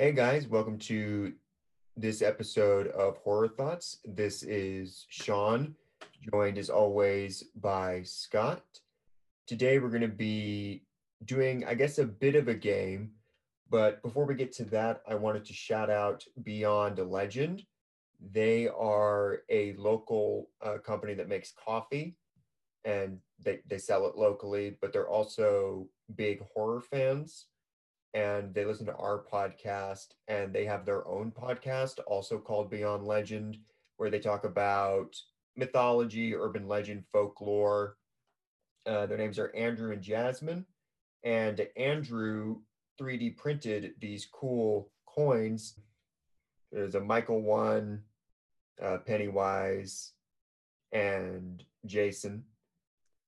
Hey 0.00 0.12
guys, 0.12 0.48
welcome 0.48 0.78
to 0.78 1.34
this 1.94 2.22
episode 2.22 2.86
of 2.86 3.18
Horror 3.18 3.48
Thoughts. 3.48 3.98
This 4.02 4.42
is 4.42 5.04
Sean, 5.10 5.74
joined 6.32 6.56
as 6.56 6.70
always 6.70 7.44
by 7.60 8.02
Scott. 8.04 8.62
Today 9.46 9.78
we're 9.78 9.90
going 9.90 10.00
to 10.00 10.08
be 10.08 10.84
doing, 11.26 11.66
I 11.66 11.74
guess, 11.74 11.98
a 11.98 12.06
bit 12.06 12.34
of 12.34 12.48
a 12.48 12.54
game. 12.54 13.10
But 13.68 14.00
before 14.00 14.24
we 14.24 14.34
get 14.36 14.52
to 14.52 14.64
that, 14.70 15.02
I 15.06 15.16
wanted 15.16 15.44
to 15.44 15.52
shout 15.52 15.90
out 15.90 16.24
Beyond 16.44 16.98
a 16.98 17.04
Legend. 17.04 17.66
They 18.32 18.68
are 18.68 19.42
a 19.50 19.74
local 19.74 20.48
uh, 20.62 20.78
company 20.78 21.12
that 21.12 21.28
makes 21.28 21.52
coffee 21.62 22.16
and 22.86 23.18
they, 23.44 23.58
they 23.68 23.76
sell 23.76 24.06
it 24.06 24.16
locally, 24.16 24.78
but 24.80 24.94
they're 24.94 25.10
also 25.10 25.88
big 26.16 26.42
horror 26.54 26.80
fans 26.80 27.48
and 28.14 28.52
they 28.54 28.64
listen 28.64 28.86
to 28.86 28.96
our 28.96 29.24
podcast 29.32 30.08
and 30.28 30.52
they 30.52 30.64
have 30.64 30.84
their 30.84 31.06
own 31.06 31.30
podcast 31.30 32.00
also 32.06 32.38
called 32.38 32.70
Beyond 32.70 33.04
Legend 33.04 33.58
where 34.00 34.08
they 34.08 34.18
talk 34.18 34.44
about 34.44 35.14
mythology, 35.56 36.34
urban 36.34 36.66
legend, 36.66 37.04
folklore. 37.12 37.98
Uh, 38.86 39.04
their 39.04 39.18
names 39.18 39.38
are 39.38 39.54
Andrew 39.54 39.92
and 39.92 40.00
Jasmine. 40.00 40.64
And 41.22 41.68
Andrew 41.76 42.60
3D 42.98 43.36
printed 43.36 43.92
these 44.00 44.26
cool 44.32 44.90
coins. 45.06 45.78
There's 46.72 46.94
a 46.94 47.00
Michael 47.00 47.42
one, 47.42 48.00
uh, 48.82 48.96
Pennywise, 49.06 50.12
and 50.92 51.62
Jason. 51.84 52.44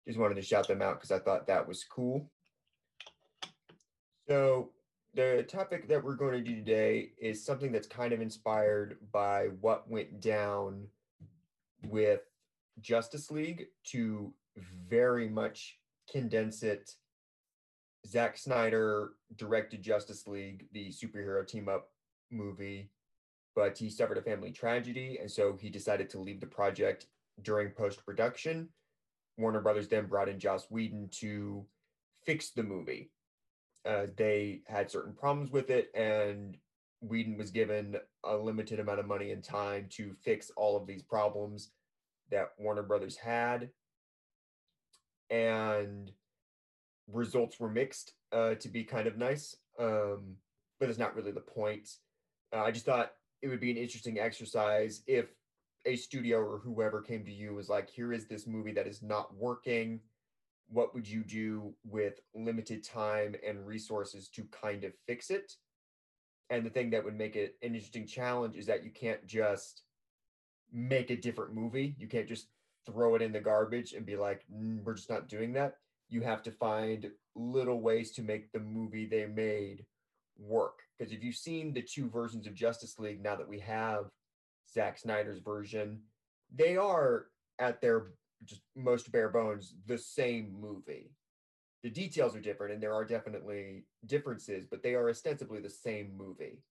Just 0.09 0.18
wanted 0.18 0.37
to 0.37 0.42
shout 0.42 0.68
them 0.68 0.80
out 0.80 0.95
because 0.95 1.12
I 1.12 1.18
thought 1.18 1.48
that 1.48 1.68
was 1.68 1.84
cool. 1.84 2.31
So, 4.28 4.70
the 5.15 5.45
topic 5.46 5.88
that 5.88 6.02
we're 6.02 6.15
going 6.15 6.32
to 6.32 6.40
do 6.40 6.54
today 6.54 7.10
is 7.20 7.45
something 7.45 7.70
that's 7.70 7.87
kind 7.87 8.15
of 8.15 8.23
inspired 8.23 8.96
by 9.12 9.48
what 9.60 9.90
went 9.90 10.23
down 10.23 10.87
with 11.88 12.20
Justice 12.80 13.30
League 13.30 13.66
to 13.84 14.32
very 14.88 15.29
much 15.29 15.79
condense 16.10 16.62
it. 16.62 16.95
Zack 18.06 18.38
Snyder 18.38 19.10
directed 19.37 19.82
Justice 19.82 20.26
League, 20.26 20.66
the 20.73 20.90
superhero 20.90 21.46
team 21.46 21.68
up 21.68 21.90
movie, 22.30 22.90
but 23.54 23.76
he 23.76 23.90
suffered 23.90 24.18
a 24.18 24.23
family 24.23 24.51
tragedy. 24.51 25.18
And 25.20 25.30
so 25.30 25.59
he 25.60 25.68
decided 25.68 26.09
to 26.10 26.20
leave 26.20 26.40
the 26.40 26.46
project 26.46 27.07
during 27.42 27.70
post 27.70 28.04
production. 28.07 28.68
Warner 29.36 29.60
Brothers 29.60 29.88
then 29.88 30.07
brought 30.07 30.29
in 30.29 30.38
Joss 30.38 30.70
Whedon 30.70 31.10
to 31.20 31.66
fix 32.24 32.51
the 32.51 32.62
movie 32.62 33.10
uh, 33.85 34.07
they 34.16 34.63
had 34.66 34.91
certain 34.91 35.13
problems 35.13 35.51
with 35.51 35.71
it, 35.71 35.91
and 35.95 36.57
Whedon 37.01 37.37
was 37.37 37.51
given 37.51 37.97
a 38.25 38.37
limited 38.37 38.79
amount 38.80 39.01
of 39.01 39.07
money 39.07 39.33
and 39.33 39.43
time 39.43 39.87
to 39.91 40.15
fix 40.25 40.51
all 40.57 40.77
of 40.77 40.87
these 40.87 41.02
problems 41.02 41.71
that 42.30 42.51
Warner 42.59 42.83
Brothers 42.83 43.16
had. 43.16 43.71
And 45.30 46.13
results 47.10 47.59
were 47.59 47.71
mixed 47.71 48.13
uh, 48.33 48.55
to 48.57 48.69
be 48.69 48.85
kind 48.85 49.07
of 49.07 49.19
nice, 49.19 49.57
um, 49.79 50.37
but 50.79 50.88
it's 50.88 50.99
not 50.99 51.16
really 51.16 51.33
the 51.33 51.41
point. 51.41 51.88
Uh, 52.53 52.63
I 52.63 52.71
just 52.71 52.87
thought 52.87 53.13
it 53.41 53.49
would 53.49 53.60
be 53.60 53.71
an 53.71 53.77
interesting 53.77 54.21
exercise 54.21 55.03
if 55.07 55.27
a 55.85 55.97
studio 55.97 56.38
or 56.38 56.59
whoever 56.59 57.01
came 57.01 57.25
to 57.25 57.33
you 57.33 57.55
was 57.55 57.69
like, 57.69 57.91
here 57.91 58.13
is 58.13 58.27
this 58.27 58.47
movie 58.47 58.73
that 58.73 58.87
is 58.87 59.03
not 59.03 59.35
working 59.35 60.01
what 60.68 60.95
would 60.95 61.09
you 61.09 61.23
do 61.23 61.74
with 61.85 62.21
limited 62.35 62.85
time 62.85 63.35
and 63.46 63.66
resources 63.66 64.28
to 64.28 64.44
kind 64.44 64.84
of 64.84 64.93
fix 65.06 65.31
it? 65.31 65.54
And 66.50 66.65
the 66.65 66.71
thing 66.71 66.91
that 66.91 67.04
would 67.04 67.16
make 67.16 67.37
it 67.37 67.56
an 67.62 67.75
interesting 67.75 68.06
challenge 68.06 68.56
is 68.56 68.66
that 68.66 68.84
you 68.84 68.91
can't 68.91 69.25
just 69.26 69.82
make 70.72 71.10
a 71.10 71.16
different 71.16 71.54
movie. 71.54 71.94
You 71.98 72.09
can't 72.09 72.28
just 72.28 72.48
throw 72.86 73.14
it 73.14 73.22
in 73.22 73.32
the 73.32 73.41
garbage 73.41 73.92
and 73.92 74.04
be 74.04 74.16
like, 74.16 74.44
mm, 74.53 74.82
we're 74.82 74.94
just 74.94 75.10
not 75.10 75.28
doing 75.28 75.53
that. 75.54 75.76
You 76.09 76.20
have 76.22 76.42
to 76.42 76.50
find 76.50 77.10
little 77.34 77.81
ways 77.81 78.10
to 78.12 78.22
make 78.22 78.53
the 78.53 78.60
movie 78.60 79.06
they 79.06 79.26
made 79.26 79.84
work. 80.38 80.81
Because 80.98 81.12
if 81.12 81.22
you've 81.22 81.36
seen 81.36 81.72
the 81.72 81.82
two 81.82 82.09
versions 82.09 82.47
of 82.47 82.54
Justice 82.54 82.98
League, 82.98 83.22
now 83.22 83.36
that 83.36 83.48
we 83.48 83.59
have 83.60 84.06
Zack 84.72 84.98
Snyder's 84.98 85.38
version, 85.38 86.00
they 86.54 86.76
are 86.76 87.26
at 87.59 87.81
their 87.81 88.09
just 88.44 88.62
most 88.76 89.12
bare 89.12 89.28
bones 89.28 89.75
the 89.86 89.98
same 89.98 90.54
movie. 90.60 91.10
The 91.82 91.91
details 91.91 92.36
are 92.36 92.41
different, 92.41 92.75
and 92.75 92.82
there 92.82 92.94
are 92.94 93.04
definitely 93.04 93.84
differences, 94.06 94.66
but 94.70 94.82
they 94.82 94.94
are 94.94 95.08
ostensibly 95.08 95.60
the 95.60 95.70
same 95.70 96.12
movie. 96.16 96.62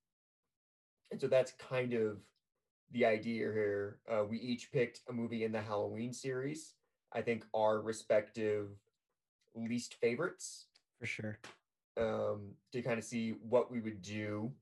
And 1.12 1.20
so 1.20 1.28
that's 1.28 1.52
kind 1.54 1.94
of 1.94 2.20
the 2.92 3.06
idea 3.06 3.52
here. 3.52 4.00
Uh, 4.10 4.24
we 4.30 4.40
each 4.40 4.72
picked 4.72 5.02
a 5.10 5.14
movie 5.14 5.44
in 5.44 5.52
the 5.52 5.62
Halloween 5.62 6.14
series. 6.14 6.76
I 7.14 7.22
think 7.22 7.46
our 7.54 7.82
respective 7.82 8.70
least 9.54 9.96
favorites. 9.96 10.68
For 11.00 11.06
sure. 11.06 11.40
Um, 11.98 12.52
to 12.72 12.82
kind 12.82 12.98
of 12.98 13.04
see 13.04 13.32
what 13.42 13.70
we 13.70 13.82
would 13.82 14.02
do 14.02 14.54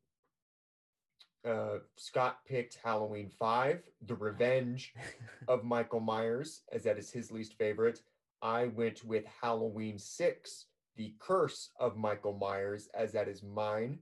uh, 1.46 1.80
Scott 1.96 2.40
picked 2.48 2.78
Halloween 2.84 3.30
5, 3.30 3.82
The 4.06 4.16
Revenge 4.16 4.94
of 5.48 5.64
Michael 5.64 6.00
Myers, 6.00 6.62
as 6.72 6.84
that 6.84 6.98
is 6.98 7.12
his 7.12 7.32
least 7.32 7.54
favorite. 7.58 8.02
I 8.42 8.66
went 8.68 9.04
with 9.04 9.26
Halloween 9.42 10.00
6, 10.00 10.66
The 10.98 11.14
Curse 11.20 11.70
of 11.80 11.98
Michael 11.98 12.34
Myers, 12.34 12.90
as 12.94 13.12
that 13.14 13.28
is 13.28 13.44
mine. 13.44 14.00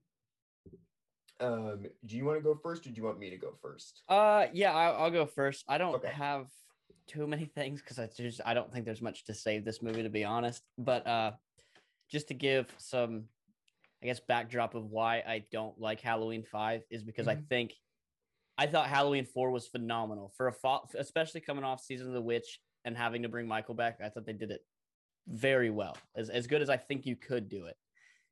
Um, 1.39 1.85
do 2.05 2.17
you 2.17 2.25
want 2.25 2.39
to 2.39 2.43
go 2.43 2.55
first 2.55 2.85
or 2.87 2.89
do 2.89 2.95
you 2.95 3.03
want 3.03 3.19
me 3.19 3.29
to 3.29 3.37
go 3.37 3.53
first? 3.61 4.01
Uh, 4.09 4.47
yeah, 4.53 4.73
I'll, 4.73 5.03
I'll 5.03 5.11
go 5.11 5.25
first. 5.25 5.65
I 5.67 5.77
don't 5.77 5.95
okay. 5.95 6.09
have 6.09 6.47
too 7.07 7.27
many 7.27 7.45
things 7.45 7.81
because 7.81 7.99
I 7.99 8.09
just 8.15 8.41
I 8.45 8.53
don't 8.53 8.71
think 8.73 8.85
there's 8.85 9.01
much 9.01 9.23
to 9.25 9.33
save 9.33 9.63
this 9.63 9.81
movie 9.81 10.03
to 10.03 10.09
be 10.09 10.23
honest. 10.23 10.63
But 10.79 11.05
uh, 11.05 11.31
just 12.09 12.27
to 12.29 12.33
give 12.33 12.73
some 12.77 13.25
I 14.01 14.05
guess 14.05 14.19
backdrop 14.19 14.75
of 14.75 14.91
why 14.91 15.23
I 15.27 15.43
don't 15.51 15.79
like 15.79 16.01
Halloween 16.01 16.43
5 16.43 16.83
is 16.89 17.03
because 17.03 17.27
mm-hmm. 17.27 17.39
I 17.39 17.43
think 17.49 17.73
I 18.57 18.67
thought 18.67 18.87
Halloween 18.87 19.25
4 19.25 19.51
was 19.51 19.67
phenomenal 19.67 20.31
for 20.35 20.47
a 20.47 20.53
fall, 20.53 20.89
especially 20.97 21.41
coming 21.41 21.63
off 21.63 21.81
Season 21.81 22.07
of 22.07 22.13
the 22.13 22.21
Witch 22.21 22.59
and 22.85 22.95
having 22.95 23.23
to 23.23 23.29
bring 23.29 23.47
Michael 23.47 23.75
back. 23.75 23.99
I 24.03 24.09
thought 24.09 24.25
they 24.25 24.33
did 24.33 24.51
it 24.51 24.61
very 25.27 25.69
well, 25.69 25.97
as, 26.15 26.29
as 26.29 26.47
good 26.47 26.61
as 26.61 26.69
I 26.69 26.77
think 26.77 27.05
you 27.05 27.15
could 27.15 27.49
do 27.49 27.65
it. 27.65 27.75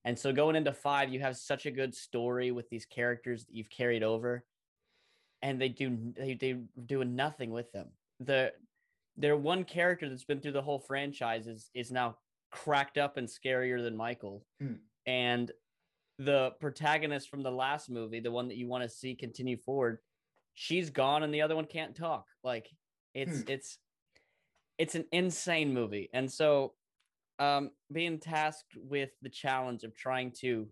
And 0.04 0.18
so 0.18 0.32
going 0.32 0.56
into 0.56 0.72
5, 0.72 1.10
you 1.10 1.20
have 1.20 1.36
such 1.36 1.66
a 1.66 1.72
good 1.72 1.94
story 1.96 2.52
with 2.52 2.70
these 2.70 2.86
characters 2.86 3.46
that 3.46 3.56
you've 3.56 3.70
carried 3.70 4.04
over 4.04 4.44
and 5.42 5.62
they 5.62 5.70
do 5.70 5.98
they 6.18 6.34
they 6.34 6.54
doing 6.86 7.16
nothing 7.16 7.52
with 7.52 7.72
them. 7.72 7.90
The 8.20 8.54
their 9.18 9.38
one 9.38 9.64
character 9.64 10.10
that's 10.10 10.24
been 10.24 10.42
through 10.42 10.54
the 10.54 10.62
whole 10.62 10.80
franchise 10.80 11.48
is 11.48 11.70
is 11.74 11.92
now 11.92 12.18
cracked 12.52 12.98
up 12.98 13.18
and 13.18 13.28
scarier 13.28 13.84
than 13.84 13.96
Michael. 13.98 14.46
Hmm 14.60 14.76
and 15.06 15.52
the 16.18 16.52
protagonist 16.60 17.30
from 17.30 17.44
the 17.44 17.52
last 17.52 17.90
movie, 17.90 18.20
the 18.20 18.32
one 18.32 18.48
that 18.48 18.58
you 18.58 18.68
want 18.68 18.84
to 18.84 18.90
see 18.90 19.16
continue 19.16 19.58
forward, 19.58 20.00
she's 20.54 20.90
gone 20.90 21.24
and 21.24 21.34
the 21.34 21.42
other 21.42 21.56
one 21.56 21.66
can't 21.66 21.96
talk. 21.96 22.28
Like 22.44 22.70
it's 23.14 23.42
hmm. 23.42 23.50
it's 23.50 23.78
it's 24.78 24.96
an 24.96 25.06
insane 25.12 25.74
movie. 25.74 26.10
And 26.14 26.32
so 26.32 26.74
um 27.38 27.72
being 27.92 28.20
tasked 28.20 28.78
with 28.78 29.10
the 29.22 29.30
challenge 29.30 29.84
of 29.84 29.96
trying 29.96 30.32
to 30.32 30.68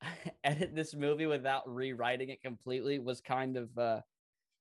edit 0.44 0.74
this 0.74 0.94
movie 0.94 1.26
without 1.26 1.68
rewriting 1.72 2.28
it 2.28 2.42
completely 2.42 3.00
was 3.00 3.20
kind 3.20 3.56
of 3.56 3.76
uh 3.76 4.00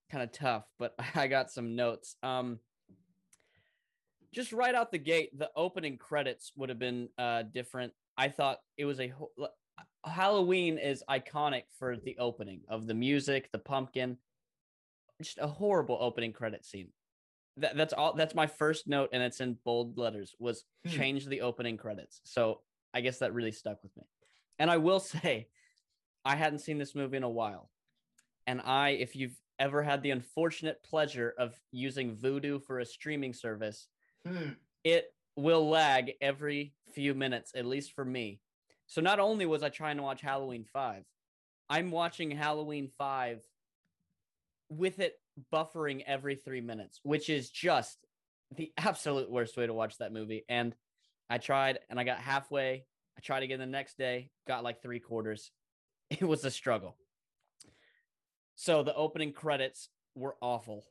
kind 0.10 0.24
of 0.24 0.32
tough, 0.32 0.66
but 0.80 0.96
I 1.16 1.28
got 1.28 1.52
some 1.52 1.76
notes. 1.76 2.16
Um 2.24 2.60
just 4.34 4.52
right 4.52 4.76
out 4.76 4.92
the 4.92 4.98
gate, 4.98 5.38
the 5.38 5.50
opening 5.56 5.98
credits 5.98 6.52
would 6.56 6.70
have 6.70 6.80
been 6.80 7.10
uh 7.20 7.44
different 7.44 7.94
I 8.18 8.30
thought 8.30 8.60
it 8.78 8.86
was 8.86 9.00
a 9.00 9.14
Halloween 10.06 10.78
is 10.78 11.04
iconic 11.10 11.64
for 11.78 11.98
the 11.98 12.18
opening 12.18 12.62
of 12.68 12.88
the 12.88 12.94
music, 12.94 13.52
the 13.52 13.60
pumpkin, 13.60 14.18
just 15.22 15.38
a 15.40 15.48
horrible 15.48 15.98
opening 16.00 16.34
credit 16.34 16.66
scene. 16.66 16.90
That, 17.58 17.75
that's 17.75 17.94
all. 17.94 18.14
That's 18.14 18.36
my 18.36 18.48
first 18.48 18.88
note, 18.88 19.10
and 19.14 19.24
it's 19.24 19.42
in 19.42 19.58
bold 19.66 19.98
letters. 19.98 20.36
Was 20.40 20.66
hmm. 20.86 20.92
change 20.92 21.25
the 21.25 21.42
opening 21.42 21.78
credits. 21.78 22.22
So 22.24 22.62
I 22.94 23.02
guess 23.02 23.19
that 23.19 23.34
really 23.34 23.52
stuck 23.52 23.81
with 23.84 23.96
me. 23.98 24.04
And 24.60 24.70
I 24.70 24.78
will 24.78 25.00
say, 25.00 25.48
I 26.24 26.36
hadn't 26.36 26.60
seen 26.60 26.78
this 26.78 26.96
movie 26.96 27.18
in 27.18 27.24
a 27.24 27.30
while, 27.30 27.70
and 28.46 28.62
I, 28.62 28.90
if 28.90 29.16
you've 29.16 29.40
ever 29.60 29.81
had 29.81 30.04
the 30.04 30.12
unfortunate 30.12 30.84
pleasure 30.84 31.34
of 31.40 31.60
using 31.72 32.16
Vudu 32.16 32.63
for 32.63 32.80
a 32.80 32.86
streaming 32.86 33.34
service, 33.34 33.88
hmm. 34.25 34.52
it 34.84 35.12
will 35.38 35.69
lag 35.69 36.13
every 36.19 36.74
few 36.94 37.13
minutes, 37.13 37.51
at 37.56 37.66
least 37.66 37.94
for 37.94 38.04
me. 38.04 38.42
So 38.88 39.01
not 39.01 39.19
only 39.19 39.45
was 39.45 39.63
I 39.63 39.69
trying 39.69 39.98
to 39.98 40.04
watch 40.04 40.19
Halloween 40.19 40.66
5, 40.74 41.04
I'm 41.69 41.92
watching 41.92 42.31
Halloween 42.31 42.89
5 42.98 43.42
with 44.69 45.00
it 45.00 45.13
buffering 45.54 46.04
every 46.06 46.36
three 46.36 46.62
minutes, 46.62 47.00
which 47.04 47.30
is 47.30 47.50
just 47.50 48.00
the 48.56 48.72
absolute 48.78 49.30
worst 49.30 49.56
way 49.56 49.68
to 49.68 49.74
watch 49.74 49.98
that 50.00 50.12
movie. 50.12 50.44
And 50.50 50.75
I 51.30 51.38
tried 51.38 51.80
and 51.89 52.00
I 52.00 52.04
got 52.04 52.18
halfway. 52.18 52.86
I 53.18 53.22
tried 53.22 53.44
again 53.44 53.60
the 53.60 53.66
next 53.66 53.98
day, 53.98 54.31
got 54.48 54.63
like 54.63 54.81
three 54.81 55.00
quarters. 55.00 55.51
it 56.10 56.24
was 56.24 56.44
a 56.45 56.51
struggle. 56.51 56.98
So 58.56 58.81
the 58.81 58.95
opening 58.95 59.34
credits 59.34 59.89
were 60.16 60.36
awful. 60.42 60.86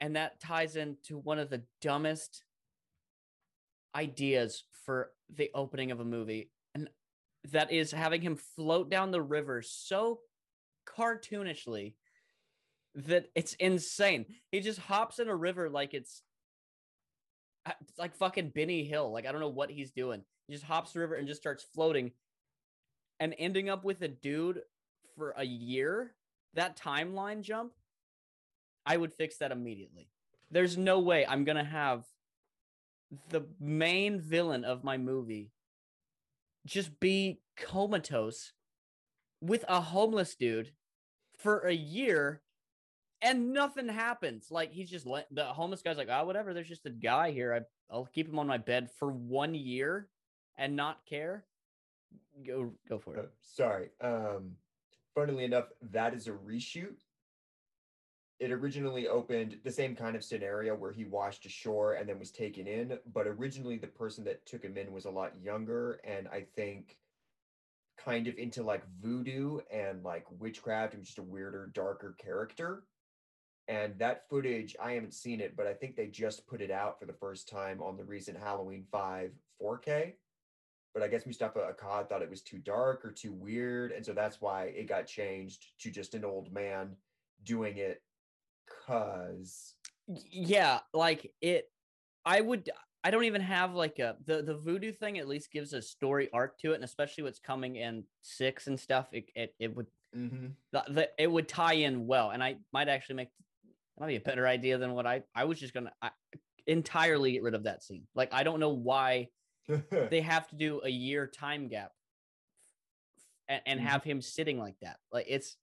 And 0.00 0.16
that 0.16 0.40
ties 0.40 0.76
into 0.76 1.18
one 1.18 1.38
of 1.38 1.50
the 1.50 1.62
dumbest 1.80 2.44
ideas 3.94 4.64
for 4.84 5.10
the 5.34 5.50
opening 5.54 5.90
of 5.90 6.00
a 6.00 6.04
movie. 6.04 6.50
And 6.74 6.88
that 7.52 7.72
is 7.72 7.90
having 7.90 8.20
him 8.22 8.36
float 8.36 8.90
down 8.90 9.10
the 9.10 9.22
river 9.22 9.62
so 9.62 10.20
cartoonishly 10.86 11.94
that 12.94 13.26
it's 13.34 13.54
insane. 13.54 14.26
He 14.50 14.60
just 14.60 14.80
hops 14.80 15.18
in 15.18 15.28
a 15.28 15.36
river 15.36 15.68
like 15.70 15.94
it's, 15.94 16.22
uh, 17.66 17.72
it's 17.80 17.98
like 17.98 18.16
fucking 18.16 18.50
Benny 18.50 18.84
Hill. 18.84 19.12
Like 19.12 19.26
I 19.26 19.32
don't 19.32 19.40
know 19.40 19.48
what 19.48 19.70
he's 19.70 19.92
doing. 19.92 20.22
He 20.46 20.54
just 20.54 20.64
hops 20.64 20.92
the 20.92 21.00
river 21.00 21.14
and 21.14 21.28
just 21.28 21.40
starts 21.40 21.64
floating 21.74 22.10
and 23.20 23.34
ending 23.38 23.68
up 23.68 23.84
with 23.84 24.02
a 24.02 24.08
dude 24.08 24.60
for 25.16 25.34
a 25.36 25.44
year. 25.44 26.14
That 26.54 26.76
timeline 26.76 27.42
jump, 27.42 27.72
I 28.84 28.96
would 28.96 29.12
fix 29.12 29.36
that 29.38 29.52
immediately. 29.52 30.08
There's 30.50 30.76
no 30.76 30.98
way 30.98 31.24
I'm 31.24 31.44
to 31.56 31.64
have 31.64 32.04
the 33.28 33.42
main 33.58 34.20
villain 34.20 34.64
of 34.64 34.84
my 34.84 34.96
movie 34.96 35.50
just 36.66 37.00
be 37.00 37.40
comatose 37.56 38.52
with 39.40 39.64
a 39.68 39.80
homeless 39.80 40.34
dude 40.34 40.72
for 41.38 41.60
a 41.60 41.72
year 41.72 42.42
and 43.22 43.52
nothing 43.52 43.88
happens. 43.88 44.48
Like 44.50 44.72
he's 44.72 44.90
just 44.90 45.06
let 45.06 45.26
the 45.30 45.44
homeless 45.44 45.82
guy's 45.82 45.96
like, 45.96 46.08
oh, 46.10 46.24
whatever. 46.24 46.54
There's 46.54 46.68
just 46.68 46.86
a 46.86 46.90
guy 46.90 47.30
here. 47.32 47.54
I, 47.54 47.94
I'll 47.94 48.08
keep 48.14 48.28
him 48.28 48.38
on 48.38 48.46
my 48.46 48.58
bed 48.58 48.90
for 48.98 49.10
one 49.10 49.54
year 49.54 50.08
and 50.56 50.76
not 50.76 51.04
care. 51.06 51.44
Go 52.46 52.72
go 52.88 52.98
for 52.98 53.16
it. 53.16 53.24
Uh, 53.24 53.28
sorry. 53.40 53.90
Um, 54.00 54.52
funnily 55.14 55.44
enough, 55.44 55.66
that 55.90 56.14
is 56.14 56.26
a 56.26 56.32
reshoot. 56.32 56.96
It 58.40 58.50
originally 58.50 59.06
opened 59.06 59.58
the 59.64 59.70
same 59.70 59.94
kind 59.94 60.16
of 60.16 60.24
scenario 60.24 60.74
where 60.74 60.92
he 60.92 61.04
washed 61.04 61.44
ashore 61.44 61.94
and 61.94 62.08
then 62.08 62.18
was 62.18 62.30
taken 62.30 62.66
in, 62.66 62.98
but 63.12 63.26
originally 63.26 63.76
the 63.76 63.86
person 63.86 64.24
that 64.24 64.46
took 64.46 64.64
him 64.64 64.78
in 64.78 64.92
was 64.92 65.04
a 65.04 65.10
lot 65.10 65.38
younger 65.42 66.00
and 66.04 66.26
I 66.26 66.46
think 66.56 66.96
kind 68.02 68.26
of 68.26 68.38
into 68.38 68.62
like 68.62 68.82
voodoo 69.02 69.58
and 69.70 70.02
like 70.02 70.24
witchcraft 70.38 70.94
and 70.94 71.04
just 71.04 71.18
a 71.18 71.22
weirder, 71.22 71.70
darker 71.74 72.16
character. 72.18 72.84
And 73.68 73.98
that 73.98 74.28
footage, 74.28 74.74
I 74.82 74.92
haven't 74.92 75.14
seen 75.14 75.40
it, 75.40 75.54
but 75.54 75.66
I 75.66 75.74
think 75.74 75.94
they 75.94 76.06
just 76.06 76.46
put 76.46 76.62
it 76.62 76.70
out 76.70 76.98
for 76.98 77.04
the 77.04 77.12
first 77.12 77.48
time 77.48 77.82
on 77.82 77.96
the 77.96 78.04
recent 78.04 78.38
Halloween 78.38 78.86
5 78.90 79.32
4K. 79.62 80.14
But 80.94 81.02
I 81.02 81.08
guess 81.08 81.26
Moustapha 81.26 81.72
Akkad 81.72 82.08
thought 82.08 82.22
it 82.22 82.30
was 82.30 82.42
too 82.42 82.58
dark 82.58 83.04
or 83.04 83.12
too 83.12 83.32
weird. 83.32 83.92
And 83.92 84.04
so 84.04 84.12
that's 84.12 84.40
why 84.40 84.64
it 84.64 84.88
got 84.88 85.06
changed 85.06 85.66
to 85.80 85.90
just 85.90 86.14
an 86.14 86.24
old 86.24 86.52
man 86.52 86.96
doing 87.44 87.76
it. 87.76 88.02
Cause. 88.86 89.74
Yeah, 90.06 90.80
like 90.92 91.32
it, 91.40 91.70
I 92.24 92.40
would, 92.40 92.68
I 93.02 93.10
don't 93.10 93.24
even 93.24 93.40
have 93.42 93.74
like 93.74 93.98
a, 93.98 94.16
the, 94.26 94.42
the 94.42 94.56
voodoo 94.56 94.92
thing 94.92 95.18
at 95.18 95.28
least 95.28 95.52
gives 95.52 95.72
a 95.72 95.80
story 95.80 96.28
arc 96.32 96.58
to 96.60 96.72
it. 96.72 96.76
And 96.76 96.84
especially 96.84 97.24
what's 97.24 97.38
coming 97.38 97.76
in 97.76 98.04
six 98.22 98.66
and 98.66 98.78
stuff, 98.78 99.08
it, 99.12 99.24
it, 99.34 99.54
it 99.58 99.76
would, 99.76 99.86
mm-hmm. 100.16 100.48
the, 100.72 100.84
the, 100.88 101.08
it 101.18 101.30
would 101.30 101.48
tie 101.48 101.74
in 101.74 102.06
well. 102.06 102.30
And 102.30 102.42
I 102.42 102.56
might 102.72 102.88
actually 102.88 103.16
make 103.16 103.28
might 104.00 104.08
be 104.08 104.16
a 104.16 104.20
better 104.20 104.48
idea 104.48 104.78
than 104.78 104.94
what 104.94 105.06
I 105.06 105.22
I 105.34 105.44
was 105.44 105.60
just 105.60 105.74
gonna 105.74 105.92
I, 106.00 106.10
entirely 106.66 107.32
get 107.32 107.42
rid 107.42 107.54
of 107.54 107.64
that 107.64 107.82
scene. 107.82 108.06
Like 108.14 108.30
I 108.32 108.42
don't 108.42 108.58
know 108.58 108.70
why 108.70 109.28
they 110.10 110.22
have 110.22 110.48
to 110.48 110.56
do 110.56 110.80
a 110.82 110.88
year 110.88 111.26
time 111.26 111.68
gap 111.68 111.92
and, 113.48 113.60
and 113.66 113.78
mm-hmm. 113.78 113.88
have 113.88 114.02
him 114.02 114.22
sitting 114.22 114.58
like 114.58 114.76
that. 114.80 114.96
Like 115.12 115.26
it's 115.28 115.56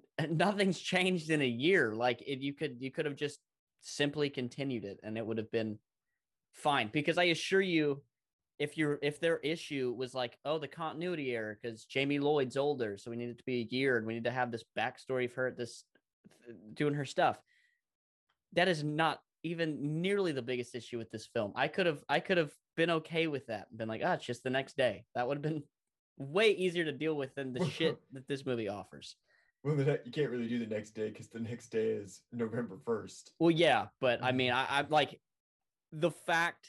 nothing's 0.30 0.78
changed 0.78 1.30
in 1.30 1.42
a 1.42 1.46
year. 1.46 1.94
Like 1.94 2.22
if 2.26 2.42
you 2.42 2.52
could 2.52 2.76
you 2.80 2.90
could 2.90 3.06
have 3.06 3.16
just 3.16 3.40
simply 3.80 4.30
continued 4.30 4.84
it 4.84 5.00
and 5.02 5.18
it 5.18 5.26
would 5.26 5.38
have 5.38 5.50
been 5.50 5.78
fine. 6.52 6.90
Because 6.92 7.18
I 7.18 7.24
assure 7.24 7.60
you, 7.60 8.02
if 8.58 8.76
you're 8.76 8.98
if 9.02 9.20
their 9.20 9.38
issue 9.38 9.94
was 9.96 10.14
like, 10.14 10.38
oh, 10.44 10.58
the 10.58 10.68
continuity 10.68 11.34
error 11.34 11.58
because 11.60 11.84
Jamie 11.84 12.18
Lloyd's 12.18 12.56
older, 12.56 12.96
so 12.96 13.10
we 13.10 13.16
need 13.16 13.30
it 13.30 13.38
to 13.38 13.44
be 13.44 13.60
a 13.60 13.74
year 13.74 13.96
and 13.96 14.06
we 14.06 14.14
need 14.14 14.24
to 14.24 14.30
have 14.30 14.50
this 14.50 14.64
backstory 14.78 15.30
for 15.30 15.44
her 15.44 15.50
this 15.50 15.84
doing 16.74 16.94
her 16.94 17.04
stuff. 17.04 17.38
That 18.52 18.68
is 18.68 18.84
not 18.84 19.20
even 19.42 20.02
nearly 20.02 20.32
the 20.32 20.42
biggest 20.42 20.74
issue 20.74 20.98
with 20.98 21.10
this 21.10 21.26
film. 21.26 21.52
I 21.56 21.68
could 21.68 21.86
have 21.86 22.04
I 22.08 22.20
could 22.20 22.38
have 22.38 22.52
been 22.76 22.90
okay 22.90 23.26
with 23.26 23.46
that. 23.46 23.76
Been 23.76 23.88
like, 23.88 24.02
ah, 24.04 24.14
it's 24.14 24.26
just 24.26 24.44
the 24.44 24.50
next 24.50 24.76
day. 24.76 25.04
That 25.14 25.26
would 25.26 25.38
have 25.38 25.42
been 25.42 25.62
way 26.18 26.50
easier 26.50 26.84
to 26.84 26.92
deal 26.92 27.14
with 27.14 27.34
than 27.34 27.52
the 27.52 27.68
shit 27.76 27.98
that 28.12 28.28
this 28.28 28.46
movie 28.46 28.68
offers. 28.68 29.16
Well, 29.64 29.76
you 29.76 30.10
can't 30.12 30.30
really 30.30 30.48
do 30.48 30.58
the 30.58 30.66
next 30.66 30.90
day 30.90 31.08
because 31.08 31.28
the 31.28 31.38
next 31.38 31.68
day 31.68 31.90
is 31.90 32.22
November 32.32 32.78
first. 32.84 33.32
Well, 33.38 33.50
yeah, 33.50 33.86
but 34.00 34.22
I 34.22 34.32
mean, 34.32 34.50
mm-hmm. 34.50 34.72
I, 34.72 34.78
I'm 34.78 34.86
like 34.90 35.20
the 35.92 36.10
fact. 36.10 36.66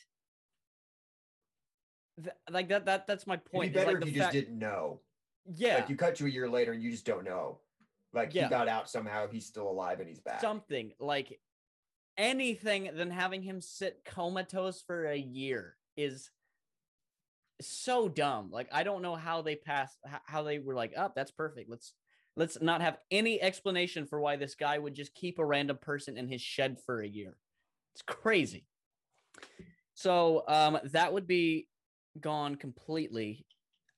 That, 2.19 2.37
like 2.51 2.69
that 2.69 2.85
that 2.85 3.07
that's 3.07 3.25
my 3.25 3.37
point. 3.37 3.71
It'd 3.71 3.73
be 3.73 3.79
better 3.79 3.99
like 3.99 4.07
if 4.07 4.15
you 4.15 4.21
fact, 4.21 4.33
just 4.33 4.45
didn't 4.45 4.59
know. 4.59 4.99
Yeah, 5.55 5.75
like 5.77 5.89
you 5.89 5.95
cut 5.95 6.15
to 6.15 6.27
a 6.27 6.29
year 6.29 6.47
later 6.47 6.73
and 6.73 6.83
you 6.83 6.91
just 6.91 7.05
don't 7.05 7.23
know. 7.23 7.59
Like 8.13 8.35
yeah. 8.35 8.43
he 8.43 8.49
got 8.49 8.67
out 8.67 8.89
somehow, 8.89 9.27
he's 9.27 9.47
still 9.47 9.67
alive 9.67 9.99
and 9.99 10.07
he's 10.07 10.19
back. 10.19 10.39
Something 10.39 10.91
like 10.99 11.39
anything 12.15 12.91
than 12.93 13.09
having 13.09 13.41
him 13.41 13.59
sit 13.59 14.05
comatose 14.05 14.83
for 14.85 15.07
a 15.07 15.17
year 15.17 15.75
is 15.97 16.29
so 17.59 18.07
dumb. 18.07 18.51
Like 18.51 18.69
I 18.71 18.83
don't 18.83 19.01
know 19.01 19.15
how 19.15 19.41
they 19.41 19.55
passed 19.55 19.97
how 20.25 20.43
they 20.43 20.59
were 20.59 20.75
like, 20.75 20.93
"Up, 20.95 21.11
oh, 21.11 21.13
that's 21.15 21.31
perfect. 21.31 21.69
Let's 21.69 21.93
let's 22.35 22.61
not 22.61 22.81
have 22.81 22.97
any 23.11 23.41
explanation 23.41 24.05
for 24.05 24.19
why 24.19 24.35
this 24.35 24.55
guy 24.55 24.77
would 24.77 24.93
just 24.93 25.13
keep 25.13 25.39
a 25.39 25.45
random 25.45 25.77
person 25.81 26.17
in 26.17 26.27
his 26.27 26.41
shed 26.41 26.77
for 26.85 27.01
a 27.01 27.07
year." 27.07 27.37
It's 27.93 28.01
crazy. 28.01 28.65
So, 29.93 30.43
um 30.47 30.79
that 30.85 31.13
would 31.13 31.27
be 31.27 31.67
gone 32.19 32.55
completely. 32.55 33.45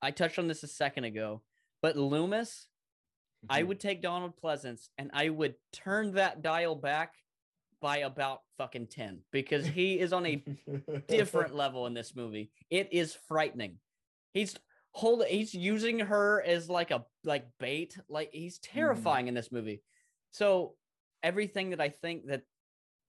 I 0.01 0.11
touched 0.11 0.39
on 0.39 0.47
this 0.47 0.63
a 0.63 0.67
second 0.67 1.05
ago, 1.05 1.41
but 1.81 1.97
Loomis 1.97 2.67
I 3.49 3.59
mm-hmm. 3.59 3.67
would 3.69 3.79
take 3.79 4.01
Donald 4.01 4.33
Pleasence 4.41 4.89
and 4.97 5.09
I 5.13 5.29
would 5.29 5.55
turn 5.71 6.13
that 6.13 6.41
dial 6.41 6.75
back 6.75 7.13
by 7.81 7.97
about 7.97 8.41
fucking 8.57 8.87
10 8.87 9.19
because 9.31 9.65
he 9.65 9.99
is 9.99 10.13
on 10.13 10.25
a 10.25 10.43
different 11.07 11.55
level 11.55 11.85
in 11.87 11.93
this 11.93 12.15
movie. 12.15 12.51
It 12.69 12.89
is 12.91 13.17
frightening. 13.27 13.77
He's 14.33 14.55
hold 14.95 15.25
he's 15.25 15.53
using 15.53 15.99
her 15.99 16.41
as 16.41 16.69
like 16.69 16.89
a 16.89 17.05
like 17.23 17.45
bait. 17.59 17.97
Like 18.09 18.29
he's 18.31 18.57
mm-hmm. 18.57 18.77
terrifying 18.77 19.25
mm. 19.25 19.29
in 19.29 19.33
this 19.33 19.51
movie. 19.51 19.81
So 20.31 20.75
everything 21.21 21.71
that 21.71 21.81
I 21.81 21.89
think 21.89 22.27
that 22.27 22.43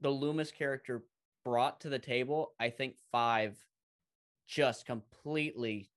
the 0.00 0.11
Loomis 0.11 0.50
character 0.50 1.05
brought 1.45 1.81
to 1.83 1.88
the 1.88 1.99
table, 1.99 2.52
I 2.59 2.71
think 2.71 2.97
5 3.12 3.57
just 4.49 4.85
completely 4.85 5.90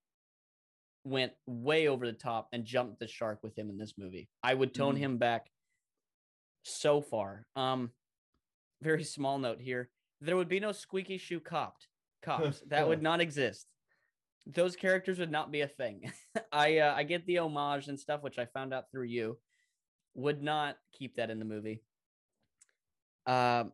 went 1.03 1.34
way 1.48 1.88
over 1.88 2.05
the 2.05 2.13
top 2.13 2.50
and 2.53 2.65
jumped 2.65 3.00
the 3.00 3.08
shark 3.08 3.39
with 3.41 3.58
him 3.58 3.69
in 3.69 3.77
this 3.77 3.96
movie. 3.98 4.29
I 4.43 4.53
would 4.53 4.75
tone 4.75 4.96
mm. 4.96 5.00
him 5.00 5.17
back 5.17 5.48
so 6.63 7.01
far. 7.01 7.48
Um, 7.55 7.89
very 8.81 9.03
small 9.03 9.39
note 9.39 9.60
here: 9.60 9.89
there 10.22 10.38
would 10.38 10.50
be 10.50 10.60
no 10.60 10.72
squeaky 10.72 11.17
shoe 11.17 11.39
copped 11.39 11.88
cops. 12.22 12.62
that 12.67 12.88
would 12.88 13.01
not 13.01 13.22
exist. 13.22 13.65
Those 14.46 14.75
characters 14.75 15.19
would 15.19 15.31
not 15.31 15.51
be 15.51 15.62
a 15.62 15.67
thing. 15.67 16.12
I 16.51 16.79
uh, 16.79 16.93
I 16.96 17.03
get 17.03 17.25
the 17.25 17.39
homage 17.39 17.88
and 17.88 18.00
stuff, 18.00 18.24
which 18.24 18.39
I 18.39 18.46
found 18.46 18.74
out 18.74 18.91
through 18.91 19.05
you. 19.05 19.38
Would 20.15 20.41
not 20.41 20.77
keep 20.98 21.15
that 21.15 21.29
in 21.29 21.39
the 21.39 21.46
movie. 21.46 21.81
Um, 23.27 23.74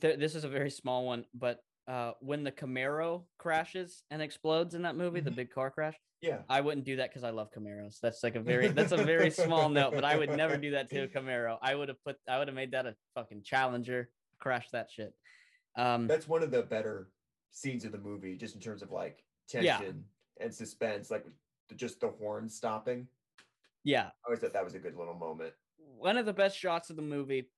th- 0.00 0.18
this 0.18 0.34
is 0.34 0.44
a 0.44 0.48
very 0.48 0.70
small 0.70 1.04
one, 1.04 1.26
but 1.34 1.62
uh, 1.86 2.12
when 2.20 2.42
the 2.42 2.52
Camaro 2.52 3.24
crashes 3.38 4.02
and 4.10 4.22
explodes 4.22 4.74
in 4.74 4.82
that 4.82 4.96
movie, 4.96 5.18
mm-hmm. 5.18 5.26
the 5.26 5.30
big 5.30 5.50
car 5.50 5.70
crash. 5.70 5.94
Yeah, 6.22 6.38
I 6.48 6.62
wouldn't 6.62 6.86
do 6.86 6.96
that 6.96 7.10
because 7.10 7.22
I 7.22 7.30
love 7.30 7.50
Camaros. 7.52 8.00
That's 8.00 8.22
like 8.22 8.34
a 8.34 8.40
very 8.40 8.68
that's 8.68 8.92
a 8.92 9.04
very 9.04 9.30
small 9.44 9.68
note, 9.68 9.92
but 9.94 10.04
I 10.04 10.16
would 10.16 10.34
never 10.34 10.56
do 10.56 10.70
that 10.70 10.88
to 10.90 11.02
a 11.02 11.08
Camaro. 11.08 11.58
I 11.60 11.74
would 11.74 11.88
have 11.88 12.02
put 12.02 12.16
I 12.26 12.38
would 12.38 12.48
have 12.48 12.54
made 12.54 12.72
that 12.72 12.86
a 12.86 12.94
fucking 13.14 13.42
Challenger, 13.44 14.08
crash 14.40 14.68
that 14.72 14.90
shit. 14.90 15.12
Um, 15.76 16.06
that's 16.06 16.26
one 16.26 16.42
of 16.42 16.50
the 16.50 16.62
better 16.62 17.08
scenes 17.54 17.84
of 17.84 17.92
the 17.92 17.98
movie, 17.98 18.36
just 18.36 18.54
in 18.54 18.60
terms 18.60 18.82
of 18.82 18.90
like 18.90 19.24
tension 19.48 20.04
yeah. 20.38 20.44
and 20.44 20.52
suspense, 20.52 21.10
like 21.10 21.24
just 21.76 22.00
the 22.00 22.08
horn 22.08 22.48
stopping. 22.48 23.06
Yeah, 23.84 24.06
I 24.06 24.26
always 24.26 24.40
thought 24.40 24.52
that 24.52 24.64
was 24.64 24.74
a 24.74 24.78
good 24.78 24.96
little 24.96 25.14
moment. 25.14 25.54
One 25.78 26.16
of 26.18 26.26
the 26.26 26.32
best 26.32 26.58
shots 26.58 26.90
of 26.90 26.96
the 26.96 27.02
movie, 27.02 27.48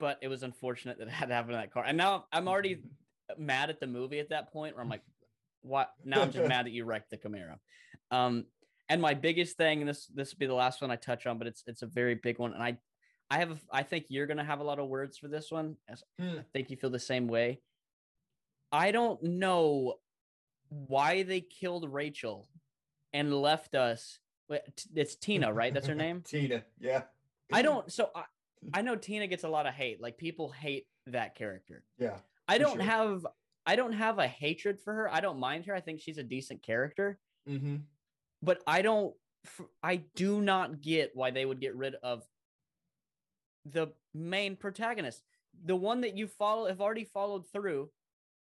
but 0.00 0.18
it 0.22 0.28
was 0.28 0.42
unfortunate 0.42 0.98
that 0.98 1.08
it 1.08 1.12
had 1.12 1.28
to 1.28 1.34
happen 1.34 1.52
in 1.52 1.60
that 1.60 1.72
car. 1.72 1.84
And 1.86 1.96
now 1.96 2.24
I'm 2.32 2.48
already 2.48 2.82
mad 3.38 3.70
at 3.70 3.80
the 3.80 3.86
movie 3.86 4.18
at 4.18 4.30
that 4.30 4.52
point 4.52 4.74
where 4.74 4.82
I'm 4.82 4.88
like, 4.88 5.02
what? 5.62 5.90
Now 6.04 6.22
I'm 6.22 6.32
just 6.32 6.48
mad 6.48 6.66
that 6.66 6.72
you 6.72 6.84
wrecked 6.84 7.10
the 7.10 7.18
Camaro. 7.18 7.58
Um, 8.10 8.46
and 8.88 9.00
my 9.00 9.14
biggest 9.14 9.56
thing, 9.56 9.80
and 9.80 9.88
this 9.88 10.06
this 10.06 10.32
will 10.32 10.38
be 10.38 10.46
the 10.46 10.54
last 10.54 10.80
one 10.80 10.90
I 10.90 10.96
touch 10.96 11.26
on, 11.26 11.38
but 11.38 11.46
it's 11.46 11.62
it's 11.66 11.82
a 11.82 11.86
very 11.86 12.14
big 12.14 12.38
one, 12.38 12.54
and 12.54 12.62
I 12.62 12.78
I 13.30 13.38
have 13.38 13.50
a, 13.50 13.56
I 13.72 13.82
think 13.82 14.06
you're 14.08 14.26
gonna 14.26 14.44
have 14.44 14.60
a 14.60 14.64
lot 14.64 14.78
of 14.78 14.88
words 14.88 15.18
for 15.18 15.28
this 15.28 15.50
one. 15.50 15.76
Hmm. 16.18 16.38
I 16.38 16.44
think 16.52 16.70
you 16.70 16.76
feel 16.76 16.90
the 16.90 16.98
same 16.98 17.26
way. 17.26 17.60
I 18.74 18.90
don't 18.90 19.22
know 19.22 19.94
why 20.68 21.22
they 21.22 21.40
killed 21.40 21.88
Rachel 21.88 22.48
and 23.12 23.32
left 23.32 23.76
us 23.76 24.18
it's 24.94 25.16
Tina, 25.16 25.52
right? 25.52 25.72
That's 25.72 25.86
her 25.86 25.94
name. 26.06 26.22
Tina. 26.22 26.64
Yeah. 26.80 27.02
I 27.52 27.62
don't. 27.62 27.90
So 27.90 28.10
I, 28.14 28.24
I 28.72 28.82
know 28.82 28.96
Tina 28.96 29.26
gets 29.26 29.44
a 29.44 29.48
lot 29.48 29.66
of 29.66 29.74
hate. 29.74 30.00
Like 30.00 30.18
people 30.18 30.50
hate 30.50 30.86
that 31.06 31.34
character. 31.34 31.82
Yeah. 31.98 32.16
I 32.48 32.58
don't 32.58 32.76
sure. 32.76 32.82
have. 32.82 33.26
I 33.66 33.76
don't 33.76 33.92
have 33.92 34.18
a 34.18 34.26
hatred 34.26 34.80
for 34.80 34.92
her. 34.92 35.12
I 35.12 35.20
don't 35.20 35.38
mind 35.38 35.66
her. 35.66 35.74
I 35.74 35.80
think 35.80 36.00
she's 36.00 36.18
a 36.18 36.22
decent 36.22 36.62
character. 36.62 37.18
Mm-hmm. 37.48 37.76
But 38.42 38.62
I 38.66 38.82
don't. 38.82 39.14
I 39.82 39.96
do 40.14 40.40
not 40.40 40.80
get 40.80 41.12
why 41.14 41.30
they 41.30 41.44
would 41.44 41.60
get 41.60 41.76
rid 41.76 41.94
of 42.02 42.24
the 43.64 43.88
main 44.12 44.56
protagonist, 44.56 45.22
the 45.64 45.76
one 45.76 46.02
that 46.02 46.16
you 46.16 46.26
follow 46.26 46.66
have 46.66 46.80
already 46.80 47.04
followed 47.04 47.46
through 47.50 47.90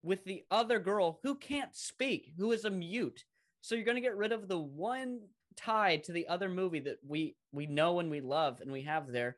with 0.07 0.23
the 0.23 0.43
other 0.49 0.79
girl 0.79 1.19
who 1.21 1.35
can't 1.35 1.75
speak, 1.75 2.31
who 2.37 2.53
is 2.53 2.63
a 2.63 2.69
mute. 2.69 3.25
So 3.61 3.75
you're 3.75 3.83
going 3.83 3.95
to 3.95 4.01
get 4.01 4.15
rid 4.15 4.31
of 4.31 4.47
the 4.47 4.57
one 4.57 5.19
tie 5.57 5.97
to 5.97 6.13
the 6.13 6.27
other 6.27 6.47
movie 6.47 6.79
that 6.79 6.99
we 7.05 7.35
we 7.51 7.65
know 7.65 7.99
and 7.99 8.09
we 8.09 8.21
love 8.21 8.61
and 8.61 8.71
we 8.71 8.83
have 8.83 9.11
there. 9.11 9.37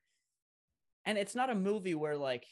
And 1.06 1.18
it's 1.18 1.34
not 1.34 1.50
a 1.50 1.56
movie 1.56 1.96
where 1.96 2.16
like 2.16 2.46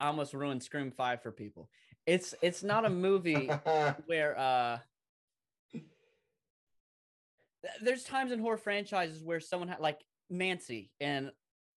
I 0.00 0.08
almost 0.08 0.34
ruined 0.34 0.62
Scream 0.62 0.90
5 0.90 1.22
for 1.22 1.30
people. 1.30 1.70
It's 2.06 2.34
it's 2.42 2.64
not 2.64 2.84
a 2.84 2.90
movie 2.90 3.46
where 4.06 4.36
uh 4.36 4.78
there's 7.82 8.04
times 8.04 8.32
in 8.32 8.40
horror 8.40 8.58
franchises 8.58 9.22
where 9.22 9.40
someone 9.40 9.68
had 9.68 9.80
like 9.80 10.00
Nancy 10.28 10.90
and 11.00 11.30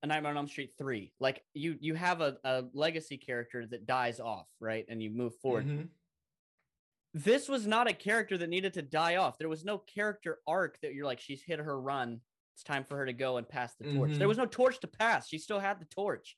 a 0.03 0.07
Nightmare 0.07 0.31
on 0.31 0.37
Elm 0.37 0.47
Street 0.47 0.71
3. 0.77 1.11
Like 1.19 1.43
you 1.53 1.75
you 1.79 1.95
have 1.95 2.21
a, 2.21 2.37
a 2.43 2.63
legacy 2.73 3.17
character 3.17 3.65
that 3.67 3.85
dies 3.85 4.19
off, 4.19 4.47
right? 4.59 4.85
And 4.89 5.01
you 5.01 5.09
move 5.09 5.35
forward. 5.35 5.67
Mm-hmm. 5.67 5.83
This 7.13 7.49
was 7.49 7.65
not 7.65 7.89
a 7.89 7.93
character 7.93 8.37
that 8.37 8.49
needed 8.49 8.73
to 8.75 8.81
die 8.81 9.15
off. 9.15 9.37
There 9.37 9.49
was 9.49 9.65
no 9.65 9.79
character 9.79 10.39
arc 10.47 10.79
that 10.81 10.93
you're 10.93 11.05
like, 11.05 11.19
she's 11.19 11.41
hit 11.41 11.59
her 11.59 11.79
run. 11.79 12.21
It's 12.53 12.63
time 12.63 12.83
for 12.83 12.97
her 12.97 13.05
to 13.05 13.13
go 13.13 13.37
and 13.37 13.49
pass 13.49 13.73
the 13.75 13.85
torch. 13.85 14.11
Mm-hmm. 14.11 14.19
There 14.19 14.27
was 14.27 14.37
no 14.37 14.45
torch 14.45 14.79
to 14.81 14.87
pass. 14.87 15.27
She 15.27 15.39
still 15.39 15.59
had 15.59 15.79
the 15.79 15.85
torch. 15.85 16.37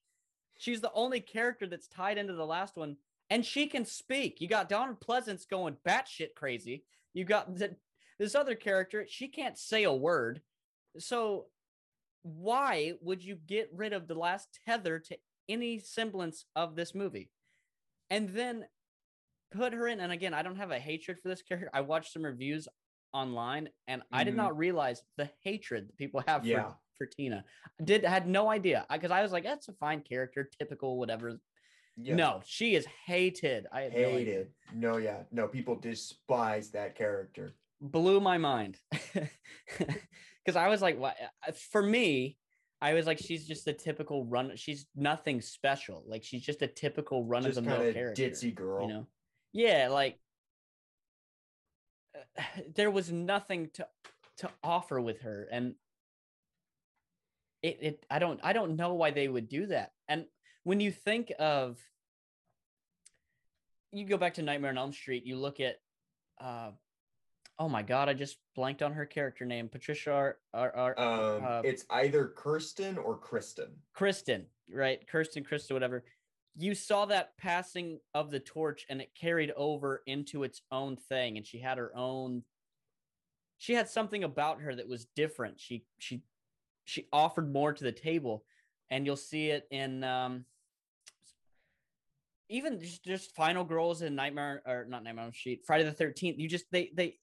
She's 0.57 0.79
the 0.79 0.91
only 0.93 1.19
character 1.19 1.67
that's 1.67 1.87
tied 1.87 2.17
into 2.17 2.33
the 2.33 2.45
last 2.45 2.77
one, 2.77 2.95
and 3.29 3.43
she 3.43 3.67
can 3.67 3.83
speak. 3.83 4.39
You 4.39 4.47
got 4.47 4.69
Donald 4.69 5.01
Pleasence 5.01 5.49
going 5.49 5.75
batshit 5.85 6.35
crazy. 6.35 6.83
You 7.13 7.25
got 7.25 7.57
the, 7.57 7.75
this 8.19 8.35
other 8.35 8.53
character, 8.53 9.05
she 9.09 9.27
can't 9.27 9.57
say 9.57 9.83
a 9.83 9.91
word. 9.91 10.41
So 10.99 11.47
why 12.23 12.93
would 13.01 13.23
you 13.23 13.37
get 13.47 13.69
rid 13.73 13.93
of 13.93 14.07
the 14.07 14.15
last 14.15 14.59
tether 14.67 14.99
to 14.99 15.17
any 15.49 15.79
semblance 15.79 16.45
of 16.55 16.75
this 16.75 16.93
movie? 16.93 17.29
And 18.09 18.29
then 18.29 18.65
put 19.51 19.73
her 19.73 19.87
in. 19.87 19.99
And 19.99 20.11
again, 20.11 20.33
I 20.33 20.41
don't 20.41 20.57
have 20.57 20.71
a 20.71 20.79
hatred 20.79 21.19
for 21.21 21.29
this 21.29 21.41
character. 21.41 21.69
I 21.73 21.81
watched 21.81 22.13
some 22.13 22.23
reviews 22.23 22.67
online 23.13 23.69
and 23.87 24.01
mm-hmm. 24.01 24.15
I 24.15 24.23
did 24.23 24.31
mm-hmm. 24.31 24.37
not 24.37 24.57
realize 24.57 25.03
the 25.17 25.29
hatred 25.43 25.87
that 25.87 25.97
people 25.97 26.23
have 26.27 26.45
yeah. 26.45 26.63
for, 26.63 26.75
for 26.97 27.05
Tina. 27.05 27.43
I 27.79 27.83
did 27.83 28.03
had 28.05 28.27
no 28.27 28.49
idea 28.49 28.85
because 28.91 29.11
I, 29.11 29.19
I 29.19 29.23
was 29.23 29.31
like, 29.31 29.43
that's 29.43 29.67
a 29.67 29.73
fine 29.73 30.01
character, 30.01 30.49
typical, 30.57 30.97
whatever. 30.97 31.39
Yeah. 31.97 32.15
No, 32.15 32.41
she 32.45 32.75
is 32.75 32.87
hated. 33.05 33.67
I 33.71 33.89
hated. 33.89 34.47
No, 34.73 34.91
no, 34.91 34.97
yeah, 34.97 35.23
no. 35.31 35.47
People 35.47 35.75
despise 35.75 36.71
that 36.71 36.95
character. 36.95 37.53
Blew 37.81 38.19
my 38.21 38.37
mind. 38.37 38.77
because 40.43 40.55
I 40.55 40.67
was 40.67 40.81
like, 40.81 40.99
what? 40.99 41.15
For 41.71 41.81
me, 41.81 42.37
I 42.81 42.93
was 42.93 43.05
like, 43.05 43.19
she's 43.19 43.47
just 43.47 43.67
a 43.67 43.73
typical 43.73 44.25
run. 44.25 44.53
She's 44.55 44.87
nothing 44.95 45.41
special. 45.41 46.03
Like 46.07 46.23
she's 46.23 46.41
just 46.41 46.61
a 46.61 46.67
typical 46.67 47.25
run 47.25 47.45
of 47.45 47.55
the 47.55 47.61
mill 47.61 47.93
character. 47.93 48.23
Ditzy 48.23 48.53
girl, 48.53 48.81
you 48.81 48.87
know? 48.87 49.07
Yeah, 49.53 49.89
like 49.91 50.17
uh, 52.15 52.41
there 52.75 52.91
was 52.91 53.11
nothing 53.11 53.69
to 53.73 53.87
to 54.37 54.49
offer 54.63 54.99
with 54.99 55.21
her, 55.21 55.47
and 55.51 55.75
it 57.61 57.77
it 57.81 58.05
I 58.09 58.19
don't 58.19 58.39
I 58.43 58.53
don't 58.53 58.75
know 58.75 58.93
why 58.93 59.11
they 59.11 59.27
would 59.27 59.47
do 59.47 59.67
that. 59.67 59.91
And 60.07 60.25
when 60.63 60.79
you 60.79 60.91
think 60.91 61.31
of 61.37 61.79
you 63.91 64.05
go 64.05 64.17
back 64.17 64.35
to 64.35 64.41
Nightmare 64.41 64.71
on 64.71 64.77
Elm 64.77 64.93
Street, 64.93 65.25
you 65.25 65.35
look 65.35 65.59
at 65.59 65.75
uh, 66.39 66.71
oh 67.61 67.69
my 67.69 67.83
god, 67.83 68.09
I 68.09 68.13
just 68.13 68.37
blanked 68.55 68.81
on 68.81 68.91
her 68.93 69.05
character 69.05 69.45
name. 69.45 69.69
Patricia 69.69 70.11
Ar, 70.11 70.37
Ar, 70.51 70.75
Ar 70.75 70.99
um, 70.99 71.43
uh, 71.45 71.61
it's 71.63 71.85
either 71.91 72.33
Kirsten 72.35 72.97
or 72.97 73.15
Kristen. 73.15 73.67
Kristen, 73.93 74.47
right? 74.73 75.07
Kirsten, 75.07 75.43
Kristen, 75.43 75.75
whatever. 75.75 76.03
You 76.57 76.73
saw 76.73 77.05
that 77.05 77.37
passing 77.37 77.99
of 78.15 78.31
the 78.31 78.39
torch 78.39 78.87
and 78.89 78.99
it 78.99 79.11
carried 79.13 79.51
over 79.55 80.01
into 80.07 80.41
its 80.41 80.63
own 80.71 80.97
thing, 80.97 81.37
and 81.37 81.45
she 81.45 81.59
had 81.59 81.77
her 81.77 81.95
own 81.95 82.43
she 83.59 83.73
had 83.75 83.87
something 83.87 84.23
about 84.23 84.61
her 84.61 84.73
that 84.73 84.89
was 84.89 85.05
different. 85.15 85.59
She 85.59 85.85
she 85.99 86.23
she 86.85 87.07
offered 87.13 87.53
more 87.53 87.73
to 87.73 87.83
the 87.83 87.91
table. 87.91 88.43
And 88.89 89.05
you'll 89.05 89.15
see 89.15 89.51
it 89.51 89.67
in 89.71 90.03
um 90.03 90.45
even 92.49 92.81
just, 92.81 93.05
just 93.05 93.35
final 93.35 93.63
girls 93.63 94.01
in 94.01 94.15
nightmare 94.15 94.61
or 94.65 94.85
not 94.89 95.03
nightmare 95.03 95.23
on 95.23 95.31
sheet 95.31 95.63
friday 95.65 95.85
the 95.85 96.03
13th 96.03 96.37
you 96.37 96.49
just 96.49 96.65
they 96.69 96.91
they 96.93 97.15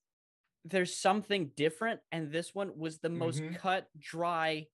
there's 0.68 0.96
something 0.96 1.50
different 1.56 2.00
and 2.12 2.30
this 2.30 2.54
one 2.54 2.72
was 2.76 2.98
the 2.98 3.08
most 3.08 3.42
mm-hmm. 3.42 3.54
cut 3.54 3.88
dry 3.98 4.66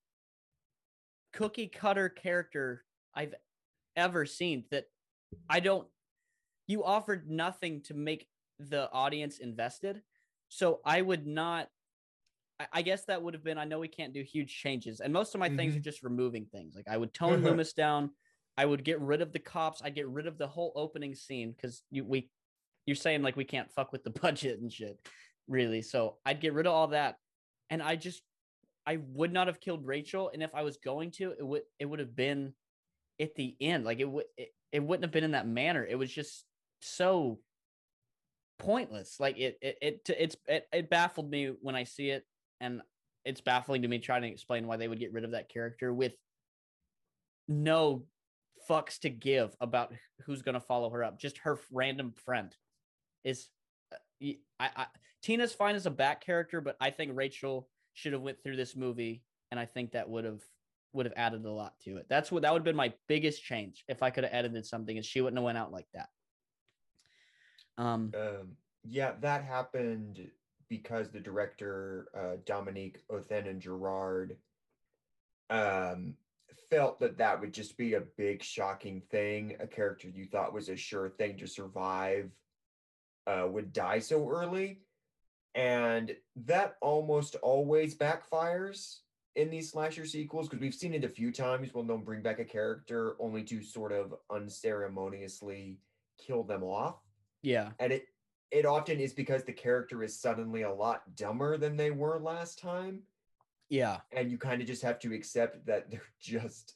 cookie 1.33 1.69
cutter 1.69 2.09
character 2.09 2.85
i've 3.15 3.35
ever 3.97 4.27
seen 4.27 4.65
that 4.71 4.85
i 5.49 5.61
don't 5.61 5.87
you 6.67 6.85
offered 6.85 7.29
nothing 7.31 7.81
to 7.83 7.95
make 7.95 8.27
the 8.59 8.91
audience 8.93 9.39
invested 9.39 10.03
so 10.49 10.81
i 10.85 11.01
would 11.01 11.27
not 11.27 11.69
I 12.73 12.83
guess 12.83 13.05
that 13.07 13.21
would 13.21 13.35
have 13.35 13.43
been. 13.43 13.59
I 13.59 13.65
know 13.65 13.81
we 13.81 13.89
can't 13.89 14.15
do 14.15 14.23
huge 14.23 14.57
changes, 14.57 15.01
and 15.01 15.13
most 15.13 15.35
of 15.35 15.41
my 15.41 15.49
mm-hmm. 15.49 15.57
things 15.57 15.77
are 15.77 15.81
just 15.81 16.05
removing 16.05 16.47
things. 16.47 16.77
Like 16.77 16.87
I 16.89 16.97
would 16.97 17.13
tone 17.13 17.43
Loomis 17.43 17.73
down. 17.73 18.11
I 18.57 18.65
would 18.65 18.85
get 18.85 19.01
rid 19.01 19.23
of 19.23 19.33
the 19.33 19.41
cops. 19.41 19.83
I'd 19.83 19.97
get 19.97 20.09
rid 20.09 20.29
of 20.29 20.39
the 20.39 20.47
whole 20.47 20.73
opening 20.77 21.17
scene 21.17 21.51
because 21.51 21.83
you 21.91 22.05
we, 22.05 22.31
you're 22.87 22.95
saying 22.95 23.23
like 23.23 23.37
we 23.37 23.43
can't 23.43 23.73
fuck 23.73 23.91
with 23.91 24.05
the 24.05 24.11
budget 24.23 24.61
and 24.61 24.73
shit 24.73 25.01
really. 25.49 25.83
So 25.83 26.17
I'd 26.25 26.41
get 26.41 26.55
rid 26.55 26.67
of 26.67 26.73
all 26.73 26.89
that. 26.89 27.17
And 27.71 27.83
I 27.83 27.97
just 27.97 28.23
I 28.87 28.99
would 29.13 29.33
not 29.33 29.47
have 29.47 29.61
killed 29.61 29.87
Rachel. 29.87 30.31
And 30.33 30.43
if 30.43 30.55
I 30.55 30.63
was 30.63 30.77
going 30.77 31.11
to, 31.13 31.33
it 31.39 31.47
would 31.47 31.63
it 31.79 31.87
would 31.87 32.01
have 32.01 32.15
been 32.15 32.53
at 33.21 33.35
the 33.35 33.57
end. 33.61 33.85
Like 33.85 34.01
it 34.01 34.09
would 34.09 34.27
it, 34.37 34.51
it 34.73 34.83
wouldn't 34.83 35.05
have 35.05 35.13
been 35.13 35.25
in 35.25 35.33
that 35.33 35.49
manner. 35.49 35.85
It 35.85 35.97
was 35.97 36.13
just 36.13 36.45
so 36.81 37.39
pointless. 38.59 39.19
Like 39.19 39.39
it 39.39 39.59
it 39.61 39.79
it 39.81 40.11
it's 40.19 40.37
it, 40.47 40.67
it 40.73 40.91
baffled 40.91 41.31
me 41.31 41.53
when 41.61 41.75
I 41.75 41.85
see 41.85 42.11
it. 42.11 42.25
And 42.61 42.83
it's 43.25 43.41
baffling 43.41 43.83
to 43.83 43.89
me 43.89 43.99
trying 43.99 44.23
to 44.23 44.29
explain 44.29 44.67
why 44.67 44.77
they 44.77 44.89
would 44.89 45.01
get 45.01 45.13
rid 45.13 45.25
of 45.25 45.33
that 45.33 45.49
character 45.49 45.93
with 45.93 46.13
no 47.49 48.05
fucks 48.69 48.99
to 49.01 49.11
give 49.11 49.55
about 49.61 49.93
who's 50.25 50.43
going 50.43 50.55
to 50.55 50.61
follow 50.61 50.91
her 50.91 51.05
up. 51.05 51.19
Just 51.19 51.39
her 51.39 51.59
random 51.73 52.13
friend 52.13 52.55
is 53.25 53.49
I, 54.61 54.71
I 54.77 54.87
Tina's 55.23 55.53
fine 55.53 55.75
as 55.75 55.87
a 55.87 55.91
back 55.91 56.25
character, 56.25 56.61
but 56.61 56.77
I 56.81 56.91
think 56.91 57.13
Rachel 57.15 57.69
should 57.95 58.13
have 58.13 58.23
went 58.23 58.43
through 58.43 58.57
this 58.57 58.77
movie, 58.77 59.23
and 59.51 59.59
I 59.59 59.67
think 59.67 59.93
that 59.93 60.09
would 60.09 60.25
have 60.25 60.43
would 60.93 61.07
have 61.07 61.15
added 61.17 61.45
a 61.45 61.51
lot 61.51 61.75
to 61.85 61.97
it. 61.97 62.07
That's 62.09 62.31
what 62.31 62.43
that 62.43 62.53
would 62.53 62.61
have 62.61 62.65
been 62.65 62.77
my 62.77 62.93
biggest 63.09 63.43
change 63.43 63.85
if 63.89 64.03
I 64.03 64.11
could 64.11 64.25
have 64.25 64.33
edited 64.33 64.67
something, 64.67 64.97
and 64.97 65.05
she 65.05 65.21
wouldn't 65.21 65.39
have 65.39 65.45
went 65.45 65.59
out 65.59 65.73
like 65.73 65.87
that. 65.95 66.09
Um, 67.77 68.13
um 68.17 68.57
yeah, 68.87 69.13
that 69.21 69.43
happened 69.43 70.29
because 70.69 71.11
the 71.11 71.21
director 71.21 72.09
uh, 72.17 72.37
Dominique 72.47 73.01
Othenin-Girard 73.11 74.37
um 75.51 76.15
felt 76.71 76.99
that 77.01 77.19
that 77.19 77.41
would 77.41 77.53
just 77.53 77.77
be 77.77 77.95
a 77.95 78.01
big 78.17 78.43
shocking 78.43 79.03
thing 79.11 79.57
a 79.61 79.67
character 79.67 80.09
you 80.09 80.25
thought 80.25 80.55
was 80.55 80.69
a 80.69 80.77
sure 80.77 81.11
thing 81.11 81.37
to 81.37 81.47
survive 81.47 82.31
uh, 83.27 83.47
would 83.49 83.73
die 83.73 83.99
so 83.99 84.29
early. 84.29 84.81
And 85.55 86.15
that 86.47 86.77
almost 86.81 87.37
always 87.37 87.95
backfires 87.95 88.99
in 89.37 89.51
these 89.51 89.71
slasher 89.71 90.07
sequels 90.07 90.49
because 90.49 90.61
we've 90.61 90.75
seen 90.75 90.95
it 90.95 91.05
a 91.05 91.09
few 91.09 91.33
times 91.33 91.73
when 91.73 91.87
they'll 91.87 91.99
bring 91.99 92.23
back 92.23 92.39
a 92.39 92.45
character 92.45 93.17
only 93.21 93.43
to 93.45 93.63
sort 93.63 93.93
of 93.93 94.15
unceremoniously 94.31 95.79
kill 96.19 96.43
them 96.43 96.63
off. 96.63 96.97
Yeah. 97.43 97.71
And 97.79 97.93
it 97.93 98.07
it 98.51 98.67
often 98.67 99.01
is 99.01 99.13
because 99.13 99.43
the 99.43 99.53
character 99.53 100.05
is 100.05 100.19
suddenly 100.19 100.63
a 100.63 100.73
lot 100.73 101.03
dumber 101.17 101.57
than 101.57 101.77
they 101.77 101.91
were 101.91 102.21
last 102.21 102.59
time. 102.59 103.03
Yeah. 103.69 103.99
And 104.13 104.31
you 104.31 104.39
kind 104.39 104.61
of 104.61 104.69
just 104.69 104.83
have 104.83 105.01
to 105.01 105.13
accept 105.13 105.67
that 105.67 105.91
they're 105.91 106.03
just 106.21 106.75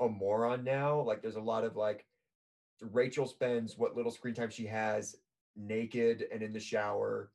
a 0.00 0.08
moron 0.08 0.64
now. 0.64 1.00
Like 1.00 1.22
there's 1.22 1.36
a 1.36 1.40
lot 1.40 1.64
of 1.64 1.76
like 1.76 2.06
Rachel 2.80 3.26
spends 3.26 3.76
what 3.76 3.96
little 3.96 4.10
screen 4.10 4.34
time 4.34 4.50
she 4.50 4.66
has 4.66 5.16
naked 5.60 6.26
and 6.32 6.42
in 6.42 6.52
the 6.52 6.60
shower 6.60 7.30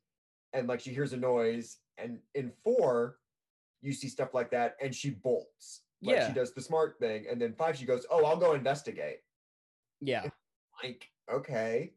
and 0.53 0.67
like 0.67 0.79
she 0.79 0.91
hears 0.91 1.13
a 1.13 1.17
noise 1.17 1.77
and 1.97 2.19
in 2.33 2.51
four 2.63 3.17
you 3.81 3.93
see 3.93 4.07
stuff 4.07 4.33
like 4.33 4.49
that 4.51 4.75
and 4.81 4.93
she 4.93 5.11
bolts 5.11 5.81
like 6.01 6.17
yeah 6.17 6.27
she 6.27 6.33
does 6.33 6.53
the 6.53 6.61
smart 6.61 6.97
thing 6.99 7.25
and 7.29 7.41
then 7.41 7.53
five 7.53 7.77
she 7.77 7.85
goes 7.85 8.05
oh 8.09 8.25
i'll 8.25 8.37
go 8.37 8.53
investigate 8.53 9.19
yeah 10.01 10.25
like 10.83 11.09
okay 11.31 11.93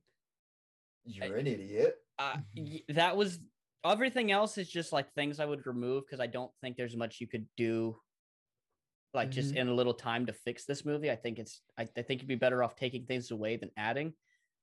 you're 1.04 1.37
an 1.37 1.47
idiot 1.47 1.97
uh, 2.18 2.37
that 2.88 3.16
was 3.16 3.38
Everything 3.85 4.32
else 4.32 4.58
is 4.58 4.68
just 4.68 4.92
like 4.92 5.12
things 5.12 5.38
I 5.38 5.44
would 5.44 5.66
remove 5.66 6.04
because 6.04 6.20
I 6.20 6.26
don't 6.26 6.50
think 6.61 6.76
there's 6.76 6.97
much 6.97 7.20
you 7.20 7.28
could 7.28 7.47
do 7.56 7.97
like 9.14 9.28
mm-hmm. 9.28 9.35
just 9.35 9.54
in 9.54 9.68
a 9.68 9.75
little 9.75 9.94
time 9.94 10.26
to 10.26 10.32
fix 10.32 10.64
this 10.64 10.85
movie. 10.85 11.11
I 11.11 11.16
think 11.16 11.38
it's 11.38 11.62
I, 11.78 11.88
I, 11.97 12.02
think 12.02 12.20
you'd 12.20 12.28
be 12.28 12.35
better 12.35 12.62
off 12.62 12.75
taking 12.75 13.04
things 13.04 13.30
away 13.30 13.56
than 13.56 13.70
adding. 13.76 14.12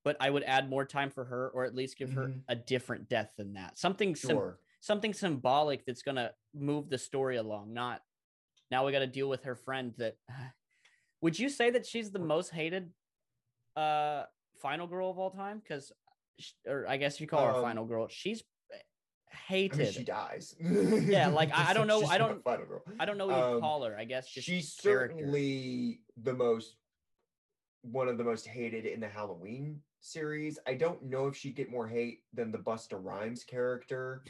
But 0.05 0.15
I 0.21 0.29
would 0.29 0.43
add 0.43 0.69
more 0.69 0.85
time 0.85 1.09
for 1.09 1.25
her, 1.25 1.49
or 1.49 1.65
at 1.65 1.75
least 1.75 1.97
give 1.97 2.09
mm-hmm. 2.09 2.19
her 2.19 2.33
a 2.47 2.55
different 2.55 3.09
death 3.09 3.31
than 3.37 3.53
that. 3.55 3.77
Something 3.77 4.13
sure. 4.13 4.29
sim- 4.29 4.57
something 4.79 5.13
symbolic 5.13 5.85
that's 5.85 6.03
gonna 6.03 6.31
move 6.53 6.89
the 6.89 6.97
story 6.97 7.35
along. 7.35 7.73
Not 7.73 8.01
now 8.71 8.85
we 8.85 8.91
got 8.91 8.99
to 8.99 9.07
deal 9.07 9.27
with 9.27 9.43
her 9.43 9.55
friend. 9.55 9.93
That 9.97 10.15
would 11.21 11.37
you 11.37 11.49
say 11.49 11.71
that 11.71 11.85
she's 11.85 12.11
the 12.11 12.19
most 12.19 12.51
hated 12.51 12.91
uh 13.75 14.23
final 14.61 14.87
girl 14.87 15.09
of 15.09 15.19
all 15.19 15.31
time? 15.31 15.59
Because 15.61 15.91
or 16.67 16.85
I 16.87 16.97
guess 16.97 17.19
you 17.19 17.27
call 17.27 17.47
um, 17.47 17.55
her 17.55 17.61
final 17.61 17.85
girl. 17.85 18.07
She's 18.09 18.43
hated. 19.47 19.81
I 19.81 19.83
mean, 19.83 19.93
she 19.93 20.03
dies. 20.03 20.55
yeah, 20.59 21.27
like 21.27 21.49
I, 21.53 21.73
don't 21.73 21.87
know. 21.87 22.03
I 22.05 22.17
don't. 22.17 22.43
Final 22.43 22.65
girl. 22.65 22.81
I 22.99 23.05
don't 23.05 23.17
know 23.17 23.27
what 23.27 23.37
you 23.37 23.55
um, 23.55 23.61
call 23.61 23.83
her. 23.83 23.97
I 23.97 24.05
guess 24.05 24.27
she's 24.27 24.73
certainly 24.73 26.01
the 26.21 26.33
most 26.33 26.75
one 27.81 28.07
of 28.07 28.17
the 28.17 28.23
most 28.23 28.47
hated 28.47 28.85
in 28.85 28.99
the 28.99 29.07
Halloween 29.07 29.79
series. 30.05 30.59
I 30.67 30.73
don't 30.73 31.03
know 31.03 31.27
if 31.27 31.35
she'd 31.35 31.55
get 31.55 31.71
more 31.71 31.87
hate 31.87 32.21
than 32.33 32.51
the 32.51 32.57
Busta 32.57 32.97
Rhymes 33.01 33.43
character. 33.43 34.23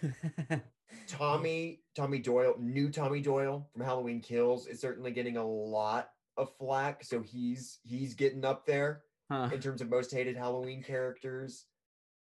Tommy, 1.07 1.81
Tommy 1.95 2.19
Doyle, 2.19 2.55
new 2.59 2.89
Tommy 2.89 3.21
Doyle 3.21 3.67
from 3.73 3.83
Halloween 3.83 4.21
Kills 4.21 4.67
is 4.67 4.79
certainly 4.79 5.11
getting 5.11 5.37
a 5.37 5.45
lot 5.45 6.09
of 6.37 6.49
flack. 6.57 7.03
So 7.03 7.21
he's 7.21 7.79
he's 7.83 8.13
getting 8.13 8.45
up 8.45 8.65
there 8.65 9.03
huh. 9.31 9.49
in 9.53 9.59
terms 9.59 9.81
of 9.81 9.89
most 9.89 10.11
hated 10.11 10.37
Halloween 10.37 10.83
characters. 10.83 11.65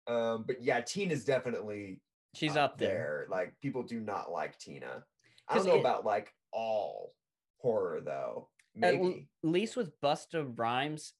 Um, 0.07 0.43
but 0.45 0.63
yeah, 0.63 0.81
Tina's 0.81 1.25
definitely 1.25 2.01
She's 2.35 2.57
up, 2.57 2.73
up 2.73 2.77
there. 2.77 2.89
there. 2.89 3.25
Like 3.29 3.53
people 3.61 3.83
do 3.83 3.99
not 3.99 4.31
like 4.31 4.57
Tina. 4.59 5.03
I 5.47 5.55
don't 5.55 5.67
know 5.67 5.75
it, 5.75 5.79
about 5.79 6.05
like 6.05 6.33
all 6.51 7.13
horror 7.57 8.01
though. 8.01 8.49
Maybe 8.75 9.27
at 9.43 9.49
least 9.49 9.77
with 9.77 9.99
Busta 10.01 10.51
Rhymes, 10.57 11.13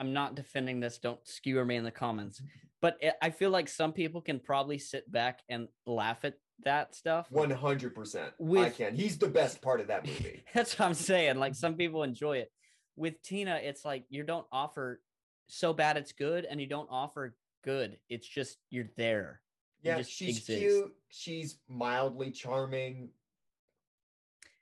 I'm 0.00 0.12
not 0.12 0.34
defending 0.34 0.80
this. 0.80 0.98
Don't 0.98 1.20
skewer 1.24 1.64
me 1.64 1.76
in 1.76 1.84
the 1.84 1.90
comments. 1.90 2.42
But 2.80 2.98
it, 3.00 3.14
I 3.20 3.30
feel 3.30 3.50
like 3.50 3.68
some 3.68 3.92
people 3.92 4.20
can 4.20 4.38
probably 4.38 4.78
sit 4.78 5.10
back 5.10 5.40
and 5.48 5.68
laugh 5.86 6.24
at 6.24 6.34
that 6.64 6.94
stuff. 6.94 7.26
One 7.30 7.50
hundred 7.50 7.94
percent. 7.94 8.32
I 8.56 8.70
can. 8.70 8.94
He's 8.94 9.18
the 9.18 9.28
best 9.28 9.60
part 9.62 9.80
of 9.80 9.88
that 9.88 10.06
movie. 10.06 10.44
that's 10.54 10.78
what 10.78 10.86
I'm 10.86 10.94
saying. 10.94 11.38
Like 11.38 11.54
some 11.54 11.74
people 11.74 12.02
enjoy 12.02 12.38
it. 12.38 12.52
With 12.96 13.22
Tina, 13.22 13.60
it's 13.62 13.84
like 13.84 14.04
you 14.08 14.24
don't 14.24 14.46
offer 14.50 15.00
so 15.46 15.72
bad 15.72 15.96
it's 15.96 16.12
good, 16.12 16.44
and 16.44 16.60
you 16.60 16.66
don't 16.66 16.88
offer 16.90 17.36
good. 17.64 17.98
It's 18.08 18.26
just 18.26 18.58
you're 18.70 18.90
there. 18.96 19.40
Yeah, 19.82 20.02
she's 20.02 20.38
exists. 20.38 20.60
cute. 20.60 20.92
She's 21.08 21.58
mildly 21.68 22.30
charming. 22.30 23.10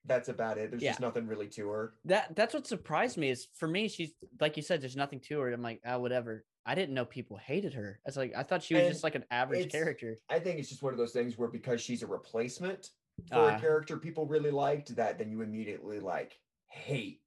That's 0.07 0.29
about 0.29 0.59
it. 0.59 0.71
There's 0.71 0.83
yeah. 0.83 0.91
just 0.91 1.01
nothing 1.01 1.27
really 1.27 1.49
to 1.49 1.69
her. 1.69 1.95
That 2.05 2.35
that's 2.37 2.55
what 2.55 2.67
surprised 2.67 3.17
me 3.17 3.31
is 3.31 3.49
for 3.55 3.69
me, 3.69 3.89
she's 3.89 4.13
like 4.41 4.57
you 4.57 4.63
said, 4.63 4.81
there's 4.81 4.97
nothing 4.97 5.21
to 5.21 5.41
her. 5.41 5.53
I'm 5.53 5.63
like, 5.63 5.81
ah, 5.85 5.95
oh, 5.95 6.01
whatever. 6.01 6.45
I 6.65 6.75
didn't 6.75 6.95
know 6.95 7.05
people 7.05 7.37
hated 7.37 7.75
her. 7.75 8.01
It's 8.07 8.17
like 8.17 8.33
I 8.37 8.43
thought 8.43 8.63
she 8.63 8.75
was 8.75 8.85
and 8.85 8.93
just 8.93 9.05
like 9.05 9.15
an 9.15 9.25
average 9.31 9.71
character. 9.71 10.19
I 10.29 10.39
think 10.39 10.59
it's 10.59 10.69
just 10.69 10.83
one 10.83 10.93
of 10.93 10.99
those 10.99 11.13
things 11.13 11.39
where 11.39 11.49
because 11.49 11.81
she's 11.81 12.03
a 12.03 12.07
replacement 12.07 12.91
for 13.29 13.37
uh, 13.37 13.57
a 13.57 13.61
character 13.61 13.97
people 13.97 14.27
really 14.27 14.51
liked, 14.51 14.95
that 14.97 15.19
then 15.19 15.31
you 15.31 15.43
immediately 15.43 16.01
like 16.01 16.39
hate 16.69 17.21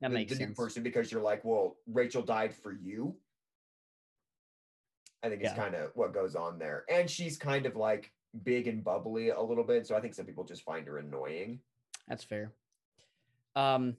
that 0.00 0.10
the, 0.10 0.14
makes 0.14 0.32
the 0.32 0.38
sense. 0.38 0.48
new 0.50 0.54
person 0.54 0.82
because 0.82 1.10
you're 1.10 1.22
like, 1.22 1.44
well, 1.44 1.76
Rachel 1.86 2.22
died 2.22 2.54
for 2.54 2.72
you. 2.72 3.16
I 5.22 5.28
think 5.28 5.42
yeah. 5.42 5.52
is 5.52 5.56
kind 5.56 5.74
of 5.74 5.90
what 5.94 6.12
goes 6.12 6.34
on 6.34 6.58
there. 6.58 6.84
And 6.90 7.08
she's 7.08 7.38
kind 7.38 7.66
of 7.66 7.76
like 7.76 8.12
big 8.42 8.66
and 8.66 8.82
bubbly 8.82 9.30
a 9.30 9.40
little 9.40 9.64
bit. 9.64 9.86
So 9.86 9.94
I 9.94 10.00
think 10.00 10.14
some 10.14 10.26
people 10.26 10.44
just 10.44 10.64
find 10.64 10.86
her 10.88 10.98
annoying. 10.98 11.60
That's 12.08 12.24
fair. 12.24 12.52
Um, 13.54 13.96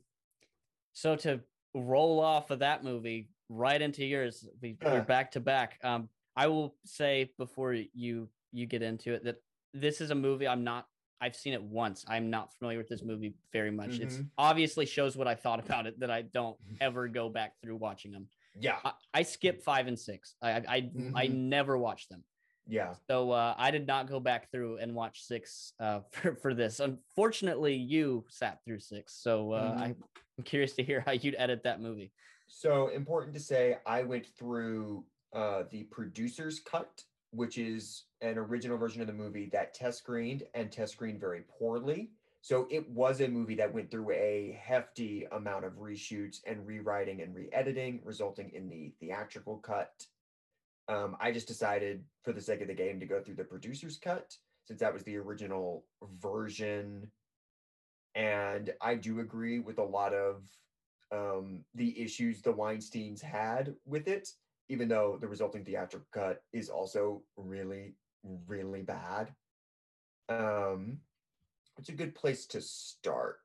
so 0.94 1.16
to 1.18 1.42
roll 1.74 2.20
off 2.20 2.52
of 2.52 2.60
that 2.60 2.84
movie 2.84 3.30
right 3.50 3.82
into 3.82 4.06
yours, 4.06 4.48
we, 4.62 4.78
are 4.86 5.02
back 5.02 5.32
to 5.32 5.40
back. 5.40 5.80
Um, 5.84 6.10
I 6.36 6.48
will 6.48 6.76
say 6.86 7.32
before 7.38 7.74
you 7.74 8.30
you 8.52 8.66
get 8.66 8.82
into 8.82 9.14
it 9.14 9.24
that 9.24 9.42
this 9.74 10.02
is 10.02 10.12
a 10.12 10.16
movie 10.16 10.48
I'm 10.48 10.64
not. 10.64 10.88
I've 11.22 11.36
seen 11.36 11.54
it 11.54 11.64
once. 11.64 12.04
I'm 12.08 12.30
not 12.30 12.54
familiar 12.54 12.78
with 12.78 12.90
this 12.90 13.02
movie 13.02 13.34
very 13.54 13.72
much. 13.72 13.92
Mm-hmm. 13.92 14.04
It's 14.04 14.20
obviously 14.38 14.86
shows 14.86 15.16
what 15.16 15.28
I 15.28 15.36
thought 15.36 15.60
about 15.64 15.88
it 15.88 16.00
that 16.02 16.12
I 16.12 16.24
don't 16.24 16.58
ever 16.82 17.08
go 17.08 17.30
back 17.30 17.54
through 17.62 17.78
watching 17.78 18.12
them. 18.12 18.28
Yeah, 18.60 18.78
I, 18.84 18.92
I 19.14 19.24
skip 19.24 19.64
five 19.64 19.88
and 19.88 19.98
six. 19.98 20.36
I 20.42 20.52
I 20.52 20.82
mm-hmm. 20.82 21.16
I 21.16 21.28
never 21.28 21.78
watch 21.78 22.10
them. 22.10 22.24
Yeah. 22.68 22.94
So 23.10 23.32
uh, 23.32 23.56
I 23.58 23.72
did 23.72 23.88
not 23.88 24.10
go 24.10 24.20
back 24.20 24.52
through 24.52 24.78
and 24.78 24.96
watch 24.96 25.24
six 25.24 25.74
uh, 25.80 26.00
for 26.12 26.36
for 26.36 26.54
this. 26.54 26.80
Unfortunately, 26.80 27.76
you 27.76 28.26
sat 28.30 28.60
through 28.66 28.80
six, 28.80 29.16
so 29.22 29.52
uh, 29.52 29.72
mm-hmm. 29.72 29.82
I'm 29.82 30.44
curious 30.46 30.74
to 30.74 30.84
hear 30.84 31.02
how 31.06 31.12
you'd 31.12 31.36
edit 31.38 31.64
that 31.64 31.82
movie. 31.82 32.12
So 32.48 32.90
important 32.90 33.34
to 33.34 33.40
say, 33.40 33.78
I 33.86 34.04
went 34.04 34.28
through 34.38 35.06
uh, 35.34 35.64
the 35.72 35.84
producer's 35.86 36.60
cut, 36.60 37.04
which 37.32 37.58
is 37.58 38.04
an 38.22 38.38
original 38.38 38.78
version 38.78 39.02
of 39.02 39.08
the 39.08 39.14
movie 39.14 39.50
that 39.54 39.74
test 39.74 40.00
screened 40.00 40.44
and 40.54 40.72
test 40.72 40.94
screened 40.94 41.20
very 41.20 41.42
poorly. 41.58 42.12
So 42.42 42.68
it 42.70 42.88
was 42.90 43.22
a 43.22 43.28
movie 43.28 43.56
that 43.56 43.74
went 43.74 43.90
through 43.90 44.12
a 44.12 44.60
hefty 44.62 45.26
amount 45.32 45.64
of 45.64 45.74
reshoots 45.80 46.40
and 46.46 46.68
rewriting 46.68 47.22
and 47.22 47.34
re-editing, 47.34 48.02
resulting 48.04 48.52
in 48.54 48.70
the 48.70 48.92
theatrical 49.00 49.58
cut. 49.60 50.06
Um, 50.88 51.16
I 51.20 51.32
just 51.32 51.48
decided, 51.48 52.04
for 52.24 52.34
the 52.34 52.42
sake 52.42 52.62
of 52.62 52.68
the 52.68 52.74
game, 52.74 53.00
to 53.00 53.06
go 53.06 53.22
through 53.22 53.36
the 53.36 53.44
producer's 53.44 53.98
cut 53.98 54.36
since 54.66 54.80
that 54.80 54.94
was 54.94 55.04
the 55.04 55.18
original 55.18 55.86
version. 56.22 57.10
And 58.16 58.74
I 58.82 58.96
do 58.96 59.20
agree 59.20 59.60
with 59.60 59.80
a 59.80 59.84
lot 59.84 60.14
of 60.14 60.44
um, 61.12 61.64
the 61.76 62.00
issues 62.00 62.42
the 62.42 62.54
Weinsteins 62.54 63.22
had 63.22 63.76
with 63.86 64.08
it, 64.08 64.30
even 64.70 64.88
though 64.88 65.18
the 65.20 65.28
resulting 65.28 65.64
theatrical 65.66 66.08
cut 66.14 66.44
is 66.54 66.70
also 66.70 67.24
really, 67.38 67.96
really 68.48 68.82
bad. 68.82 69.34
Um, 70.30 71.00
it's 71.78 71.90
a 71.90 71.94
good 71.94 72.16
place 72.16 72.46
to 72.48 72.62
start. 72.62 73.40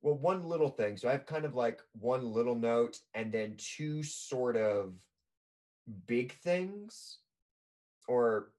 Well, 0.00 0.14
one 0.14 0.44
little 0.44 0.70
thing. 0.70 0.96
So 0.96 1.08
I 1.08 1.12
have 1.12 1.26
kind 1.26 1.44
of 1.44 1.54
like 1.54 1.80
one 1.98 2.32
little 2.32 2.54
note 2.54 2.98
and 3.14 3.32
then 3.32 3.56
two 3.58 4.02
sort 4.02 4.56
of 4.56 4.94
big 6.06 6.32
things, 6.40 7.18
or 8.06 8.50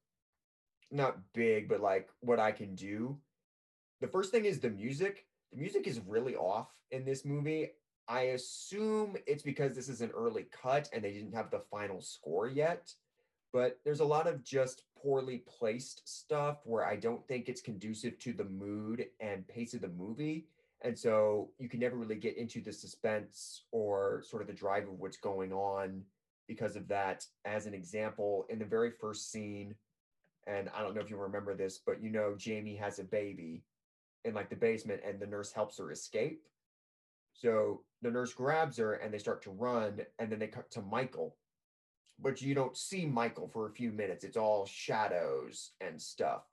not 0.91 1.17
big, 1.33 1.67
but 1.69 1.81
like 1.81 2.09
what 2.21 2.39
I 2.39 2.51
can 2.51 2.75
do. 2.75 3.17
The 4.01 4.07
first 4.07 4.31
thing 4.31 4.45
is 4.45 4.59
the 4.59 4.69
music. 4.69 5.25
The 5.51 5.59
music 5.59 5.87
is 5.87 5.99
really 6.07 6.35
off 6.35 6.69
in 6.91 7.05
this 7.05 7.25
movie. 7.25 7.71
I 8.07 8.21
assume 8.21 9.17
it's 9.27 9.43
because 9.43 9.75
this 9.75 9.89
is 9.89 10.01
an 10.01 10.11
early 10.15 10.47
cut 10.51 10.89
and 10.93 11.03
they 11.03 11.11
didn't 11.11 11.35
have 11.35 11.51
the 11.51 11.61
final 11.71 12.01
score 12.01 12.47
yet 12.47 12.93
but 13.51 13.79
there's 13.83 13.99
a 13.99 14.05
lot 14.05 14.27
of 14.27 14.43
just 14.43 14.83
poorly 15.01 15.43
placed 15.47 16.07
stuff 16.07 16.59
where 16.65 16.85
I 16.85 16.95
don't 16.95 17.25
think 17.27 17.49
it's 17.49 17.61
conducive 17.61 18.19
to 18.19 18.33
the 18.33 18.43
mood 18.43 19.05
and 19.19 19.47
pace 19.47 19.73
of 19.73 19.81
the 19.81 19.87
movie. 19.87 20.45
And 20.81 20.97
so 20.97 21.49
you 21.57 21.67
can 21.67 21.79
never 21.79 21.97
really 21.97 22.15
get 22.15 22.37
into 22.37 22.61
the 22.61 22.71
suspense 22.71 23.63
or 23.71 24.23
sort 24.25 24.41
of 24.41 24.47
the 24.47 24.53
drive 24.53 24.83
of 24.83 24.99
what's 24.99 25.17
going 25.17 25.51
on 25.51 26.03
because 26.49 26.75
of 26.75 26.89
that. 26.89 27.25
As 27.45 27.65
an 27.65 27.73
example, 27.73 28.45
in 28.49 28.59
the 28.59 28.65
very 28.65 28.91
first 28.91 29.31
scene, 29.31 29.73
and 30.45 30.69
I 30.75 30.81
don't 30.81 30.93
know 30.93 31.01
if 31.01 31.09
you 31.09 31.15
remember 31.15 31.55
this, 31.55 31.79
but 31.85 32.03
you 32.03 32.09
know, 32.09 32.35
Jamie 32.37 32.75
has 32.75 32.99
a 32.99 33.05
baby 33.05 33.63
in 34.25 34.33
like 34.33 34.49
the 34.49 34.57
basement 34.57 34.99
and 35.07 35.17
the 35.17 35.27
nurse 35.27 35.53
helps 35.53 35.77
her 35.77 35.91
escape. 35.91 36.41
So 37.31 37.83
the 38.01 38.11
nurse 38.11 38.33
grabs 38.33 38.75
her 38.77 38.95
and 38.95 39.13
they 39.13 39.17
start 39.17 39.41
to 39.43 39.51
run, 39.51 40.01
and 40.19 40.29
then 40.29 40.39
they 40.39 40.47
cut 40.47 40.69
to 40.71 40.81
Michael 40.81 41.37
but 42.21 42.41
you 42.41 42.53
don't 42.53 42.77
see 42.77 43.05
Michael 43.05 43.47
for 43.47 43.67
a 43.67 43.71
few 43.71 43.91
minutes. 43.91 44.23
It's 44.23 44.37
all 44.37 44.65
shadows 44.65 45.71
and 45.81 46.01
stuff. 46.01 46.43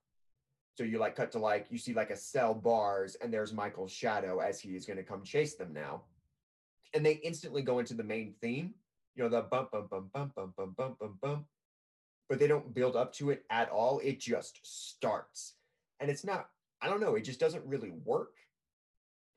So 0.76 0.84
you 0.84 0.98
like 0.98 1.16
cut 1.16 1.32
to 1.32 1.38
like 1.38 1.66
you 1.70 1.78
see 1.78 1.94
like 1.94 2.10
a 2.10 2.16
cell 2.16 2.54
bars 2.54 3.16
and 3.20 3.32
there's 3.32 3.52
Michael's 3.52 3.92
shadow 3.92 4.40
as 4.40 4.60
he 4.60 4.76
is 4.76 4.86
going 4.86 4.98
to 4.98 5.02
come 5.02 5.22
chase 5.22 5.54
them 5.54 5.72
now. 5.72 6.02
And 6.94 7.04
they 7.04 7.14
instantly 7.14 7.62
go 7.62 7.78
into 7.78 7.94
the 7.94 8.04
main 8.04 8.34
theme, 8.40 8.74
you 9.16 9.24
know, 9.24 9.28
the 9.28 9.42
bump 9.42 9.72
bump 9.72 9.90
bump 9.90 10.12
bump 10.12 10.34
bump 10.34 10.54
bump 10.56 10.76
bump 10.76 10.98
bump 10.98 11.20
bump. 11.20 11.46
But 12.28 12.38
they 12.38 12.46
don't 12.46 12.74
build 12.74 12.96
up 12.96 13.12
to 13.14 13.30
it 13.30 13.44
at 13.50 13.70
all. 13.70 14.00
It 14.00 14.20
just 14.20 14.60
starts. 14.62 15.54
And 16.00 16.10
it's 16.10 16.24
not 16.24 16.48
I 16.80 16.88
don't 16.88 17.00
know, 17.00 17.14
it 17.14 17.22
just 17.22 17.40
doesn't 17.40 17.64
really 17.64 17.90
work. 18.04 18.34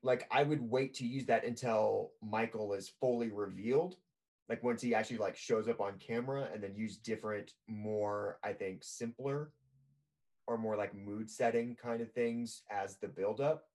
Like 0.03 0.27
I 0.31 0.43
would 0.43 0.61
wait 0.61 0.93
to 0.95 1.07
use 1.07 1.25
that 1.25 1.45
until 1.45 2.11
Michael 2.21 2.73
is 2.73 2.91
fully 2.99 3.29
revealed 3.29 3.95
like 4.49 4.63
once 4.63 4.81
he 4.81 4.95
actually 4.95 5.17
like 5.17 5.37
shows 5.37 5.67
up 5.67 5.79
on 5.79 5.93
camera 5.99 6.49
and 6.53 6.61
then 6.61 6.75
use 6.75 6.97
different 6.97 7.53
more 7.67 8.39
i 8.43 8.51
think 8.51 8.79
simpler 8.83 9.51
or 10.47 10.57
more 10.57 10.75
like 10.75 10.93
mood 10.95 11.29
setting 11.29 11.77
kind 11.81 12.01
of 12.01 12.11
things 12.11 12.63
as 12.71 12.97
the 12.97 13.07
build 13.07 13.39
up 13.39 13.67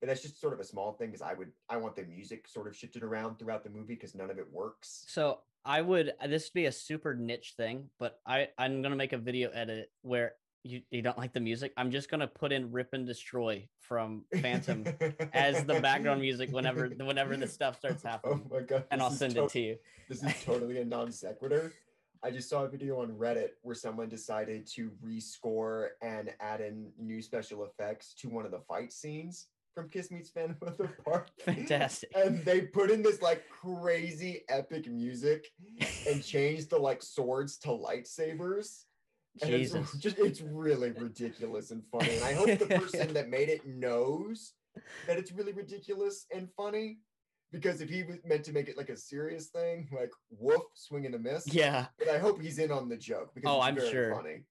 but 0.00 0.08
that's 0.08 0.22
just 0.22 0.40
sort 0.40 0.54
of 0.54 0.60
a 0.60 0.64
small 0.64 0.94
thing 0.94 1.08
because 1.08 1.22
i 1.22 1.34
would 1.34 1.52
i 1.68 1.76
want 1.76 1.94
the 1.94 2.04
music 2.04 2.48
sort 2.48 2.66
of 2.66 2.74
shifted 2.74 3.02
around 3.02 3.38
throughout 3.38 3.62
the 3.62 3.70
movie 3.70 3.94
because 3.94 4.14
none 4.14 4.30
of 4.30 4.38
it 4.38 4.50
works 4.50 5.04
so 5.06 5.38
i 5.64 5.80
would 5.80 6.12
uh, 6.20 6.26
this 6.26 6.46
would 6.46 6.54
be 6.54 6.66
a 6.66 6.72
super 6.72 7.14
niche 7.14 7.54
thing 7.56 7.88
but 7.98 8.20
i 8.26 8.48
i'm 8.58 8.82
gonna 8.82 8.96
make 8.96 9.12
a 9.12 9.18
video 9.18 9.50
edit 9.50 9.90
where 10.02 10.32
you, 10.64 10.80
you 10.90 11.02
don't 11.02 11.18
like 11.18 11.32
the 11.32 11.40
music, 11.40 11.72
I'm 11.76 11.90
just 11.90 12.10
gonna 12.10 12.26
put 12.26 12.52
in 12.52 12.70
"Rip 12.70 12.92
and 12.92 13.06
Destroy" 13.06 13.68
from 13.80 14.24
Phantom 14.40 14.84
as 15.32 15.64
the 15.64 15.80
background 15.80 16.20
music 16.20 16.50
whenever 16.52 16.86
whenever 16.98 17.36
the 17.36 17.48
stuff 17.48 17.78
starts 17.78 18.04
oh 18.04 18.08
happening. 18.08 18.42
Oh 18.50 18.54
my 18.54 18.62
god! 18.62 18.84
And 18.90 19.02
I'll 19.02 19.10
send 19.10 19.34
to- 19.34 19.44
it 19.44 19.50
to 19.50 19.60
you. 19.60 19.76
This 20.08 20.22
is 20.22 20.44
totally 20.44 20.78
a 20.78 20.84
non 20.84 21.10
sequitur. 21.10 21.72
I 22.24 22.30
just 22.30 22.48
saw 22.48 22.64
a 22.64 22.68
video 22.68 23.00
on 23.00 23.08
Reddit 23.08 23.48
where 23.62 23.74
someone 23.74 24.08
decided 24.08 24.64
to 24.74 24.92
rescore 25.04 25.88
and 26.02 26.32
add 26.38 26.60
in 26.60 26.92
new 26.96 27.20
special 27.20 27.64
effects 27.64 28.14
to 28.18 28.28
one 28.28 28.44
of 28.44 28.52
the 28.52 28.60
fight 28.60 28.92
scenes 28.92 29.48
from 29.74 29.88
Kiss 29.88 30.10
Meets 30.10 30.30
Phantom 30.30 30.56
of 30.66 30.76
the 30.76 30.88
Park. 31.04 31.28
Fantastic. 31.44 32.10
And 32.14 32.44
they 32.44 32.62
put 32.62 32.90
in 32.90 33.02
this 33.02 33.22
like 33.22 33.44
crazy 33.48 34.42
epic 34.48 34.88
music 34.88 35.46
and 36.08 36.22
changed 36.24 36.70
the 36.70 36.78
like 36.78 37.02
swords 37.02 37.58
to 37.58 37.68
lightsabers. 37.68 38.84
And 39.40 39.50
Jesus. 39.50 39.94
It's 39.94 39.98
just 39.98 40.18
it's 40.18 40.40
really 40.40 40.90
ridiculous 40.92 41.70
and 41.70 41.82
funny. 41.90 42.16
And 42.16 42.24
I 42.24 42.34
hope 42.34 42.58
the 42.58 42.66
person 42.66 43.12
that 43.14 43.28
made 43.28 43.48
it 43.48 43.66
knows 43.66 44.52
that 45.06 45.18
it's 45.18 45.32
really 45.32 45.52
ridiculous 45.52 46.26
and 46.34 46.48
funny. 46.56 46.98
Because 47.50 47.82
if 47.82 47.90
he 47.90 48.02
was 48.02 48.16
meant 48.24 48.44
to 48.44 48.52
make 48.52 48.68
it 48.68 48.78
like 48.78 48.88
a 48.88 48.96
serious 48.96 49.48
thing, 49.48 49.86
like 49.92 50.10
woof, 50.30 50.62
swing 50.74 51.04
and 51.04 51.14
a 51.14 51.18
miss. 51.18 51.46
Yeah. 51.52 51.86
But 51.98 52.08
I 52.08 52.16
hope 52.16 52.40
he's 52.40 52.58
in 52.58 52.72
on 52.72 52.88
the 52.88 52.96
joke 52.96 53.34
because 53.34 53.50
oh, 53.50 53.60
I'm 53.60 53.76
sure. 53.76 54.14
funny. 54.14 54.44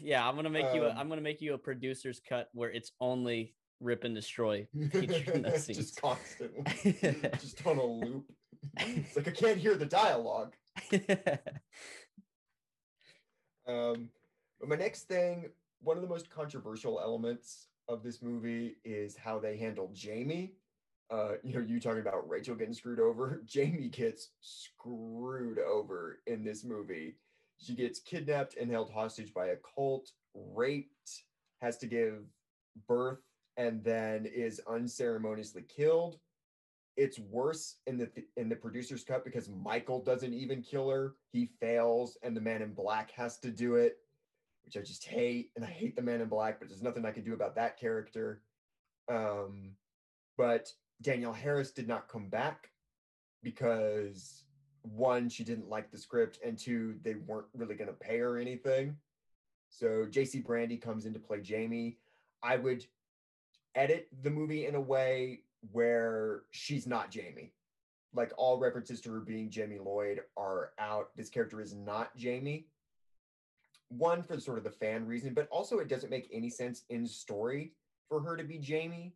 yeah, 0.00 0.26
I'm 0.26 0.34
gonna 0.34 0.48
make 0.48 0.64
um, 0.64 0.76
you 0.76 0.84
a, 0.84 0.90
um, 0.90 0.96
I'm 0.96 1.08
gonna 1.10 1.20
make 1.20 1.42
you 1.42 1.52
a 1.52 1.58
producer's 1.58 2.22
cut 2.26 2.48
where 2.54 2.70
it's 2.70 2.92
only 3.02 3.54
rip 3.82 4.04
and 4.04 4.14
destroy 4.14 4.66
just 4.92 6.00
constantly. 6.00 6.64
Just 7.40 7.66
on 7.66 7.78
a 7.78 7.84
loop. 7.84 8.24
It's 8.78 9.16
like 9.16 9.26
i 9.28 9.30
can't 9.32 9.58
hear 9.58 9.74
the 9.74 9.86
dialogue. 9.86 10.54
Um 13.66 14.08
but 14.60 14.68
my 14.68 14.76
next 14.76 15.02
thing 15.02 15.50
one 15.80 15.96
of 15.96 16.02
the 16.02 16.08
most 16.08 16.30
controversial 16.30 17.00
elements 17.00 17.68
of 17.88 18.02
this 18.02 18.22
movie 18.22 18.76
is 18.84 19.16
how 19.16 19.38
they 19.38 19.56
handle 19.56 19.90
jamie. 19.92 20.54
Uh 21.10 21.32
you 21.42 21.54
know 21.54 21.60
you 21.60 21.80
talking 21.80 22.00
about 22.00 22.28
rachel 22.28 22.54
getting 22.54 22.74
screwed 22.74 23.00
over. 23.00 23.42
Jamie 23.44 23.88
gets 23.88 24.30
screwed 24.40 25.58
over 25.58 26.20
in 26.26 26.44
this 26.44 26.64
movie. 26.64 27.16
She 27.58 27.74
gets 27.74 28.00
kidnapped 28.00 28.56
and 28.56 28.70
held 28.70 28.90
hostage 28.90 29.32
by 29.32 29.48
a 29.48 29.56
cult 29.76 30.10
raped 30.34 31.24
has 31.60 31.78
to 31.78 31.86
give 31.86 32.24
birth 32.88 33.20
and 33.56 33.82
then 33.84 34.26
is 34.26 34.60
unceremoniously 34.68 35.62
killed. 35.62 36.18
It's 36.96 37.18
worse 37.18 37.76
in 37.86 37.96
the 37.96 38.10
in 38.36 38.48
the 38.48 38.56
producer's 38.56 39.04
cut 39.04 39.24
because 39.24 39.48
Michael 39.48 40.02
doesn't 40.02 40.34
even 40.34 40.62
kill 40.62 40.90
her. 40.90 41.14
He 41.32 41.50
fails, 41.60 42.18
and 42.22 42.36
the 42.36 42.40
Man 42.40 42.62
in 42.62 42.74
Black 42.74 43.10
has 43.12 43.38
to 43.38 43.50
do 43.50 43.76
it, 43.76 43.96
which 44.64 44.76
I 44.76 44.80
just 44.80 45.04
hate. 45.04 45.50
And 45.56 45.64
I 45.64 45.68
hate 45.68 45.96
the 45.96 46.02
Man 46.02 46.20
in 46.20 46.28
Black, 46.28 46.58
but 46.58 46.68
there's 46.68 46.82
nothing 46.82 47.06
I 47.06 47.12
can 47.12 47.24
do 47.24 47.32
about 47.32 47.54
that 47.56 47.78
character. 47.78 48.42
Um, 49.10 49.72
but 50.36 50.70
Danielle 51.00 51.32
Harris 51.32 51.70
did 51.70 51.88
not 51.88 52.08
come 52.08 52.28
back 52.28 52.68
because 53.42 54.44
one, 54.82 55.28
she 55.28 55.44
didn't 55.44 55.68
like 55.68 55.90
the 55.90 55.98
script, 55.98 56.38
and 56.44 56.58
two, 56.58 56.96
they 57.02 57.14
weren't 57.14 57.46
really 57.54 57.74
going 57.74 57.88
to 57.88 57.94
pay 57.94 58.18
her 58.18 58.38
anything. 58.38 58.96
So 59.70 60.06
JC 60.08 60.44
Brandy 60.44 60.76
comes 60.76 61.06
in 61.06 61.12
to 61.14 61.18
play 61.18 61.40
Jamie. 61.40 61.98
I 62.42 62.56
would 62.56 62.84
edit 63.74 64.08
the 64.22 64.30
movie 64.30 64.66
in 64.66 64.74
a 64.74 64.80
way 64.80 65.40
where 65.70 66.42
she's 66.50 66.86
not 66.86 67.10
Jamie. 67.10 67.52
Like 68.14 68.32
all 68.36 68.58
references 68.58 69.00
to 69.02 69.12
her 69.12 69.20
being 69.20 69.50
Jamie 69.50 69.78
Lloyd 69.78 70.20
are 70.36 70.72
out. 70.78 71.10
This 71.16 71.30
character 71.30 71.60
is 71.60 71.74
not 71.74 72.14
Jamie. 72.16 72.66
One 73.88 74.22
for 74.22 74.38
sort 74.40 74.58
of 74.58 74.64
the 74.64 74.70
fan 74.70 75.06
reason, 75.06 75.34
but 75.34 75.48
also 75.50 75.78
it 75.78 75.88
doesn't 75.88 76.10
make 76.10 76.28
any 76.32 76.50
sense 76.50 76.82
in 76.90 77.06
story 77.06 77.72
for 78.08 78.20
her 78.20 78.36
to 78.36 78.44
be 78.44 78.58
Jamie 78.58 79.14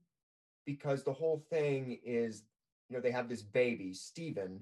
because 0.65 1.03
the 1.03 1.13
whole 1.13 1.45
thing 1.51 1.99
is, 2.05 2.43
you 2.89 2.97
know, 2.97 3.03
they 3.03 3.11
have 3.11 3.29
this 3.29 3.43
baby, 3.43 3.93
Steven, 3.93 4.61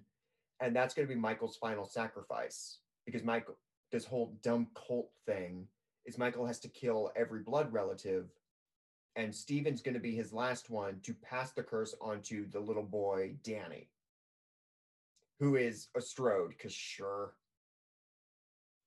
and 0.61 0.74
that's 0.74 0.94
going 0.94 1.07
to 1.07 1.14
be 1.14 1.20
Michael's 1.20 1.57
final 1.57 1.85
sacrifice 1.85 2.78
because 3.07 3.22
Michael, 3.22 3.57
this 3.92 4.04
whole 4.04 4.37
dumb 4.42 4.68
cult 4.74 5.11
thing 5.26 5.66
is 6.07 6.18
Michael 6.18 6.46
has 6.46 6.59
to 6.61 6.68
kill 6.68 7.11
every 7.16 7.40
blood 7.40 7.72
relative 7.72 8.30
and 9.16 9.35
Steven's 9.35 9.83
going 9.83 9.94
to 9.94 10.00
be 10.00 10.14
his 10.14 10.33
last 10.33 10.70
one 10.70 11.00
to 11.03 11.14
pass 11.14 11.53
the 11.53 11.62
curse 11.62 11.94
onto 12.00 12.48
the 12.50 12.61
little 12.61 12.83
boy 12.83 13.35
Danny, 13.42 13.88
who 15.38 15.57
is 15.57 15.88
a 15.96 16.00
Strode, 16.00 16.50
because 16.50 16.72
sure. 16.72 17.35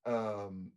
Um, 0.04 0.70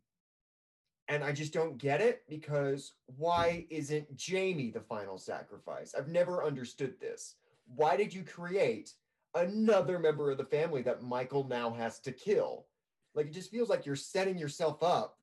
and 1.08 1.24
I 1.24 1.34
just 1.34 1.54
don't 1.54 1.78
get 1.78 2.00
it 2.00 2.24
because 2.30 2.94
why 3.18 3.66
isn't 3.70 4.16
Jamie 4.16 4.72
the 4.72 4.80
final 4.80 5.18
sacrifice? 5.18 5.94
I've 5.98 6.08
never 6.08 6.46
understood 6.46 7.00
this. 7.00 7.36
Why 7.76 7.98
did 7.98 8.14
you 8.14 8.24
create 8.24 8.94
another 9.36 10.00
member 10.00 10.32
of 10.32 10.38
the 10.38 10.46
family 10.46 10.82
that 10.84 11.04
Michael 11.04 11.46
now 11.48 11.72
has 11.72 12.00
to 12.02 12.14
kill? 12.14 12.68
Like 13.14 13.28
it 13.28 13.34
just 13.34 13.52
feels 13.52 13.70
like 13.70 13.86
you're 13.86 13.96
setting 13.98 14.38
yourself 14.38 14.82
up 14.82 15.18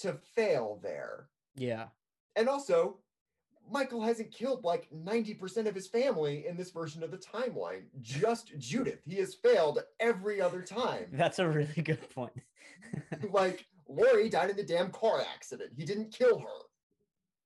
to 0.00 0.14
fail 0.34 0.80
there. 0.82 1.28
Yeah. 1.56 1.88
And 2.36 2.48
also, 2.48 2.98
Michael 3.70 4.02
hasn't 4.02 4.32
killed 4.32 4.64
like 4.64 4.88
90% 4.94 5.66
of 5.66 5.74
his 5.74 5.86
family 5.86 6.46
in 6.46 6.56
this 6.56 6.70
version 6.70 7.02
of 7.02 7.10
the 7.10 7.16
timeline. 7.16 7.84
Just 8.00 8.56
Judith. 8.58 9.00
He 9.06 9.16
has 9.16 9.34
failed 9.34 9.80
every 10.00 10.40
other 10.40 10.62
time. 10.62 11.06
That's 11.12 11.38
a 11.38 11.48
really 11.48 11.82
good 11.82 12.08
point. 12.10 12.32
like 13.30 13.66
Lori 13.88 14.28
died 14.28 14.50
in 14.50 14.56
the 14.56 14.62
damn 14.62 14.90
car 14.90 15.22
accident. 15.34 15.70
He 15.76 15.84
didn't 15.84 16.12
kill 16.12 16.38
her. 16.38 16.62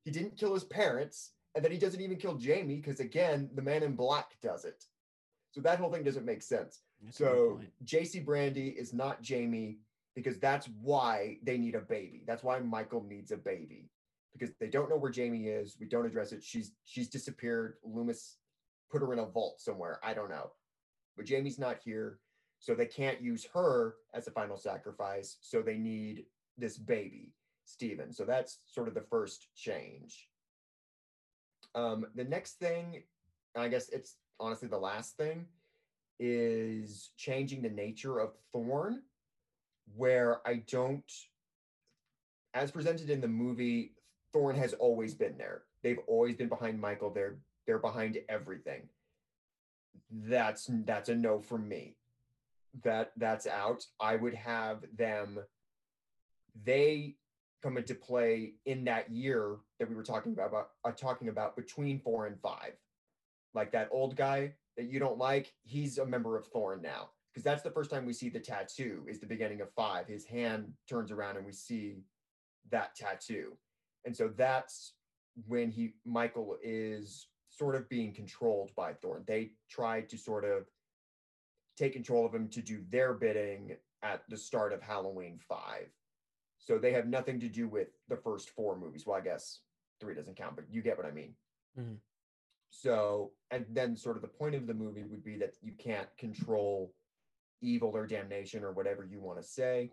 He 0.04 0.10
didn't 0.10 0.36
kill 0.36 0.54
his 0.54 0.64
parents. 0.64 1.32
And 1.54 1.64
then 1.64 1.72
he 1.72 1.78
doesn't 1.78 2.00
even 2.00 2.18
kill 2.18 2.36
Jamie 2.36 2.76
because, 2.76 3.00
again, 3.00 3.50
the 3.54 3.62
man 3.62 3.82
in 3.82 3.96
black 3.96 4.40
does 4.42 4.64
it. 4.64 4.84
So 5.52 5.60
that 5.62 5.78
whole 5.78 5.90
thing 5.90 6.04
doesn't 6.04 6.26
make 6.26 6.42
sense. 6.42 6.80
That's 7.02 7.16
so 7.16 7.60
JC 7.84 8.24
Brandy 8.24 8.68
is 8.68 8.92
not 8.92 9.22
Jamie 9.22 9.78
because 10.14 10.38
that's 10.38 10.68
why 10.80 11.38
they 11.42 11.56
need 11.58 11.74
a 11.74 11.80
baby. 11.80 12.22
That's 12.26 12.42
why 12.42 12.58
Michael 12.60 13.02
needs 13.02 13.32
a 13.32 13.36
baby 13.36 13.90
because 14.38 14.54
they 14.60 14.68
don't 14.68 14.88
know 14.88 14.96
where 14.96 15.10
Jamie 15.10 15.48
is. 15.48 15.76
We 15.80 15.86
don't 15.86 16.06
address 16.06 16.32
it. 16.32 16.42
She's 16.42 16.72
she's 16.84 17.08
disappeared. 17.08 17.74
Loomis 17.82 18.36
put 18.90 19.02
her 19.02 19.12
in 19.12 19.18
a 19.18 19.26
vault 19.26 19.60
somewhere. 19.60 20.00
I 20.02 20.14
don't 20.14 20.30
know. 20.30 20.50
But 21.16 21.26
Jamie's 21.26 21.58
not 21.58 21.78
here. 21.84 22.20
So 22.60 22.74
they 22.74 22.86
can't 22.86 23.20
use 23.20 23.46
her 23.54 23.96
as 24.14 24.26
a 24.26 24.32
final 24.32 24.56
sacrifice. 24.56 25.36
So 25.40 25.62
they 25.62 25.76
need 25.76 26.24
this 26.56 26.76
baby, 26.76 27.32
Steven. 27.64 28.12
So 28.12 28.24
that's 28.24 28.58
sort 28.66 28.88
of 28.88 28.94
the 28.94 29.02
first 29.02 29.48
change. 29.54 30.28
Um, 31.74 32.06
the 32.14 32.24
next 32.24 32.58
thing, 32.58 33.04
I 33.56 33.68
guess 33.68 33.88
it's 33.90 34.16
honestly 34.40 34.68
the 34.68 34.78
last 34.78 35.16
thing, 35.16 35.46
is 36.18 37.10
changing 37.16 37.62
the 37.62 37.70
nature 37.70 38.18
of 38.18 38.32
Thorn, 38.52 39.02
where 39.94 40.40
I 40.46 40.64
don't, 40.68 41.04
as 42.54 42.72
presented 42.72 43.10
in 43.10 43.20
the 43.20 43.28
movie, 43.28 43.92
Thorn 44.32 44.56
has 44.56 44.74
always 44.74 45.14
been 45.14 45.38
there. 45.38 45.62
They've 45.82 46.00
always 46.06 46.36
been 46.36 46.48
behind 46.48 46.80
Michael. 46.80 47.10
They're 47.10 47.36
they're 47.66 47.78
behind 47.78 48.18
everything. 48.28 48.88
That's 50.10 50.68
that's 50.84 51.08
a 51.08 51.14
no 51.14 51.40
from 51.40 51.68
me. 51.68 51.96
That 52.82 53.12
that's 53.16 53.46
out. 53.46 53.84
I 54.00 54.16
would 54.16 54.34
have 54.34 54.84
them 54.96 55.40
they 56.64 57.16
come 57.62 57.76
into 57.76 57.94
play 57.94 58.54
in 58.66 58.84
that 58.84 59.10
year 59.10 59.56
that 59.78 59.88
we 59.88 59.94
were 59.94 60.02
talking 60.02 60.32
about, 60.32 60.48
about 60.48 60.70
uh, 60.84 60.92
talking 60.92 61.28
about 61.28 61.56
between 61.56 61.98
4 62.00 62.26
and 62.26 62.40
5. 62.40 62.72
Like 63.54 63.72
that 63.72 63.88
old 63.90 64.16
guy 64.16 64.54
that 64.76 64.86
you 64.86 64.98
don't 65.00 65.18
like, 65.18 65.52
he's 65.64 65.98
a 65.98 66.06
member 66.06 66.36
of 66.36 66.46
Thorn 66.46 66.80
now 66.82 67.10
because 67.32 67.42
that's 67.42 67.62
the 67.62 67.70
first 67.70 67.90
time 67.90 68.06
we 68.06 68.12
see 68.12 68.28
the 68.28 68.38
tattoo 68.38 69.04
is 69.08 69.18
the 69.18 69.26
beginning 69.26 69.60
of 69.60 69.72
5. 69.72 70.06
His 70.06 70.24
hand 70.24 70.72
turns 70.88 71.10
around 71.10 71.36
and 71.36 71.46
we 71.46 71.52
see 71.52 72.02
that 72.70 72.94
tattoo 72.94 73.56
and 74.04 74.16
so 74.16 74.28
that's 74.36 74.94
when 75.46 75.70
he 75.70 75.94
Michael 76.04 76.56
is 76.62 77.28
sort 77.50 77.74
of 77.74 77.88
being 77.88 78.12
controlled 78.12 78.70
by 78.76 78.92
Thorn. 78.92 79.24
They 79.26 79.50
tried 79.70 80.08
to 80.10 80.18
sort 80.18 80.44
of 80.44 80.66
take 81.76 81.92
control 81.92 82.26
of 82.26 82.34
him 82.34 82.48
to 82.48 82.60
do 82.60 82.82
their 82.90 83.14
bidding 83.14 83.76
at 84.02 84.22
the 84.28 84.36
start 84.36 84.72
of 84.72 84.82
Halloween 84.82 85.38
5. 85.48 85.86
So 86.58 86.78
they 86.78 86.92
have 86.92 87.06
nothing 87.06 87.40
to 87.40 87.48
do 87.48 87.68
with 87.68 87.88
the 88.08 88.16
first 88.16 88.50
four 88.50 88.78
movies. 88.78 89.04
Well, 89.06 89.16
I 89.16 89.20
guess 89.20 89.60
three 90.00 90.14
doesn't 90.14 90.36
count, 90.36 90.56
but 90.56 90.66
you 90.70 90.82
get 90.82 90.96
what 90.96 91.06
I 91.06 91.10
mean. 91.10 91.34
Mm-hmm. 91.78 91.94
So, 92.70 93.32
and 93.50 93.64
then 93.70 93.96
sort 93.96 94.16
of 94.16 94.22
the 94.22 94.28
point 94.28 94.54
of 94.54 94.66
the 94.66 94.74
movie 94.74 95.04
would 95.04 95.24
be 95.24 95.36
that 95.38 95.54
you 95.62 95.72
can't 95.78 96.08
control 96.18 96.92
evil 97.62 97.92
or 97.94 98.06
damnation 98.06 98.62
or 98.62 98.72
whatever 98.72 99.04
you 99.04 99.20
want 99.20 99.40
to 99.40 99.46
say. 99.46 99.90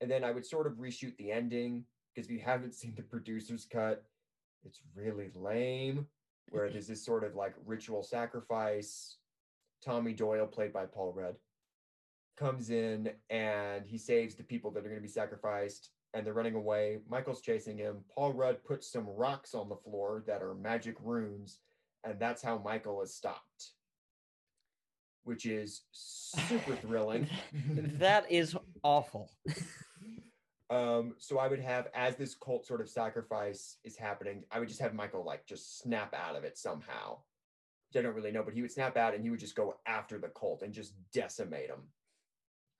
And 0.00 0.10
then 0.10 0.24
I 0.24 0.30
would 0.30 0.46
sort 0.46 0.66
of 0.66 0.74
reshoot 0.74 1.16
the 1.16 1.32
ending 1.32 1.84
because 2.14 2.28
if 2.28 2.32
you 2.32 2.40
haven't 2.40 2.74
seen 2.80 2.94
the 2.96 3.02
producer's 3.02 3.64
cut, 3.64 4.04
it's 4.64 4.80
really 4.94 5.30
lame. 5.34 6.06
Where 6.50 6.68
there's 6.68 6.88
this 6.88 7.04
sort 7.04 7.24
of 7.24 7.34
like 7.34 7.54
ritual 7.64 8.02
sacrifice. 8.02 9.16
Tommy 9.84 10.12
Doyle, 10.12 10.46
played 10.46 10.72
by 10.72 10.86
Paul 10.86 11.12
Rudd, 11.12 11.36
comes 12.36 12.70
in 12.70 13.10
and 13.30 13.86
he 13.86 13.98
saves 13.98 14.34
the 14.34 14.42
people 14.42 14.70
that 14.70 14.80
are 14.80 14.88
going 14.88 14.96
to 14.96 15.00
be 15.00 15.08
sacrificed 15.08 15.90
and 16.14 16.26
they're 16.26 16.34
running 16.34 16.54
away. 16.54 16.98
Michael's 17.08 17.40
chasing 17.40 17.78
him. 17.78 17.98
Paul 18.14 18.32
Rudd 18.32 18.62
puts 18.64 18.90
some 18.90 19.06
rocks 19.06 19.54
on 19.54 19.68
the 19.68 19.76
floor 19.76 20.22
that 20.26 20.42
are 20.42 20.54
magic 20.54 20.96
runes, 21.02 21.58
and 22.04 22.18
that's 22.18 22.42
how 22.42 22.58
Michael 22.58 23.02
is 23.02 23.14
stopped, 23.14 23.70
which 25.24 25.46
is 25.46 25.82
super 25.92 26.76
thrilling. 26.82 27.28
that 27.98 28.30
is 28.30 28.56
awful. 28.82 29.30
um, 30.72 31.14
so 31.18 31.38
I 31.38 31.48
would 31.48 31.60
have, 31.60 31.88
as 31.94 32.16
this 32.16 32.34
cult 32.34 32.66
sort 32.66 32.80
of 32.80 32.88
sacrifice 32.88 33.76
is 33.84 33.96
happening, 33.96 34.44
I 34.50 34.58
would 34.58 34.68
just 34.68 34.80
have 34.80 34.94
Michael 34.94 35.24
like 35.24 35.46
just 35.46 35.78
snap 35.78 36.14
out 36.14 36.36
of 36.36 36.44
it 36.44 36.56
somehow. 36.58 37.18
I 37.96 38.00
don't 38.00 38.14
really 38.14 38.32
know, 38.32 38.42
but 38.42 38.54
he 38.54 38.62
would 38.62 38.72
snap 38.72 38.96
out 38.96 39.14
and 39.14 39.22
he 39.22 39.28
would 39.30 39.40
just 39.40 39.54
go 39.54 39.76
after 39.86 40.18
the 40.18 40.28
cult 40.28 40.62
and 40.62 40.72
just 40.72 40.94
decimate 41.12 41.68
them 41.68 41.82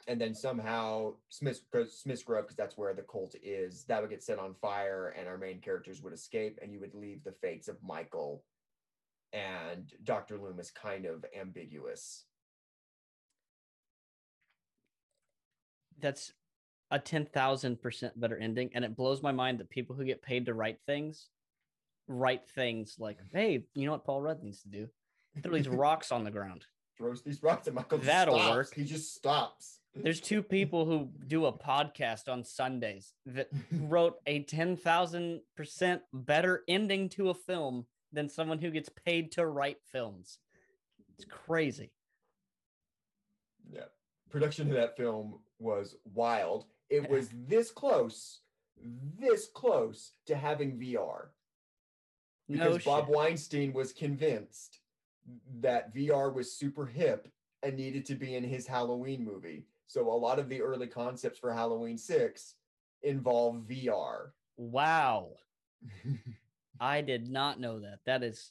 and 0.08 0.20
then 0.20 0.34
somehow 0.34 1.14
Smith 1.28 1.60
Smith's 1.88 2.22
Grove, 2.22 2.44
because 2.44 2.56
that's 2.56 2.76
where 2.76 2.94
the 2.94 3.02
cult 3.02 3.34
is, 3.42 3.84
that 3.84 4.00
would 4.00 4.10
get 4.10 4.22
set 4.22 4.38
on 4.38 4.54
fire, 4.54 5.14
and 5.16 5.28
our 5.28 5.38
main 5.38 5.60
characters 5.60 6.02
would 6.02 6.12
escape, 6.12 6.58
and 6.62 6.72
you 6.72 6.80
would 6.80 6.94
leave 6.94 7.22
the 7.22 7.32
fates 7.32 7.68
of 7.68 7.82
Michael 7.82 8.44
and 9.32 9.92
Doctor 10.02 10.38
Loomis 10.38 10.70
kind 10.70 11.06
of 11.06 11.24
ambiguous. 11.38 12.24
That's 16.00 16.32
a 16.92 16.98
ten 16.98 17.26
thousand 17.26 17.82
percent 17.82 18.20
better 18.20 18.36
ending, 18.36 18.70
and 18.74 18.84
it 18.84 18.96
blows 18.96 19.22
my 19.22 19.32
mind 19.32 19.58
that 19.58 19.70
people 19.70 19.96
who 19.96 20.04
get 20.04 20.22
paid 20.22 20.46
to 20.46 20.54
write 20.54 20.78
things 20.86 21.28
write 22.08 22.48
things 22.48 22.96
like, 22.98 23.18
"Hey, 23.32 23.64
you 23.74 23.86
know 23.86 23.92
what 23.92 24.04
Paul 24.04 24.22
Rudd 24.22 24.42
needs 24.42 24.62
to 24.62 24.68
do? 24.68 24.88
Throw 25.42 25.56
these 25.56 25.68
rocks 25.68 26.12
on 26.12 26.24
the 26.24 26.30
ground." 26.30 26.66
Throws 26.98 27.22
these 27.22 27.42
rocks 27.42 27.66
at 27.66 27.74
Michael. 27.74 27.98
That'll 27.98 28.38
stops. 28.38 28.54
work. 28.54 28.74
He 28.74 28.84
just 28.84 29.14
stops. 29.14 29.80
There's 29.94 30.20
two 30.20 30.42
people 30.42 30.84
who 30.84 31.08
do 31.26 31.46
a 31.46 31.52
podcast 31.52 32.28
on 32.28 32.44
Sundays 32.44 33.14
that 33.26 33.48
wrote 33.72 34.16
a 34.26 34.44
10,000% 34.44 36.00
better 36.12 36.62
ending 36.68 37.08
to 37.10 37.30
a 37.30 37.34
film 37.34 37.86
than 38.12 38.28
someone 38.28 38.58
who 38.58 38.70
gets 38.70 38.88
paid 39.04 39.32
to 39.32 39.46
write 39.46 39.78
films. 39.90 40.38
It's 41.14 41.24
crazy. 41.24 41.92
Yeah. 43.70 43.86
Production 44.30 44.68
of 44.68 44.74
that 44.76 44.96
film 44.96 45.40
was 45.58 45.96
wild. 46.14 46.66
It 46.92 47.08
was 47.08 47.30
this 47.48 47.70
close, 47.70 48.40
this 49.18 49.48
close 49.48 50.12
to 50.26 50.36
having 50.36 50.78
VR. 50.78 51.28
Because 52.48 52.84
no 52.84 52.92
Bob 52.92 53.08
Weinstein 53.08 53.72
was 53.72 53.92
convinced 53.92 54.80
that 55.60 55.94
VR 55.94 56.34
was 56.34 56.52
super 56.52 56.84
hip 56.84 57.28
and 57.62 57.76
needed 57.76 58.04
to 58.06 58.14
be 58.14 58.34
in 58.34 58.44
his 58.44 58.66
Halloween 58.66 59.24
movie. 59.24 59.64
So 59.86 60.10
a 60.10 60.12
lot 60.12 60.38
of 60.38 60.48
the 60.48 60.60
early 60.60 60.86
concepts 60.86 61.38
for 61.38 61.52
Halloween 61.52 61.96
6 61.96 62.54
involve 63.02 63.62
VR. 63.68 64.30
Wow. 64.56 65.28
I 66.80 67.00
did 67.00 67.30
not 67.30 67.60
know 67.60 67.80
that. 67.80 68.00
That 68.04 68.22
is 68.22 68.50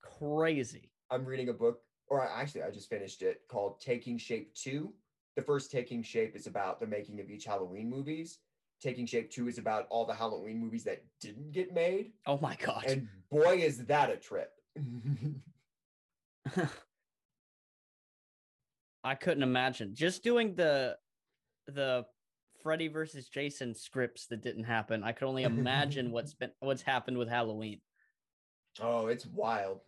crazy. 0.00 0.90
I'm 1.10 1.24
reading 1.24 1.50
a 1.50 1.52
book, 1.52 1.80
or 2.08 2.26
actually, 2.26 2.62
I 2.62 2.70
just 2.70 2.88
finished 2.88 3.22
it 3.22 3.42
called 3.48 3.80
Taking 3.80 4.18
Shape 4.18 4.54
2. 4.54 4.92
The 5.38 5.44
first 5.44 5.70
Taking 5.70 6.02
Shape 6.02 6.34
is 6.34 6.48
about 6.48 6.80
the 6.80 6.86
making 6.88 7.20
of 7.20 7.30
each 7.30 7.44
Halloween 7.44 7.88
movies. 7.88 8.38
Taking 8.82 9.06
Shape 9.06 9.30
2 9.30 9.46
is 9.46 9.58
about 9.58 9.86
all 9.88 10.04
the 10.04 10.12
Halloween 10.12 10.58
movies 10.58 10.82
that 10.82 11.04
didn't 11.20 11.52
get 11.52 11.72
made. 11.72 12.10
Oh 12.26 12.40
my 12.42 12.56
God. 12.56 12.82
And 12.88 13.06
boy, 13.30 13.58
is 13.58 13.78
that 13.86 14.10
a 14.10 14.16
trip. 14.16 14.50
I 19.04 19.14
couldn't 19.14 19.44
imagine 19.44 19.94
just 19.94 20.24
doing 20.24 20.56
the 20.56 20.96
the 21.68 22.04
Freddy 22.60 22.88
versus 22.88 23.28
Jason 23.28 23.76
scripts 23.76 24.26
that 24.26 24.42
didn't 24.42 24.64
happen. 24.64 25.04
I 25.04 25.12
could 25.12 25.28
only 25.28 25.44
imagine 25.44 26.10
what's 26.10 26.34
been 26.34 26.50
what's 26.58 26.82
happened 26.82 27.16
with 27.16 27.28
Halloween. 27.28 27.80
Oh, 28.80 29.06
it's 29.06 29.26
wild. 29.26 29.82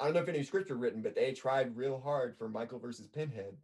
I 0.00 0.06
don't 0.06 0.14
know 0.14 0.20
if 0.20 0.30
any 0.30 0.42
scripts 0.42 0.70
were 0.70 0.76
written, 0.76 1.02
but 1.02 1.14
they 1.14 1.32
tried 1.32 1.76
real 1.76 2.00
hard 2.00 2.38
for 2.38 2.48
Michael 2.48 2.78
versus 2.78 3.06
Pinhead. 3.06 3.54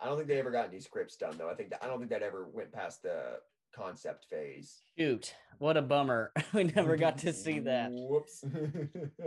I 0.00 0.06
don't 0.06 0.16
think 0.16 0.28
they 0.28 0.38
ever 0.38 0.50
got 0.50 0.68
any 0.68 0.80
scripts 0.80 1.16
done 1.16 1.36
though. 1.38 1.48
I 1.48 1.54
think 1.54 1.70
that 1.70 1.82
I 1.82 1.86
don't 1.86 1.98
think 1.98 2.10
that 2.10 2.22
ever 2.22 2.46
went 2.52 2.72
past 2.72 3.02
the 3.02 3.38
concept 3.74 4.26
phase. 4.30 4.82
Shoot, 4.98 5.34
what 5.58 5.76
a 5.76 5.82
bummer. 5.82 6.32
we 6.52 6.64
never 6.64 6.96
got 6.96 7.18
to 7.18 7.32
see 7.32 7.60
that. 7.60 7.90
Whoops. 7.92 8.44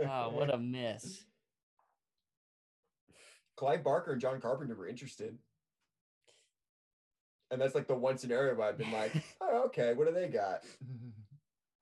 oh, 0.08 0.30
what 0.30 0.52
a 0.52 0.58
miss. 0.58 1.24
Clive 3.56 3.84
Barker 3.84 4.12
and 4.12 4.20
John 4.20 4.40
Carpenter 4.40 4.74
were 4.74 4.88
interested. 4.88 5.36
And 7.50 7.60
that's 7.60 7.74
like 7.74 7.88
the 7.88 7.94
one 7.94 8.16
scenario 8.16 8.54
where 8.54 8.68
I've 8.68 8.78
been 8.78 8.92
like, 8.92 9.12
oh, 9.40 9.64
okay, 9.66 9.92
what 9.92 10.06
do 10.06 10.14
they 10.14 10.28
got? 10.28 10.62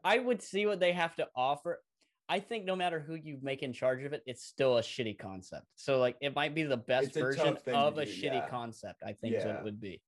I 0.03 0.19
would 0.19 0.43
see 0.43 0.67
what 0.67 0.81
they 0.81 0.93
have 0.93 1.15
to 1.17 1.29
offer. 1.37 1.81
I 2.29 2.41
think 2.41 2.65
no 2.65 2.77
matter 2.77 3.01
who 3.01 3.15
you 3.15 3.39
make 3.43 3.63
in 3.63 3.73
charge 3.73 4.05
of 4.05 4.13
it, 4.13 4.23
it's 4.27 4.45
still 4.45 4.77
a 4.77 4.83
shitty 4.83 5.19
concept. 5.19 5.67
So 5.77 5.99
like 5.99 6.17
it 6.21 6.35
might 6.35 6.55
be 6.55 6.63
the 6.63 6.77
best 6.77 7.15
version 7.15 7.57
of 7.67 7.99
a 7.99 8.05
do, 8.05 8.11
shitty 8.11 8.35
yeah. 8.35 8.49
concept. 8.49 9.03
I 9.07 9.13
think 9.13 9.35
yeah. 9.35 9.47
what 9.47 9.57
it 9.57 9.65
would 9.65 9.81
be. 9.81 10.03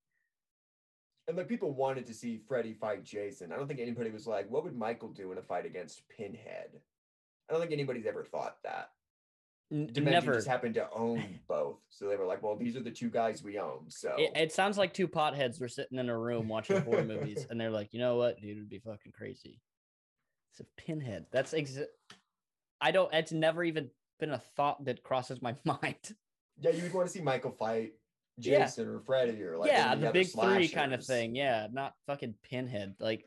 And 1.29 1.37
like 1.37 1.49
people 1.49 1.73
wanted 1.73 2.07
to 2.07 2.15
see 2.15 2.41
Freddy 2.47 2.75
fight 2.75 3.05
Jason. 3.05 3.53
I 3.53 3.57
don't 3.57 3.69
think 3.69 3.81
anybody 3.81 4.11
was 4.11 4.27
like, 4.27 4.51
what 4.51 4.65
would 4.65 4.77
Michael 4.77 5.09
do 5.09 5.33
in 5.33 5.39
a 5.39 5.43
fight 5.43 5.65
against 5.65 6.03
Pinhead? 6.09 6.71
I 7.49 7.53
don't 7.53 7.61
think 7.61 7.73
anybody's 7.73 8.07
ever 8.07 8.25
thought 8.25 8.57
that. 8.65 8.91
Dimension 9.71 10.05
never 10.05 10.35
just 10.35 10.49
happened 10.49 10.75
to 10.75 10.89
own 10.93 11.39
both, 11.49 11.79
so 11.91 12.09
they 12.09 12.17
were 12.17 12.27
like, 12.27 12.43
"Well, 12.43 12.57
these 12.57 12.75
are 12.75 12.83
the 12.83 12.91
two 12.91 13.09
guys 13.09 13.45
we 13.45 13.57
own." 13.57 13.85
So 13.87 14.13
it, 14.19 14.33
it 14.35 14.53
sounds 14.53 14.77
like 14.77 14.93
two 14.93 15.07
potheads 15.07 15.61
were 15.61 15.69
sitting 15.69 15.99
in 15.99 16.09
a 16.09 16.19
room 16.19 16.49
watching 16.49 16.81
horror 16.81 17.05
movies, 17.05 17.47
and 17.49 17.61
they're 17.61 17.71
like, 17.71 17.95
"You 17.95 18.01
know 18.01 18.17
what, 18.17 18.41
dude? 18.41 18.57
It'd 18.57 18.69
be 18.69 18.81
fucking 18.81 19.13
crazy." 19.13 19.61
A 20.61 20.65
pinhead. 20.81 21.27
That's 21.31 21.55
ex- 21.55 21.79
I 22.81 22.91
don't. 22.91 23.13
It's 23.13 23.33
never 23.33 23.65
even 23.65 23.91
been 24.19 24.31
a 24.31 24.43
thought 24.57 24.85
that 24.85 25.03
crosses 25.03 25.43
my 25.43 25.55
mind. 25.65 26.15
Yeah, 26.61 26.71
you 26.71 26.83
would 26.83 26.95
want 26.95 27.07
to 27.07 27.13
see 27.13 27.23
Michael 27.23 27.53
fight 27.53 27.93
Jason 28.39 28.87
yeah. 28.87 28.91
or 28.91 29.01
Freddy 29.01 29.43
or 29.43 29.59
like 29.59 29.71
yeah, 29.71 29.95
the 29.95 30.11
big 30.11 30.29
three 30.29 30.69
kind 30.69 30.95
of 30.95 31.05
thing. 31.05 31.35
Yeah, 31.35 31.69
not 31.73 31.95
fucking 32.07 32.35
pinhead. 32.43 32.95
Like 32.99 33.25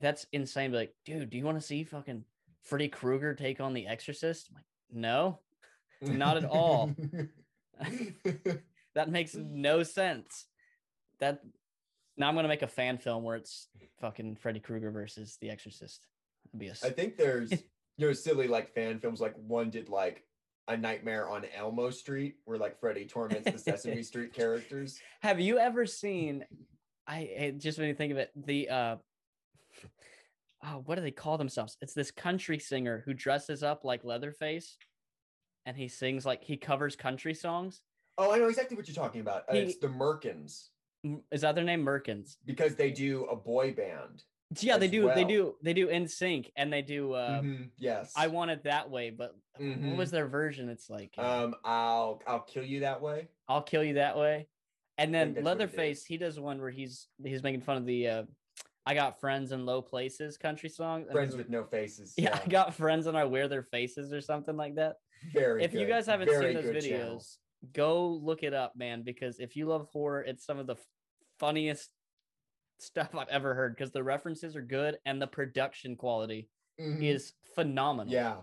that's 0.00 0.26
insane. 0.32 0.72
Like, 0.72 0.94
dude, 1.04 1.30
do 1.30 1.38
you 1.38 1.44
want 1.44 1.60
to 1.60 1.66
see 1.66 1.84
fucking 1.84 2.24
Freddy 2.62 2.88
Krueger 2.88 3.34
take 3.34 3.60
on 3.60 3.74
the 3.74 3.86
Exorcist? 3.86 4.48
I'm 4.50 4.56
like, 4.56 4.64
no, 4.90 5.40
not 6.02 6.36
at 6.36 6.44
all. 6.44 6.94
that 8.94 9.10
makes 9.10 9.34
no 9.34 9.82
sense. 9.82 10.46
That 11.20 11.40
now 12.16 12.28
I'm 12.28 12.34
gonna 12.34 12.48
make 12.48 12.62
a 12.62 12.68
fan 12.68 12.98
film 12.98 13.22
where 13.22 13.36
it's 13.36 13.68
fucking 14.00 14.36
Freddy 14.36 14.60
Krueger 14.60 14.90
versus 14.90 15.38
The 15.40 15.50
Exorcist. 15.50 16.06
That'd 16.52 16.60
be 16.60 16.68
a... 16.68 16.86
I 16.86 16.90
think 16.90 17.16
there's 17.16 17.52
there's 17.98 18.22
silly 18.22 18.48
like 18.48 18.74
fan 18.74 18.98
films. 18.98 19.20
Like 19.20 19.34
one 19.36 19.70
did 19.70 19.88
like 19.88 20.24
a 20.68 20.76
Nightmare 20.76 21.28
on 21.28 21.44
Elmo 21.56 21.90
Street, 21.90 22.36
where 22.44 22.58
like 22.58 22.78
Freddy 22.80 23.06
torments 23.06 23.50
the 23.50 23.58
Sesame 23.58 24.02
Street 24.02 24.32
characters. 24.32 24.98
Have 25.22 25.40
you 25.40 25.58
ever 25.58 25.86
seen? 25.86 26.44
I 27.06 27.54
just 27.58 27.78
when 27.78 27.88
you 27.88 27.94
think 27.94 28.12
of 28.12 28.18
it, 28.18 28.30
the 28.36 28.68
uh, 28.68 28.96
oh, 30.64 30.82
what 30.86 30.96
do 30.96 31.02
they 31.02 31.10
call 31.10 31.38
themselves? 31.38 31.76
It's 31.80 31.94
this 31.94 32.10
country 32.10 32.58
singer 32.58 33.02
who 33.04 33.14
dresses 33.14 33.62
up 33.62 33.84
like 33.84 34.04
Leatherface 34.04 34.76
and 35.66 35.76
he 35.76 35.88
sings 35.88 36.26
like 36.26 36.42
he 36.42 36.56
covers 36.56 36.96
country 36.96 37.34
songs. 37.34 37.80
Oh, 38.18 38.32
I 38.32 38.38
know 38.38 38.48
exactly 38.48 38.76
what 38.76 38.86
you're 38.86 38.94
talking 38.94 39.20
about. 39.20 39.44
Uh, 39.48 39.54
he, 39.54 39.60
it's 39.60 39.78
the 39.78 39.88
Merkins. 39.88 40.68
Is 41.30 41.40
that 41.40 41.54
their 41.54 41.64
name, 41.64 41.84
Merkins? 41.84 42.36
Because 42.44 42.74
they 42.74 42.90
do 42.90 43.24
a 43.24 43.36
boy 43.36 43.72
band. 43.72 44.22
Yeah, 44.60 44.76
they 44.76 44.88
do. 44.88 45.06
Well. 45.06 45.14
They 45.14 45.24
do. 45.24 45.54
They 45.62 45.72
do 45.72 45.88
NSYNC 45.88 46.52
and 46.56 46.72
they 46.72 46.82
do. 46.82 47.12
Uh, 47.12 47.40
mm-hmm, 47.40 47.64
yes. 47.78 48.12
I 48.16 48.26
want 48.26 48.50
it 48.50 48.64
that 48.64 48.90
way, 48.90 49.10
but 49.10 49.36
mm-hmm. 49.60 49.90
what 49.90 49.98
was 49.98 50.10
their 50.10 50.26
version? 50.26 50.68
It's 50.68 50.90
like. 50.90 51.14
Uh, 51.16 51.44
um, 51.44 51.54
I'll 51.64 52.22
I'll 52.26 52.40
kill 52.40 52.64
you 52.64 52.80
that 52.80 53.00
way. 53.00 53.28
I'll 53.48 53.62
kill 53.62 53.84
you 53.84 53.94
that 53.94 54.16
way, 54.16 54.48
and 54.98 55.14
then 55.14 55.36
Leatherface. 55.40 56.04
He 56.04 56.16
does 56.16 56.38
one 56.38 56.60
where 56.60 56.70
he's 56.70 57.08
he's 57.22 57.42
making 57.42 57.62
fun 57.62 57.76
of 57.76 57.86
the. 57.86 58.08
Uh, 58.08 58.22
I 58.84 58.94
got 58.94 59.20
friends 59.20 59.52
in 59.52 59.64
low 59.64 59.80
places 59.80 60.36
country 60.36 60.68
song. 60.68 61.06
Friends 61.12 61.36
with 61.36 61.48
no 61.48 61.64
faces. 61.64 62.14
Yeah, 62.16 62.30
yeah, 62.30 62.40
I 62.44 62.48
got 62.48 62.74
friends 62.74 63.06
and 63.06 63.16
I 63.16 63.24
wear 63.24 63.46
their 63.46 63.62
faces 63.62 64.12
or 64.12 64.20
something 64.20 64.56
like 64.56 64.74
that. 64.74 64.96
Very. 65.32 65.62
If 65.62 65.72
good. 65.72 65.80
you 65.80 65.86
guys 65.86 66.06
haven't 66.06 66.28
Very 66.28 66.54
seen 66.54 66.64
those 66.64 66.74
videos, 66.74 66.88
channel. 66.88 67.22
go 67.72 68.08
look 68.08 68.42
it 68.42 68.54
up, 68.54 68.74
man. 68.74 69.02
Because 69.02 69.38
if 69.38 69.54
you 69.54 69.66
love 69.66 69.86
horror, 69.92 70.22
it's 70.22 70.44
some 70.44 70.58
of 70.58 70.66
the 70.66 70.76
funniest 71.38 71.90
stuff 72.82 73.14
I've 73.14 73.28
ever 73.28 73.54
heard. 73.54 73.76
Because 73.76 73.92
the 73.92 74.02
references 74.02 74.56
are 74.56 74.62
good 74.62 74.98
and 75.06 75.20
the 75.20 75.26
production 75.26 75.96
quality 75.96 76.48
mm-hmm. 76.80 77.02
is 77.02 77.32
phenomenal. 77.54 78.12
Yeah. 78.12 78.36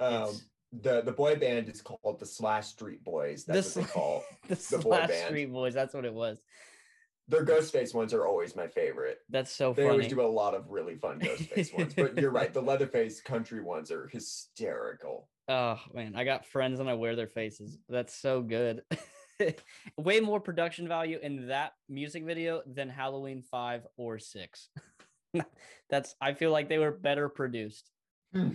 Um, 0.00 0.38
the 0.72 1.02
the 1.02 1.12
boy 1.12 1.36
band 1.36 1.68
is 1.68 1.80
called 1.80 2.18
the 2.18 2.26
Slash 2.26 2.68
Street 2.68 3.02
Boys. 3.02 3.44
That's 3.44 3.74
the, 3.74 3.80
what 3.80 3.88
they 3.88 3.92
call 3.92 4.24
the, 4.48 4.54
the 4.54 4.60
Slash 4.60 5.10
Street 5.26 5.52
Boys. 5.52 5.74
That's 5.74 5.94
what 5.94 6.04
it 6.04 6.14
was. 6.14 6.40
Their 7.28 7.44
Ghostface 7.44 7.94
ones 7.94 8.14
are 8.14 8.26
always 8.26 8.56
my 8.56 8.66
favorite. 8.66 9.18
That's 9.28 9.52
so 9.52 9.72
they 9.74 9.82
funny. 9.82 9.92
always 9.92 10.08
do 10.08 10.22
a 10.22 10.26
lot 10.26 10.54
of 10.54 10.70
really 10.70 10.96
fun 10.96 11.20
Ghostface 11.20 11.76
ones. 11.76 11.92
But 11.94 12.16
you're 12.18 12.30
right, 12.30 12.52
the 12.52 12.62
Leatherface 12.62 13.20
country 13.20 13.60
ones 13.60 13.90
are 13.90 14.08
hysterical. 14.08 15.28
Oh 15.50 15.80
man, 15.94 16.12
I 16.14 16.24
got 16.24 16.44
friends 16.44 16.78
and 16.78 16.90
I 16.90 16.92
wear 16.92 17.16
their 17.16 17.26
faces. 17.26 17.78
That's 17.88 18.14
so 18.14 18.42
good. 18.42 18.82
way 19.96 20.20
more 20.20 20.40
production 20.40 20.88
value 20.88 21.18
in 21.22 21.48
that 21.48 21.72
music 21.88 22.24
video 22.24 22.62
than 22.66 22.88
Halloween 22.88 23.42
5 23.42 23.86
or 23.96 24.18
6. 24.18 24.68
That's 25.90 26.14
I 26.20 26.34
feel 26.34 26.50
like 26.50 26.68
they 26.68 26.78
were 26.78 26.92
better 26.92 27.28
produced. 27.28 27.90
Hmm. 28.32 28.52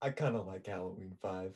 I 0.00 0.10
kind 0.10 0.36
of 0.36 0.46
like 0.46 0.66
Halloween 0.66 1.14
5. 1.22 1.52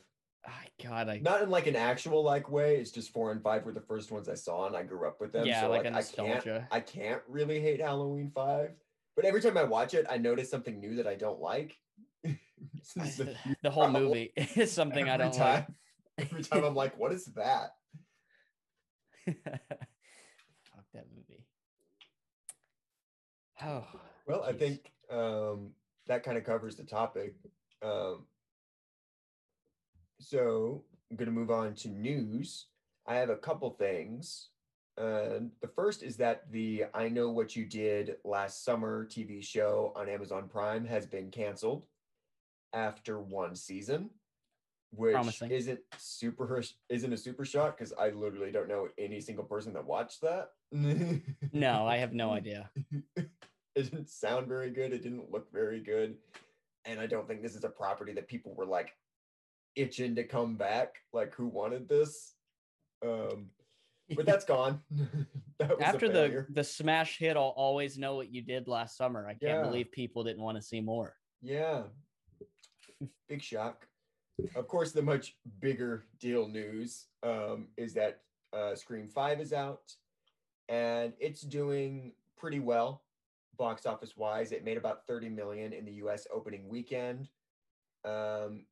Oh, 0.47 0.51
God, 0.81 1.09
I 1.09 1.19
not 1.19 1.41
in 1.41 1.49
like 1.49 1.67
an 1.67 1.75
actual 1.75 2.23
like 2.23 2.49
way. 2.49 2.77
It's 2.77 2.91
just 2.91 3.11
four 3.11 3.31
and 3.31 3.43
five 3.43 3.65
were 3.65 3.73
the 3.73 3.81
first 3.81 4.11
ones 4.11 4.29
I 4.29 4.35
saw, 4.35 4.65
and 4.65 4.77
I 4.77 4.83
grew 4.83 5.05
up 5.05 5.19
with 5.19 5.33
them. 5.33 5.45
Yeah, 5.45 5.61
so, 5.61 5.69
like, 5.69 5.83
like 5.83 5.93
I 5.93 6.03
can't, 6.03 6.47
I 6.71 6.79
can't 6.79 7.21
really 7.27 7.59
hate 7.59 7.81
Halloween 7.81 8.31
five, 8.33 8.69
but 9.17 9.25
every 9.25 9.41
time 9.41 9.57
I 9.57 9.63
watch 9.63 9.93
it, 9.93 10.05
I 10.09 10.17
notice 10.17 10.49
something 10.49 10.79
new 10.79 10.95
that 10.95 11.07
I 11.07 11.15
don't 11.15 11.41
like. 11.41 11.75
the 12.23 13.69
whole 13.69 13.89
movie 13.89 14.31
is 14.55 14.71
something 14.71 15.09
every 15.09 15.11
I 15.11 15.17
don't 15.17 15.33
time, 15.33 15.55
like. 15.55 15.67
Every 16.17 16.43
time 16.43 16.63
I'm 16.63 16.75
like, 16.75 16.97
what 16.97 17.11
is 17.11 17.25
that? 17.35 17.75
Fuck 19.25 20.85
that 20.93 21.05
movie. 21.15 21.45
Oh. 23.63 23.85
Well, 24.27 24.43
geez. 24.45 24.55
I 24.55 24.57
think 24.57 24.91
um, 25.11 25.71
that 26.07 26.23
kind 26.23 26.37
of 26.37 26.43
covers 26.43 26.75
the 26.75 26.83
topic. 26.83 27.35
Um, 27.81 28.25
so 30.19 30.83
I'm 31.09 31.17
going 31.17 31.27
to 31.27 31.31
move 31.31 31.51
on 31.51 31.73
to 31.75 31.89
news. 31.89 32.67
I 33.05 33.15
have 33.15 33.29
a 33.29 33.37
couple 33.37 33.69
things. 33.71 34.49
Uh, 34.97 35.41
the 35.61 35.69
first 35.75 36.01
is 36.01 36.17
that 36.17 36.51
the 36.51 36.85
I 36.93 37.07
Know 37.07 37.29
What 37.29 37.55
You 37.55 37.65
Did 37.65 38.15
Last 38.25 38.65
Summer 38.65 39.05
TV 39.05 39.43
show 39.43 39.93
on 39.95 40.09
Amazon 40.09 40.49
Prime 40.49 40.85
has 40.85 41.05
been 41.05 41.29
canceled 41.29 41.85
after 42.73 43.21
one 43.21 43.55
season, 43.55 44.09
which 44.91 45.13
Promising. 45.13 45.51
isn't 45.51 45.79
super 45.97 46.63
isn't 46.89 47.13
a 47.13 47.17
super 47.17 47.45
shock 47.45 47.77
because 47.77 47.93
I 47.93 48.09
literally 48.09 48.51
don't 48.51 48.67
know 48.67 48.87
any 48.97 49.19
single 49.19 49.43
person 49.43 49.73
that 49.73 49.85
watched 49.85 50.21
that. 50.21 50.49
no, 51.53 51.85
I 51.85 51.97
have 51.97 52.13
no 52.13 52.31
idea. 52.31 52.69
it 53.15 53.29
didn't 53.75 54.09
sound 54.09 54.47
very 54.47 54.69
good. 54.69 54.93
It 54.93 55.03
didn't 55.03 55.31
look 55.31 55.51
very 55.51 55.81
good, 55.81 56.15
and 56.85 56.99
I 56.99 57.05
don't 57.05 57.27
think 57.27 57.41
this 57.41 57.55
is 57.55 57.63
a 57.63 57.69
property 57.69 58.13
that 58.13 58.27
people 58.27 58.53
were 58.55 58.65
like 58.65 58.93
itching 59.75 60.15
to 60.15 60.23
come 60.23 60.55
back. 60.55 60.95
Like, 61.13 61.33
who 61.35 61.47
wanted 61.47 61.87
this? 61.89 62.33
Um, 63.05 63.49
but 64.15 64.25
that's 64.25 64.45
gone. 64.45 64.81
that 65.59 65.81
After 65.81 66.07
the 66.07 66.45
the 66.49 66.63
smash 66.63 67.17
hit, 67.17 67.35
I'll 67.35 67.53
always 67.55 67.97
know 67.97 68.15
what 68.15 68.33
you 68.33 68.41
did 68.41 68.67
last 68.67 68.97
summer. 68.97 69.27
I 69.27 69.31
can't 69.31 69.41
yeah. 69.41 69.63
believe 69.63 69.91
people 69.91 70.23
didn't 70.23 70.41
want 70.41 70.57
to 70.57 70.63
see 70.63 70.81
more. 70.81 71.15
Yeah, 71.41 71.83
big 73.27 73.41
shock. 73.41 73.85
Of 74.55 74.67
course, 74.67 74.91
the 74.91 75.01
much 75.01 75.35
bigger 75.59 76.05
deal 76.19 76.47
news 76.47 77.07
um, 77.23 77.67
is 77.75 77.93
that 77.93 78.21
uh, 78.53 78.75
Scream 78.75 79.07
Five 79.07 79.39
is 79.39 79.51
out, 79.51 79.93
and 80.69 81.13
it's 81.19 81.41
doing 81.41 82.13
pretty 82.37 82.59
well, 82.59 83.01
box 83.57 83.85
office 83.85 84.15
wise. 84.15 84.51
It 84.51 84.63
made 84.63 84.77
about 84.77 85.07
thirty 85.07 85.29
million 85.29 85.73
in 85.73 85.85
the 85.85 85.93
U.S. 85.93 86.27
opening 86.31 86.67
weekend. 86.69 87.29
Um, 88.05 88.65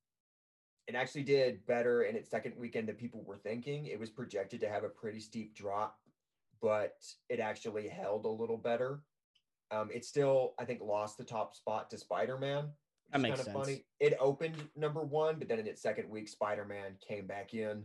it 0.88 0.93
actually 0.93 1.23
did 1.23 1.65
better 1.65 2.04
in 2.04 2.15
its 2.15 2.30
second 2.30 2.54
weekend 2.58 2.88
than 2.88 2.95
people 2.95 3.23
were 3.23 3.38
thinking. 3.38 3.88
It 3.88 3.99
was 3.99 4.12
projected 4.12 4.62
to 4.62 4.69
have 4.69 4.84
a 4.84 4.89
pretty 4.89 5.19
steep 5.19 5.56
drop, 5.56 5.97
but 6.62 7.04
it 7.28 7.39
actually 7.39 7.88
held 7.88 8.25
a 8.25 8.30
little 8.30 8.58
better. 8.58 9.01
Um, 9.71 9.89
it 9.91 10.06
still, 10.06 10.54
I 10.60 10.65
think, 10.65 10.82
lost 10.82 11.17
the 11.17 11.23
top 11.23 11.56
spot 11.56 11.89
to 11.89 11.97
Spider 11.97 12.38
Man. 12.38 12.69
That 13.11 13.21
makes 13.21 13.37
kind 13.37 13.47
of 13.47 13.53
sense. 13.53 13.67
funny. 13.67 13.85
It 13.99 14.17
opened 14.19 14.55
number 14.75 15.01
one, 15.01 15.37
but 15.39 15.47
then 15.47 15.59
in 15.59 15.67
its 15.67 15.81
second 15.81 16.09
week, 16.09 16.27
Spider 16.27 16.65
Man 16.65 16.95
came 17.07 17.27
back 17.27 17.53
in 17.53 17.83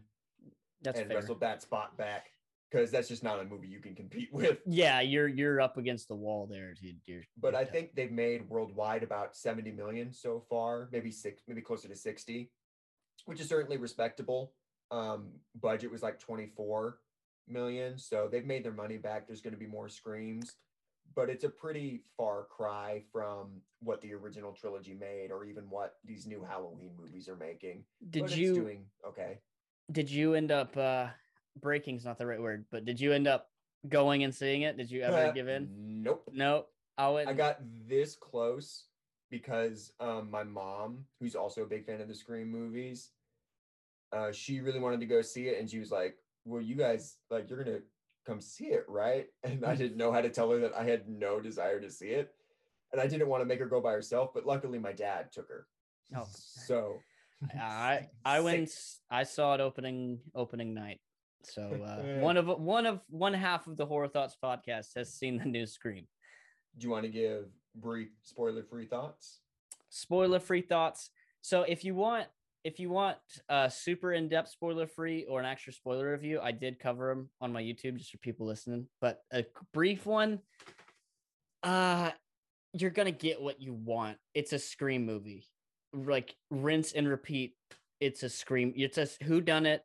that's 0.83 0.99
and 0.99 1.09
fair. 1.09 1.19
wrestled 1.19 1.41
that 1.41 1.63
spot 1.63 1.97
back 1.97 2.31
because 2.71 2.91
that's 2.91 3.09
just 3.09 3.23
not 3.23 3.41
a 3.41 3.45
movie 3.45 3.69
you 3.69 3.81
can 3.81 3.95
compete 3.95 4.29
with. 4.33 4.59
Yeah, 4.67 5.01
you're 5.01 5.29
you're 5.29 5.61
up 5.61 5.77
against 5.77 6.09
the 6.09 6.17
wall 6.17 6.49
there, 6.51 6.75
dude. 6.75 6.97
You're, 7.05 7.23
but 7.39 7.53
you're 7.53 7.61
I 7.61 7.65
think 7.65 7.95
they've 7.95 8.11
made 8.11 8.49
worldwide 8.49 9.03
about 9.03 9.37
70 9.37 9.71
million 9.73 10.13
so 10.13 10.43
far, 10.49 10.89
maybe 10.91 11.11
six, 11.11 11.43
maybe 11.47 11.61
closer 11.61 11.89
to 11.89 11.97
60 11.97 12.51
which 13.25 13.41
is 13.41 13.49
certainly 13.49 13.77
respectable. 13.77 14.53
Um, 14.91 15.29
budget 15.61 15.91
was 15.91 16.03
like 16.03 16.19
24 16.19 16.99
million, 17.49 17.99
so 17.99 18.29
they've 18.31 18.45
made 18.45 18.65
their 18.65 18.73
money 18.73 18.97
back. 18.97 19.27
There's 19.27 19.41
going 19.41 19.55
to 19.55 19.59
be 19.59 19.67
more 19.67 19.89
screams, 19.89 20.57
but 21.15 21.29
it's 21.29 21.45
a 21.45 21.49
pretty 21.49 22.03
far 22.17 22.45
cry 22.45 23.03
from 23.13 23.61
what 23.81 24.01
the 24.01 24.13
original 24.15 24.53
trilogy 24.53 24.95
made, 24.95 25.31
or 25.31 25.45
even 25.45 25.65
what 25.71 25.97
these 26.05 26.27
new 26.27 26.45
Halloween 26.49 26.93
movies 26.99 27.29
are 27.29 27.37
making. 27.37 27.85
Did 28.11 28.25
but 28.25 28.37
you 28.37 28.55
doing 28.55 28.85
okay? 29.07 29.39
Did 29.91 30.11
you 30.11 30.35
end 30.35 30.53
up 30.53 30.77
uh, 30.77 31.09
breaking's 31.61 32.05
not 32.05 32.19
the 32.19 32.27
right 32.27 32.41
word, 32.41 32.65
but 32.71 32.85
did 32.85 33.01
you 33.01 33.13
end 33.13 33.27
up 33.27 33.49
going 33.89 34.25
and 34.25 34.35
seeing 34.35 34.63
it? 34.63 34.77
Did 34.77 34.91
you 34.91 35.03
ever 35.03 35.29
uh, 35.29 35.33
give 35.33 35.49
in? 35.49 35.69
Nope. 36.03 36.29
Nope. 36.33 36.69
I 36.99 37.09
went. 37.09 37.29
I 37.29 37.33
got 37.33 37.59
this 37.89 38.15
close 38.15 38.85
because 39.31 39.93
um, 40.01 40.31
my 40.31 40.45
mom, 40.45 41.05
who's 41.19 41.35
also 41.35 41.63
a 41.63 41.67
big 41.67 41.87
fan 41.87 42.01
of 42.01 42.09
the 42.09 42.15
Scream 42.15 42.51
movies, 42.51 43.11
uh, 44.13 44.33
she 44.33 44.61
really 44.61 44.81
wanted 44.81 45.01
to 45.01 45.07
go 45.07 45.23
see 45.23 45.49
it, 45.49 45.59
and 45.59 45.69
she 45.69 45.79
was 45.79 45.91
like, 45.91 46.17
"Well, 46.45 46.61
you 46.61 46.75
guys 46.75 47.17
like 47.31 47.49
you're 47.49 47.63
gonna 47.63 47.79
come 48.27 48.41
see 48.41 48.67
it, 48.67 48.85
right?" 48.89 49.27
And 49.45 49.65
I 49.65 49.75
didn't 49.75 49.97
know 49.97 50.13
how 50.13 50.21
to 50.21 50.31
tell 50.31 50.51
her 50.51 50.59
that 50.61 50.75
I 50.77 50.85
had 50.85 51.09
no 51.09 51.41
desire 51.41 51.81
to 51.81 51.91
see 51.91 52.09
it, 52.09 52.33
and 52.93 53.01
I 53.01 53.07
didn't 53.07 53.29
want 53.29 53.43
to 53.43 53.47
make 53.47 53.59
her 53.59 53.67
go 53.67 53.81
by 53.81 53.93
herself. 53.93 54.31
But 54.35 54.47
luckily, 54.47 54.79
my 54.79 54.93
dad 54.93 55.33
took 55.33 55.49
her. 55.49 55.67
Oh, 56.17 56.27
so 56.33 56.99
I 57.59 58.09
I 58.25 58.41
went. 58.41 58.71
I 59.11 59.25
saw 59.25 59.55
it 59.55 59.61
opening 59.61 60.21
opening 60.35 60.75
night. 60.75 61.01
So 61.45 61.63
uh, 61.85 62.21
one 62.21 62.37
of 62.37 62.47
one 62.47 62.87
of 62.87 63.01
one 63.09 63.35
half 63.35 63.67
of 63.67 63.77
the 63.77 63.87
Horror 63.87 64.09
Thoughts 64.09 64.37
podcast 64.43 64.95
has 64.97 65.13
seen 65.13 65.39
the 65.39 65.45
new 65.45 65.67
Scream. 65.67 66.07
Do 66.79 66.87
you 66.87 66.91
want 66.91 67.05
to 67.05 67.11
give 67.11 67.47
brief 67.75 68.09
spoiler 68.23 68.63
free 68.63 68.87
thoughts? 68.87 69.41
Spoiler 69.89 70.41
free 70.41 70.63
thoughts. 70.63 71.11
So 71.43 71.63
if 71.63 71.85
you 71.85 71.95
want 71.95 72.27
if 72.65 72.79
you 72.79 72.91
want 72.91 73.17
a 73.49 73.71
super 73.71 74.13
in-depth 74.13 74.51
spoiler 74.51 74.87
free 74.87 75.25
or 75.29 75.41
an 75.41 75.47
extra 75.47 75.73
spoiler 75.73 76.13
review, 76.13 76.41
I 76.43 76.53
did 76.53 76.79
cover 76.79 77.09
them 77.09 77.31
on 77.41 77.53
my 77.53 77.63
YouTube 77.63 77.97
just 77.97 78.11
for 78.11 78.19
people 78.19 78.47
listening. 78.47 78.87
But 79.01 79.23
a 79.33 79.47
brief 79.73 80.05
one, 80.05 80.41
uh, 81.63 82.11
you're 82.75 82.91
gonna 82.91 83.13
get 83.13 83.41
what 83.41 83.61
you 83.61 83.73
want. 83.73 84.19
It's 84.35 84.53
a 84.53 84.59
scream 84.59 85.07
movie, 85.07 85.49
like 85.93 86.37
rinse 86.51 86.93
and 86.93 87.09
repeat. 87.09 87.55
It's 88.01 88.23
a 88.23 88.29
scream. 88.29 88.75
It's 88.77 88.99
a 88.99 89.09
who 89.25 89.41
done 89.41 89.67
it. 89.67 89.83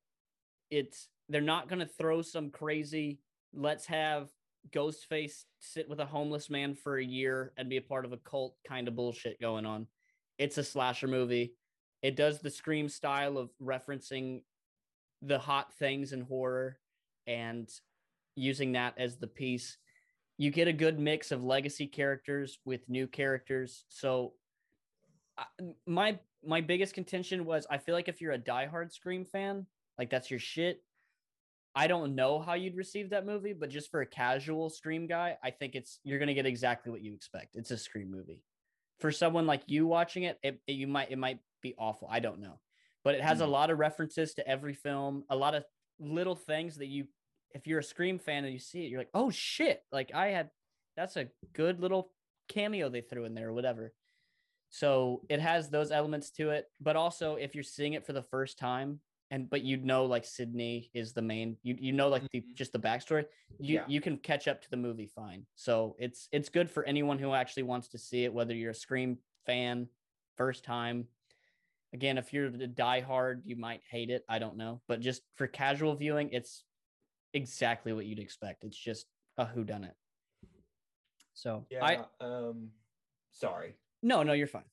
It's 0.70 1.08
they're 1.30 1.42
not 1.42 1.70
gonna 1.70 1.88
throw 1.88 2.22
some 2.22 2.50
crazy. 2.52 3.20
Let's 3.54 3.86
have 3.86 4.30
Ghostface 4.72 5.44
sit 5.60 5.88
with 5.88 6.00
a 6.00 6.06
homeless 6.06 6.50
man 6.50 6.76
for 6.76 6.98
a 6.98 7.04
year 7.04 7.54
and 7.58 7.70
be 7.70 7.78
a 7.78 7.82
part 7.82 8.04
of 8.04 8.14
a 8.14 8.18
cult 8.18 8.56
kind 8.68 8.88
of 8.88 8.96
bullshit 8.96 9.40
going 9.40 9.66
on. 9.66 9.88
It's 10.38 10.58
a 10.58 10.64
slasher 10.64 11.08
movie 11.08 11.54
it 12.06 12.16
does 12.16 12.40
the 12.40 12.52
Scream 12.52 12.88
style 12.88 13.36
of 13.36 13.50
referencing 13.60 14.44
the 15.24 15.40
hot 15.40 15.74
things 15.74 16.14
in 16.14 16.22
horror 16.22 16.78
and 17.26 17.68
using 18.36 18.74
that 18.74 18.94
as 19.00 19.18
the 19.18 19.26
piece. 19.26 19.78
You 20.38 20.52
get 20.52 20.68
a 20.68 20.74
good 20.74 21.00
mix 21.00 21.32
of 21.32 21.44
legacy 21.44 21.88
characters 21.88 22.60
with 22.64 22.88
new 22.88 23.08
characters. 23.08 23.86
So 23.90 24.34
my 25.88 26.20
my 26.46 26.62
biggest 26.62 26.94
contention 26.94 27.44
was 27.44 27.66
I 27.72 27.80
feel 27.80 27.96
like 27.96 28.08
if 28.08 28.22
you're 28.22 28.34
a 28.34 28.38
diehard 28.38 28.92
Scream 28.94 29.26
fan, 29.26 29.66
like 29.98 30.12
that's 30.12 30.30
your 30.30 30.40
shit. 30.40 30.84
I 31.74 31.88
don't 31.88 32.14
know 32.14 32.40
how 32.40 32.54
you'd 32.54 32.78
receive 32.78 33.10
that 33.10 33.26
movie, 33.26 33.54
but 33.54 33.72
just 33.72 33.90
for 33.90 34.02
a 34.02 34.06
casual 34.06 34.70
Scream 34.70 35.08
guy, 35.08 35.40
I 35.44 35.50
think 35.50 35.74
it's 35.74 36.00
you're 36.04 36.20
gonna 36.20 36.36
get 36.36 36.46
exactly 36.46 36.92
what 36.92 37.02
you 37.02 37.16
expect. 37.16 37.56
It's 37.56 37.72
a 37.72 37.80
Scream 37.80 38.12
movie. 38.12 38.44
For 39.00 39.12
someone 39.12 39.48
like 39.48 39.64
you 39.66 39.88
watching 39.88 40.24
it, 40.24 40.38
it, 40.44 40.62
it 40.68 40.74
you 40.74 40.86
might 40.86 41.10
it 41.10 41.18
might 41.18 41.40
be 41.66 41.76
awful. 41.78 42.08
I 42.12 42.20
don't 42.20 42.40
know. 42.40 42.60
But 43.04 43.16
it 43.16 43.22
has 43.22 43.40
mm. 43.40 43.44
a 43.44 43.48
lot 43.48 43.70
of 43.70 43.80
references 43.80 44.34
to 44.36 44.48
every 44.48 44.74
film, 44.74 45.24
a 45.30 45.36
lot 45.36 45.56
of 45.56 45.64
little 46.00 46.36
things 46.36 46.78
that 46.78 46.88
you, 46.88 47.06
if 47.52 47.68
you're 47.68 47.80
a 47.80 47.84
Scream 47.84 48.20
fan 48.20 48.44
and 48.44 48.54
you 48.54 48.60
see 48.60 48.86
it, 48.86 48.90
you're 48.90 49.00
like, 49.00 49.10
oh 49.14 49.30
shit. 49.30 49.82
Like 49.92 50.12
I 50.14 50.28
had, 50.28 50.50
that's 50.96 51.18
a 51.18 51.28
good 51.54 51.80
little 51.80 52.12
cameo 52.50 52.90
they 52.90 53.02
threw 53.02 53.26
in 53.26 53.36
there 53.36 53.50
or 53.50 53.54
whatever. 53.54 53.94
So 54.70 55.22
it 55.30 55.40
has 55.40 55.70
those 55.70 55.92
elements 55.92 56.32
to 56.32 56.50
it. 56.50 56.66
But 56.82 56.96
also, 56.96 57.36
if 57.36 57.56
you're 57.56 57.64
seeing 57.64 57.94
it 57.94 58.06
for 58.06 58.14
the 58.14 58.24
first 58.24 58.58
time, 58.58 59.00
and 59.32 59.50
but 59.50 59.64
you 59.64 59.78
know 59.78 60.06
like 60.06 60.26
Sydney 60.26 60.90
is 60.94 61.14
the 61.14 61.22
main 61.22 61.58
you 61.64 61.76
you 61.80 61.94
know 61.94 62.10
like 62.10 62.24
the 62.32 62.42
mm-hmm. 62.42 62.54
just 62.54 62.74
the 62.74 62.80
backstory 62.80 63.26
you 63.60 63.76
yeah. 63.76 63.84
you 63.88 64.00
can 64.00 64.18
catch 64.18 64.48
up 64.48 64.62
to 64.62 64.70
the 64.70 64.78
movie 64.78 65.08
fine 65.08 65.46
so 65.56 65.96
it's 65.98 66.28
it's 66.32 66.50
good 66.50 66.70
for 66.70 66.84
anyone 66.84 67.18
who 67.18 67.34
actually 67.34 67.64
wants 67.64 67.88
to 67.90 67.98
see 67.98 68.24
it 68.24 68.34
whether 68.34 68.54
you're 68.54 68.72
a 68.72 68.76
Scream 68.76 69.18
fan 69.46 69.88
first 70.38 70.64
time 70.64 71.08
Again, 71.96 72.18
if 72.18 72.34
you're 72.34 72.50
the 72.50 72.68
diehard, 72.68 73.44
you 73.46 73.56
might 73.56 73.80
hate 73.90 74.10
it. 74.10 74.26
I 74.28 74.38
don't 74.38 74.58
know, 74.58 74.82
but 74.86 75.00
just 75.00 75.22
for 75.36 75.48
casual 75.48 75.96
viewing, 75.96 76.28
it's 76.34 76.66
exactly 77.34 77.94
what 77.94 78.06
you'd 78.06 78.20
expect. 78.20 78.66
It's 78.66 78.78
just 78.78 79.06
a 79.38 79.46
who 79.46 79.64
done 79.64 79.86
it. 79.86 79.94
So 81.36 81.66
yeah, 81.70 81.86
I 81.86 82.00
um 82.20 82.72
sorry. 83.32 83.76
No, 84.04 84.24
no, 84.24 84.34
you're 84.34 84.46
fine. 84.46 84.66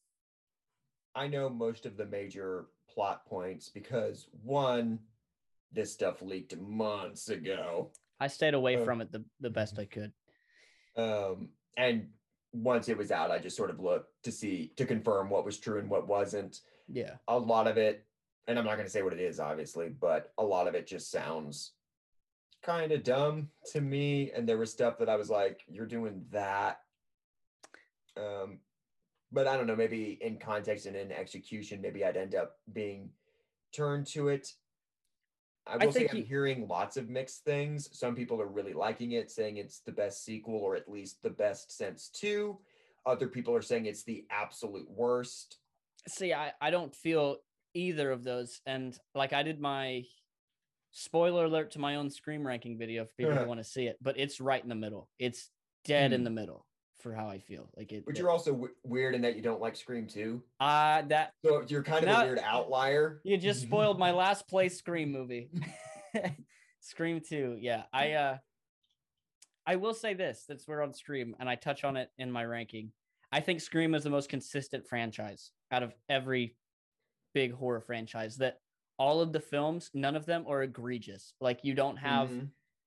I 1.14 1.28
know 1.28 1.48
most 1.48 1.86
of 1.86 1.96
the 1.96 2.06
major 2.06 2.66
plot 2.92 3.24
points 3.24 3.68
because 3.68 4.26
one, 4.42 4.98
this 5.70 5.92
stuff 5.92 6.22
leaked 6.22 6.58
months 6.58 7.28
ago. 7.28 7.92
I 8.18 8.26
stayed 8.26 8.54
away 8.54 8.78
uh, 8.78 8.84
from 8.84 9.00
it 9.00 9.12
the, 9.12 9.24
the 9.38 9.50
best 9.50 9.78
I 9.78 9.84
could. 9.84 10.12
Um, 10.96 11.50
and 11.76 12.08
once 12.52 12.88
it 12.88 12.98
was 12.98 13.12
out, 13.12 13.30
I 13.30 13.38
just 13.38 13.56
sort 13.56 13.70
of 13.70 13.78
looked 13.78 14.10
to 14.24 14.32
see 14.32 14.72
to 14.76 14.84
confirm 14.84 15.30
what 15.30 15.44
was 15.44 15.60
true 15.60 15.78
and 15.78 15.88
what 15.88 16.08
wasn't. 16.08 16.58
Yeah. 16.92 17.14
A 17.26 17.38
lot 17.38 17.66
of 17.66 17.78
it, 17.78 18.04
and 18.46 18.58
I'm 18.58 18.66
not 18.66 18.74
going 18.74 18.86
to 18.86 18.92
say 18.92 19.02
what 19.02 19.14
it 19.14 19.20
is, 19.20 19.40
obviously, 19.40 19.88
but 19.88 20.32
a 20.36 20.44
lot 20.44 20.68
of 20.68 20.74
it 20.74 20.86
just 20.86 21.10
sounds 21.10 21.72
kind 22.62 22.92
of 22.92 23.02
dumb 23.02 23.48
to 23.72 23.80
me. 23.80 24.30
And 24.30 24.46
there 24.46 24.58
was 24.58 24.70
stuff 24.70 24.98
that 24.98 25.08
I 25.08 25.16
was 25.16 25.30
like, 25.30 25.62
you're 25.66 25.86
doing 25.86 26.26
that. 26.30 26.80
Um, 28.16 28.58
but 29.32 29.48
I 29.48 29.56
don't 29.56 29.66
know, 29.66 29.74
maybe 29.74 30.18
in 30.20 30.36
context 30.36 30.84
and 30.84 30.94
in 30.94 31.10
execution, 31.10 31.80
maybe 31.80 32.04
I'd 32.04 32.18
end 32.18 32.34
up 32.34 32.58
being 32.70 33.08
turned 33.74 34.06
to 34.08 34.28
it. 34.28 34.52
I 35.66 35.78
will 35.78 35.88
I 35.88 35.92
say 35.92 36.08
I'm 36.10 36.16
he... 36.16 36.22
hearing 36.22 36.68
lots 36.68 36.98
of 36.98 37.08
mixed 37.08 37.44
things. 37.44 37.88
Some 37.96 38.14
people 38.14 38.42
are 38.42 38.48
really 38.48 38.74
liking 38.74 39.12
it, 39.12 39.30
saying 39.30 39.56
it's 39.56 39.78
the 39.78 39.92
best 39.92 40.24
sequel 40.24 40.56
or 40.56 40.76
at 40.76 40.90
least 40.90 41.22
the 41.22 41.30
best 41.30 41.74
sense 41.74 42.10
two. 42.12 42.58
Other 43.06 43.28
people 43.28 43.54
are 43.54 43.62
saying 43.62 43.86
it's 43.86 44.02
the 44.02 44.26
absolute 44.30 44.90
worst. 44.90 45.58
See, 46.08 46.32
I, 46.32 46.52
I 46.60 46.70
don't 46.70 46.94
feel 46.94 47.36
either 47.74 48.10
of 48.10 48.24
those. 48.24 48.60
And 48.66 48.96
like 49.14 49.32
I 49.32 49.42
did 49.42 49.60
my 49.60 50.04
spoiler 50.90 51.46
alert 51.46 51.72
to 51.72 51.78
my 51.78 51.96
own 51.96 52.10
Scream 52.10 52.46
ranking 52.46 52.78
video 52.78 53.04
for 53.04 53.12
people 53.16 53.34
who 53.34 53.46
want 53.46 53.60
to 53.60 53.64
see 53.64 53.86
it, 53.86 53.96
but 54.02 54.18
it's 54.18 54.40
right 54.40 54.62
in 54.62 54.68
the 54.68 54.74
middle. 54.74 55.08
It's 55.18 55.50
dead 55.84 56.10
mm. 56.10 56.14
in 56.14 56.20
hmm. 56.20 56.24
the 56.24 56.30
middle 56.30 56.66
for 57.00 57.12
how 57.14 57.28
I 57.28 57.38
feel. 57.38 57.70
Like 57.76 57.92
it. 57.92 58.04
But 58.06 58.16
you're 58.16 58.30
also 58.30 58.52
w- 58.52 58.74
weird 58.84 59.14
in 59.14 59.22
that 59.22 59.36
you 59.36 59.42
don't 59.42 59.60
like 59.60 59.76
Scream 59.76 60.06
too. 60.06 60.42
Uh 60.60 61.02
that. 61.02 61.32
So 61.44 61.64
you're 61.66 61.82
kind 61.82 62.04
of 62.04 62.10
not, 62.10 62.24
a 62.24 62.26
weird 62.28 62.40
outlier. 62.44 63.20
You 63.24 63.36
just 63.36 63.62
spoiled 63.62 63.98
my 63.98 64.12
last 64.12 64.48
place 64.48 64.78
Scream 64.78 65.10
movie. 65.12 65.50
Scream 66.80 67.20
two, 67.26 67.56
yeah. 67.60 67.84
I 67.92 68.12
uh, 68.12 68.36
I 69.66 69.76
will 69.76 69.94
say 69.94 70.14
this. 70.14 70.44
That's 70.48 70.66
we're 70.66 70.82
on 70.82 70.94
Scream, 70.94 71.36
and 71.38 71.48
I 71.48 71.54
touch 71.54 71.84
on 71.84 71.96
it 71.96 72.10
in 72.18 72.30
my 72.30 72.44
ranking. 72.44 72.92
I 73.30 73.40
think 73.40 73.60
Scream 73.60 73.94
is 73.94 74.04
the 74.04 74.10
most 74.10 74.28
consistent 74.28 74.86
franchise 74.86 75.52
out 75.72 75.82
of 75.82 75.92
every 76.08 76.56
big 77.34 77.52
horror 77.52 77.80
franchise. 77.80 78.36
That 78.36 78.60
all 78.98 79.20
of 79.20 79.32
the 79.32 79.40
films, 79.40 79.90
none 79.94 80.14
of 80.14 80.26
them 80.26 80.44
are 80.46 80.62
egregious. 80.62 81.34
Like 81.40 81.60
you 81.62 81.74
don't 81.74 81.96
have. 81.96 82.28
Mm-hmm 82.28 82.44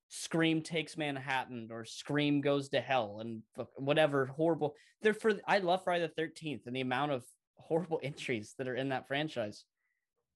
Scream 0.08 0.62
takes 0.62 0.96
Manhattan 0.96 1.68
or 1.72 1.84
Scream 1.84 2.40
goes 2.40 2.68
to 2.70 2.80
hell 2.80 3.18
and 3.20 3.42
whatever 3.76 4.26
horrible. 4.26 4.74
They're 5.02 5.14
for 5.14 5.34
I 5.46 5.58
love 5.58 5.82
Friday 5.84 6.06
the 6.06 6.12
Thirteenth 6.14 6.66
and 6.66 6.76
the 6.76 6.80
amount 6.80 7.12
of 7.12 7.24
horrible 7.56 8.00
entries 8.04 8.54
that 8.58 8.68
are 8.68 8.76
in 8.76 8.90
that 8.90 9.08
franchise. 9.08 9.64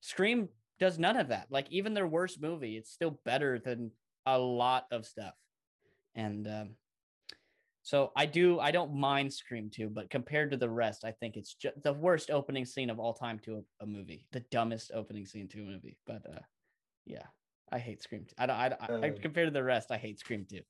Scream 0.00 0.48
does 0.78 0.98
none 0.98 1.16
of 1.16 1.28
that. 1.28 1.46
Like 1.50 1.66
even 1.70 1.94
their 1.94 2.06
worst 2.06 2.40
movie, 2.40 2.76
it's 2.76 2.90
still 2.90 3.20
better 3.24 3.58
than 3.58 3.92
a 4.26 4.38
lot 4.38 4.86
of 4.90 5.06
stuff. 5.06 5.34
And 6.14 6.48
um, 6.48 6.70
so 7.82 8.12
I 8.14 8.26
do 8.26 8.60
I 8.60 8.70
don't 8.70 8.94
mind 8.94 9.32
Scream 9.32 9.70
2, 9.72 9.88
but 9.90 10.10
compared 10.10 10.50
to 10.50 10.56
the 10.56 10.68
rest, 10.68 11.04
I 11.04 11.12
think 11.12 11.36
it's 11.36 11.54
just 11.54 11.82
the 11.82 11.92
worst 11.92 12.30
opening 12.30 12.64
scene 12.64 12.90
of 12.90 12.98
all 12.98 13.14
time 13.14 13.38
to 13.40 13.56
a, 13.56 13.84
a 13.84 13.86
movie. 13.86 14.26
The 14.32 14.44
dumbest 14.50 14.90
opening 14.94 15.26
scene 15.26 15.48
to 15.48 15.60
a 15.60 15.64
movie. 15.64 15.96
But 16.06 16.22
uh, 16.28 16.40
yeah, 17.06 17.24
I 17.72 17.78
hate 17.78 18.02
Scream. 18.02 18.26
2. 18.28 18.34
I 18.38 18.46
don't. 18.46 18.56
I, 18.56 18.76
I, 18.80 18.94
um, 18.94 19.04
I 19.04 19.10
compared 19.10 19.48
to 19.48 19.52
the 19.52 19.64
rest, 19.64 19.90
I 19.90 19.96
hate 19.96 20.18
Scream 20.18 20.46
2. 20.48 20.60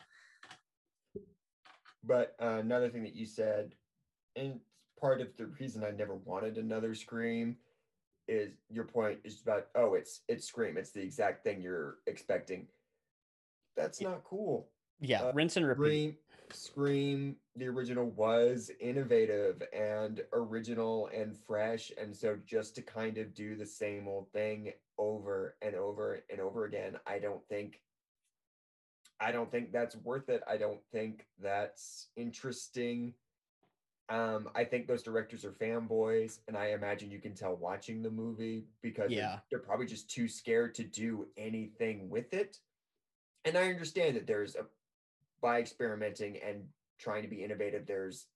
But 2.04 2.34
uh, 2.40 2.58
another 2.61 2.88
thing 2.88 3.02
that 3.02 3.14
you 3.14 3.26
said, 3.26 3.74
and 4.36 4.61
part 4.98 5.20
of 5.20 5.36
the 5.36 5.46
reason 5.46 5.84
I 5.84 5.90
never 5.90 6.14
wanted 6.14 6.56
another 6.56 6.94
Scream, 6.94 7.56
is 8.28 8.52
your 8.70 8.84
point 8.84 9.18
is 9.24 9.42
about 9.42 9.66
oh 9.74 9.94
it's 9.94 10.20
it's 10.28 10.46
Scream. 10.46 10.76
It's 10.76 10.92
the 10.92 11.02
exact 11.02 11.42
thing 11.42 11.61
you're 11.61 11.96
expecting. 12.06 12.68
That's 13.76 14.00
not 14.00 14.22
cool. 14.24 14.68
Yeah, 15.00 15.22
uh, 15.22 15.32
rinse 15.34 15.56
and 15.56 15.66
repeat. 15.66 15.82
Scream, 15.82 16.16
Scream, 16.53 17.36
the 17.57 17.66
original 17.66 18.11
was 18.11 18.70
innovative 18.80 19.62
and 19.72 20.22
original 20.32 21.09
and 21.14 21.36
fresh. 21.36 21.92
And 22.01 22.14
so 22.14 22.38
just 22.46 22.74
to 22.76 22.82
kind 22.82 23.18
of 23.18 23.34
do 23.34 23.57
the 23.57 23.66
same 23.66 24.09
old 24.09 24.30
thing 24.32 24.72
over 24.98 25.57
and 25.62 25.74
over 25.74 26.20
and 26.30 26.40
over 26.40 26.64
again, 26.64 26.96
I 27.07 27.18
don't 27.18 27.46
think 27.48 27.80
I 29.20 29.32
don't 29.32 29.51
think 29.51 29.70
that's 29.70 29.96
worth 29.96 30.30
it. 30.30 30.42
I 30.48 30.57
don't 30.57 30.80
think 30.92 31.26
that's 31.42 32.09
interesting. 32.16 33.12
Um, 34.09 34.48
I 34.55 34.64
think 34.64 34.88
those 34.88 35.03
directors 35.03 35.44
are 35.44 35.53
fanboys, 35.53 36.38
and 36.48 36.57
I 36.57 36.72
imagine 36.72 37.11
you 37.11 37.20
can 37.20 37.34
tell 37.34 37.55
watching 37.55 38.03
the 38.03 38.11
movie 38.11 38.64
because 38.82 39.11
yeah. 39.11 39.20
they're, 39.20 39.42
they're 39.51 39.59
probably 39.61 39.86
just 39.86 40.11
too 40.11 40.26
scared 40.26 40.74
to 40.76 40.84
do 40.84 41.28
anything 41.36 42.09
with 42.09 42.32
it. 42.32 42.59
And 43.44 43.57
I 43.57 43.68
understand 43.68 44.16
that 44.16 44.26
there's 44.26 44.57
a 44.57 44.64
by 45.41 45.59
experimenting 45.59 46.38
and 46.38 46.62
trying 46.99 47.22
to 47.22 47.28
be 47.28 47.43
innovative, 47.43 47.86
there's 47.86 48.26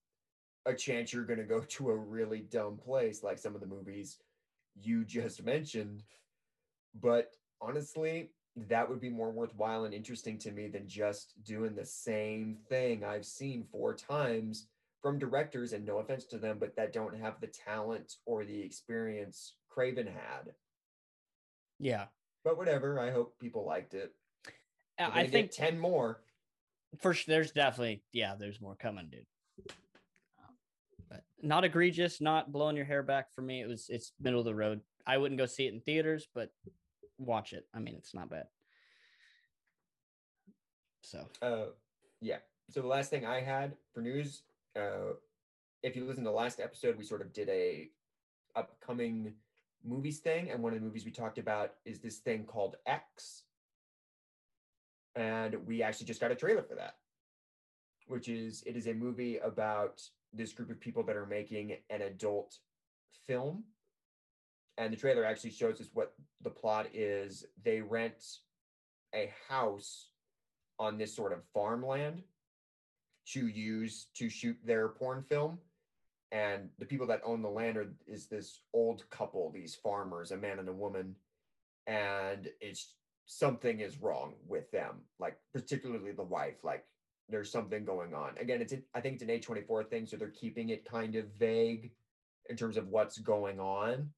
a 0.67 0.75
chance 0.75 1.13
you're 1.13 1.25
going 1.25 1.39
to 1.39 1.45
go 1.45 1.61
to 1.69 1.91
a 1.91 1.97
really 1.97 2.41
dumb 2.41 2.77
place 2.77 3.23
like 3.23 3.39
some 3.39 3.55
of 3.55 3.61
the 3.61 3.67
movies 3.67 4.19
you 4.75 5.05
just 5.05 5.45
mentioned. 5.45 6.03
But 7.01 7.31
honestly, 7.61 8.31
that 8.69 8.89
would 8.89 9.01
be 9.01 9.11
more 9.11 9.31
worthwhile 9.31 9.85
and 9.85 9.95
interesting 9.95 10.39
to 10.39 10.53
me 10.53 10.69
than 10.69 10.87
just 10.87 11.35
doing 11.45 11.75
the 11.75 11.85
same 11.85 12.59
thing 12.69 13.05
I've 13.05 13.27
seen 13.27 13.65
four 13.71 13.95
times 13.95 14.69
from 15.03 15.19
directors, 15.19 15.75
and 15.75 15.85
no 15.85 15.99
offense 15.99 16.25
to 16.25 16.39
them, 16.39 16.57
but 16.59 16.75
that 16.77 16.95
don't 16.95 17.15
have 17.15 17.39
the 17.39 17.47
talent 17.49 18.15
or 18.25 18.43
the 18.45 18.59
experience 18.59 19.57
Craven 19.69 20.07
had. 20.07 20.55
Yeah. 21.79 22.07
But 22.43 22.57
whatever. 22.57 22.99
I 22.99 23.11
hope 23.11 23.39
people 23.39 23.67
liked 23.67 23.93
it. 23.93 24.15
Uh, 24.99 25.11
I 25.13 25.27
think 25.27 25.51
10 25.51 25.79
more 25.79 26.21
for 27.01 27.15
sure, 27.15 27.33
there's 27.35 27.53
definitely 27.53 28.03
yeah, 28.13 28.35
there's 28.39 28.61
more 28.61 28.77
coming, 28.77 29.09
dude. 29.11 29.27
But 31.09 31.23
not 31.43 31.65
egregious, 31.65 32.21
not 32.21 32.53
blowing 32.53 32.77
your 32.77 32.85
hair 32.85 33.03
back 33.03 33.33
for 33.33 33.43
me. 33.43 33.61
It 33.61 33.69
was 33.69 33.87
it's 33.89 34.13
middle 34.21 34.41
of 34.41 34.47
the 34.47 34.55
road. 34.55 34.81
I 35.07 35.19
wouldn't 35.19 35.39
go 35.39 35.47
see 35.47 35.67
it 35.67 35.75
in 35.75 35.81
theaters, 35.81 36.27
but 36.35 36.51
watch 37.19 37.53
it. 37.53 37.67
I 37.75 37.79
mean, 37.79 37.95
it's 37.97 38.15
not 38.15 38.31
bad. 38.31 38.47
So, 41.03 41.27
uh, 41.43 41.67
yeah. 42.21 42.39
So 42.71 42.81
the 42.81 42.87
last 42.87 43.11
thing 43.11 43.27
I 43.27 43.41
had 43.41 43.75
for 43.93 44.01
news, 44.01 44.43
uh, 44.75 45.15
if 45.83 45.95
you 45.95 46.07
listen 46.07 46.25
to 46.25 46.31
the 46.31 46.37
last 46.37 46.61
episode, 46.61 46.97
we 46.97 47.05
sort 47.05 47.21
of 47.21 47.33
did 47.33 47.49
a 47.51 47.91
upcoming 48.57 49.35
movies 49.85 50.19
thing, 50.19 50.51
and 50.51 50.63
one 50.63 50.73
of 50.73 50.81
the 50.81 50.85
movies 50.85 51.05
we 51.05 51.11
talked 51.11 51.39
about 51.39 51.75
is 51.85 52.01
this 52.01 52.19
thing 52.19 52.45
called 52.45 52.77
X, 52.87 53.43
and 55.17 55.55
we 55.67 55.83
actually 55.83 56.07
just 56.07 56.21
got 56.21 56.33
a 56.33 56.35
trailer 56.35 56.63
for 56.63 56.75
that 56.75 56.97
which 58.07 58.29
is 58.29 58.63
it 58.67 58.77
is 58.77 58.87
a 58.87 58.95
movie 58.95 59.39
about 59.39 60.03
this 60.33 60.53
group 60.53 60.71
of 60.71 60.81
people 60.81 61.03
that 61.05 61.17
are 61.17 61.27
making 61.27 61.77
an 61.91 62.03
adult 62.03 62.59
film. 63.27 63.65
And 64.77 64.93
the 64.93 64.97
trailer 64.97 65.25
actually 65.25 65.51
shows 65.51 65.81
us 65.81 65.89
what 65.95 66.15
the 66.43 66.51
plot 66.51 66.89
is. 66.93 67.45
They 67.63 67.81
rent 67.81 68.23
a 69.15 69.33
house 69.49 70.09
on 70.79 70.99
this 70.99 71.15
sort 71.15 71.33
of 71.33 71.45
farmland 71.55 72.23
to 73.29 73.47
use 73.47 74.09
to 74.17 74.29
shoot 74.29 74.57
their 74.65 74.89
porn 74.89 75.23
film. 75.23 75.59
And 76.33 76.69
the 76.81 76.85
people 76.85 77.07
that 77.07 77.21
own 77.25 77.43
the 77.43 77.49
land 77.49 77.77
are, 77.77 77.95
is 78.09 78.27
this 78.27 78.61
old 78.73 79.09
couple 79.09 79.53
these 79.53 79.77
farmers 79.77 80.33
a 80.33 80.37
man 80.37 80.59
and 80.59 80.69
a 80.69 80.73
woman. 80.73 81.15
And 81.87 82.49
it's 82.61 82.95
something 83.27 83.81
is 83.81 84.01
wrong 84.01 84.35
with 84.47 84.71
them, 84.71 85.01
like 85.19 85.37
particularly 85.53 86.13
the 86.13 86.23
wife. 86.23 86.63
Like 86.63 86.85
there's 87.29 87.51
something 87.51 87.85
going 87.85 88.15
on. 88.15 88.37
Again, 88.39 88.61
it's 88.61 88.75
I 88.95 89.01
think 89.01 89.21
it's 89.21 89.49
an 89.49 89.57
A24 89.57 89.89
thing, 89.89 90.07
so 90.07 90.17
they're 90.17 90.29
keeping 90.29 90.71
it 90.71 90.85
kind 90.85 91.17
of 91.17 91.27
vague 91.39 91.93
in 92.49 92.57
terms 92.57 92.77
of 92.77 92.89
what's 92.89 93.19
going 93.19 93.61
on. 93.61 94.11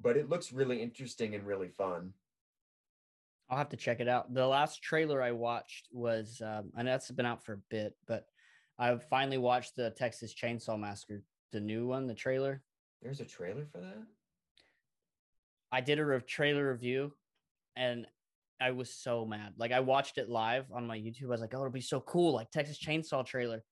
But 0.00 0.16
it 0.16 0.28
looks 0.28 0.52
really 0.52 0.82
interesting 0.82 1.34
and 1.34 1.46
really 1.46 1.68
fun. 1.68 2.12
I'll 3.50 3.58
have 3.58 3.68
to 3.70 3.76
check 3.76 4.00
it 4.00 4.08
out. 4.08 4.32
The 4.32 4.46
last 4.46 4.82
trailer 4.82 5.20
I 5.20 5.32
watched 5.32 5.88
was, 5.92 6.40
um, 6.44 6.72
and 6.76 6.88
that's 6.88 7.10
been 7.10 7.26
out 7.26 7.44
for 7.44 7.54
a 7.54 7.62
bit, 7.68 7.94
but 8.06 8.26
I 8.78 8.96
finally 8.96 9.38
watched 9.38 9.76
the 9.76 9.90
Texas 9.90 10.34
Chainsaw 10.34 10.78
Massacre, 10.78 11.22
the 11.52 11.60
new 11.60 11.86
one, 11.86 12.06
the 12.06 12.14
trailer. 12.14 12.62
There's 13.02 13.20
a 13.20 13.26
trailer 13.26 13.66
for 13.70 13.78
that. 13.78 14.02
I 15.70 15.80
did 15.82 15.98
a 15.98 16.04
re- 16.04 16.20
trailer 16.20 16.70
review 16.70 17.12
and 17.76 18.06
I 18.60 18.70
was 18.70 18.90
so 18.90 19.26
mad. 19.26 19.54
Like 19.56 19.72
I 19.72 19.80
watched 19.80 20.18
it 20.18 20.28
live 20.28 20.66
on 20.72 20.86
my 20.86 20.96
YouTube. 20.96 21.24
I 21.24 21.28
was 21.28 21.40
like, 21.40 21.54
"Oh, 21.54 21.58
it'll 21.58 21.70
be 21.70 21.80
so 21.80 22.00
cool!" 22.00 22.34
Like 22.34 22.50
Texas 22.50 22.78
Chainsaw 22.78 23.26
trailer. 23.26 23.64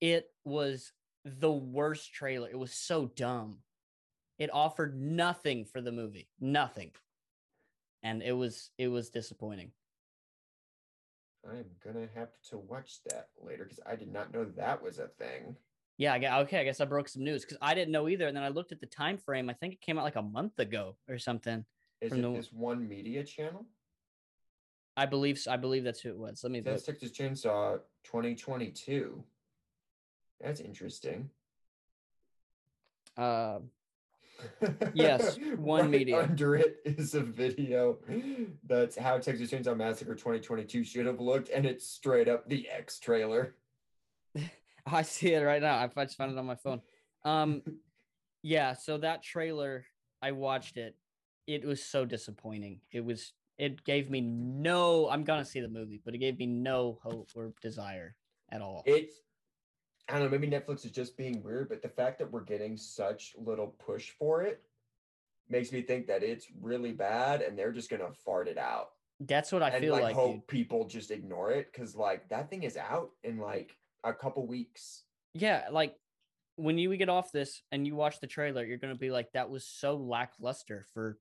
It 0.00 0.26
was 0.44 0.92
the 1.24 1.52
worst 1.52 2.12
trailer. 2.12 2.48
It 2.50 2.58
was 2.58 2.72
so 2.72 3.06
dumb. 3.14 3.58
It 4.38 4.50
offered 4.52 5.00
nothing 5.00 5.64
for 5.64 5.80
the 5.80 5.92
movie, 5.92 6.28
nothing, 6.40 6.90
and 8.02 8.22
it 8.22 8.32
was 8.32 8.70
it 8.78 8.88
was 8.88 9.10
disappointing. 9.10 9.70
I'm 11.48 11.64
gonna 11.84 12.08
have 12.14 12.30
to 12.50 12.58
watch 12.58 13.00
that 13.08 13.28
later 13.40 13.64
because 13.64 13.80
I 13.86 13.96
did 13.96 14.12
not 14.12 14.32
know 14.32 14.44
that 14.56 14.82
was 14.82 14.98
a 14.98 15.08
thing. 15.08 15.56
Yeah, 15.98 16.14
I 16.14 16.40
okay. 16.40 16.60
I 16.60 16.64
guess 16.64 16.80
I 16.80 16.84
broke 16.84 17.08
some 17.08 17.24
news 17.24 17.42
because 17.44 17.58
I 17.60 17.74
didn't 17.74 17.92
know 17.92 18.08
either. 18.08 18.26
And 18.26 18.36
then 18.36 18.44
I 18.44 18.48
looked 18.48 18.72
at 18.72 18.80
the 18.80 18.86
time 18.86 19.18
frame. 19.18 19.50
I 19.50 19.52
think 19.52 19.74
it 19.74 19.80
came 19.80 19.98
out 19.98 20.04
like 20.04 20.16
a 20.16 20.22
month 20.22 20.58
ago 20.58 20.96
or 21.08 21.18
something. 21.18 21.64
Is 22.02 22.12
it 22.12 22.22
the... 22.22 22.32
this 22.32 22.52
one 22.52 22.86
media 22.86 23.24
channel? 23.24 23.64
I 24.96 25.06
believe 25.06 25.38
so. 25.38 25.52
I 25.52 25.56
believe 25.56 25.84
that's 25.84 26.00
who 26.00 26.10
it 26.10 26.18
was. 26.18 26.42
Let 26.42 26.52
me. 26.52 26.60
That's 26.60 26.82
Texas 26.82 27.12
Chainsaw 27.12 27.78
2022. 28.04 29.24
That's 30.40 30.60
interesting. 30.60 31.30
Uh, 33.16 33.60
yes, 34.94 35.38
one 35.56 35.82
right 35.82 35.90
media. 35.90 36.22
Under 36.22 36.56
it 36.56 36.80
is 36.84 37.14
a 37.14 37.20
video 37.20 37.98
that's 38.66 38.96
how 38.96 39.18
Texas 39.18 39.50
Chainsaw 39.50 39.76
Massacre 39.76 40.14
2022 40.14 40.84
should 40.84 41.06
have 41.06 41.20
looked, 41.20 41.48
and 41.50 41.64
it's 41.64 41.86
straight 41.86 42.28
up 42.28 42.48
the 42.48 42.68
X 42.68 42.98
trailer. 42.98 43.54
I 44.86 45.02
see 45.02 45.32
it 45.32 45.40
right 45.40 45.62
now. 45.62 45.76
I 45.76 46.04
just 46.04 46.16
found 46.16 46.32
it 46.32 46.38
on 46.38 46.46
my 46.46 46.56
phone. 46.56 46.82
Um, 47.24 47.62
yeah. 48.42 48.74
So 48.74 48.98
that 48.98 49.22
trailer, 49.22 49.86
I 50.20 50.32
watched 50.32 50.76
it. 50.76 50.96
It 51.46 51.64
was 51.64 51.82
so 51.82 52.04
disappointing. 52.04 52.80
It 52.90 53.04
was. 53.04 53.32
It 53.58 53.84
gave 53.84 54.10
me 54.10 54.20
no. 54.20 55.08
I'm 55.08 55.24
gonna 55.24 55.44
see 55.44 55.60
the 55.60 55.68
movie, 55.68 56.00
but 56.04 56.14
it 56.14 56.18
gave 56.18 56.38
me 56.38 56.46
no 56.46 56.98
hope 57.02 57.30
or 57.34 57.52
desire 57.60 58.16
at 58.50 58.60
all. 58.60 58.82
It's 58.86 59.22
I 60.08 60.18
don't 60.18 60.30
know, 60.30 60.38
maybe 60.38 60.48
Netflix 60.48 60.84
is 60.84 60.90
just 60.90 61.16
being 61.16 61.42
weird, 61.42 61.68
but 61.68 61.80
the 61.80 61.88
fact 61.88 62.18
that 62.18 62.30
we're 62.30 62.44
getting 62.44 62.76
such 62.76 63.34
little 63.38 63.68
push 63.78 64.10
for 64.10 64.42
it 64.42 64.62
makes 65.48 65.72
me 65.72 65.82
think 65.82 66.06
that 66.06 66.22
it's 66.22 66.46
really 66.60 66.92
bad 66.92 67.42
and 67.42 67.58
they're 67.58 67.72
just 67.72 67.90
gonna 67.90 68.12
fart 68.24 68.48
it 68.48 68.58
out. 68.58 68.90
That's 69.20 69.52
what 69.52 69.62
I 69.62 69.68
and, 69.68 69.82
feel 69.82 69.92
like. 69.92 70.02
like 70.02 70.14
hope 70.14 70.34
dude. 70.34 70.46
people 70.48 70.86
just 70.86 71.10
ignore 71.10 71.52
it 71.52 71.72
because 71.72 71.94
like 71.94 72.28
that 72.30 72.50
thing 72.50 72.64
is 72.64 72.76
out 72.76 73.10
in 73.22 73.38
like 73.38 73.76
a 74.04 74.12
couple 74.12 74.46
weeks. 74.46 75.04
Yeah, 75.34 75.68
like 75.70 75.94
when 76.56 76.78
you 76.78 76.94
get 76.96 77.08
off 77.08 77.32
this 77.32 77.62
and 77.70 77.86
you 77.86 77.94
watch 77.94 78.20
the 78.20 78.26
trailer, 78.26 78.64
you're 78.64 78.78
gonna 78.78 78.94
be 78.94 79.10
like, 79.10 79.32
that 79.32 79.50
was 79.50 79.64
so 79.64 79.96
lackluster 79.96 80.86
for 80.92 81.18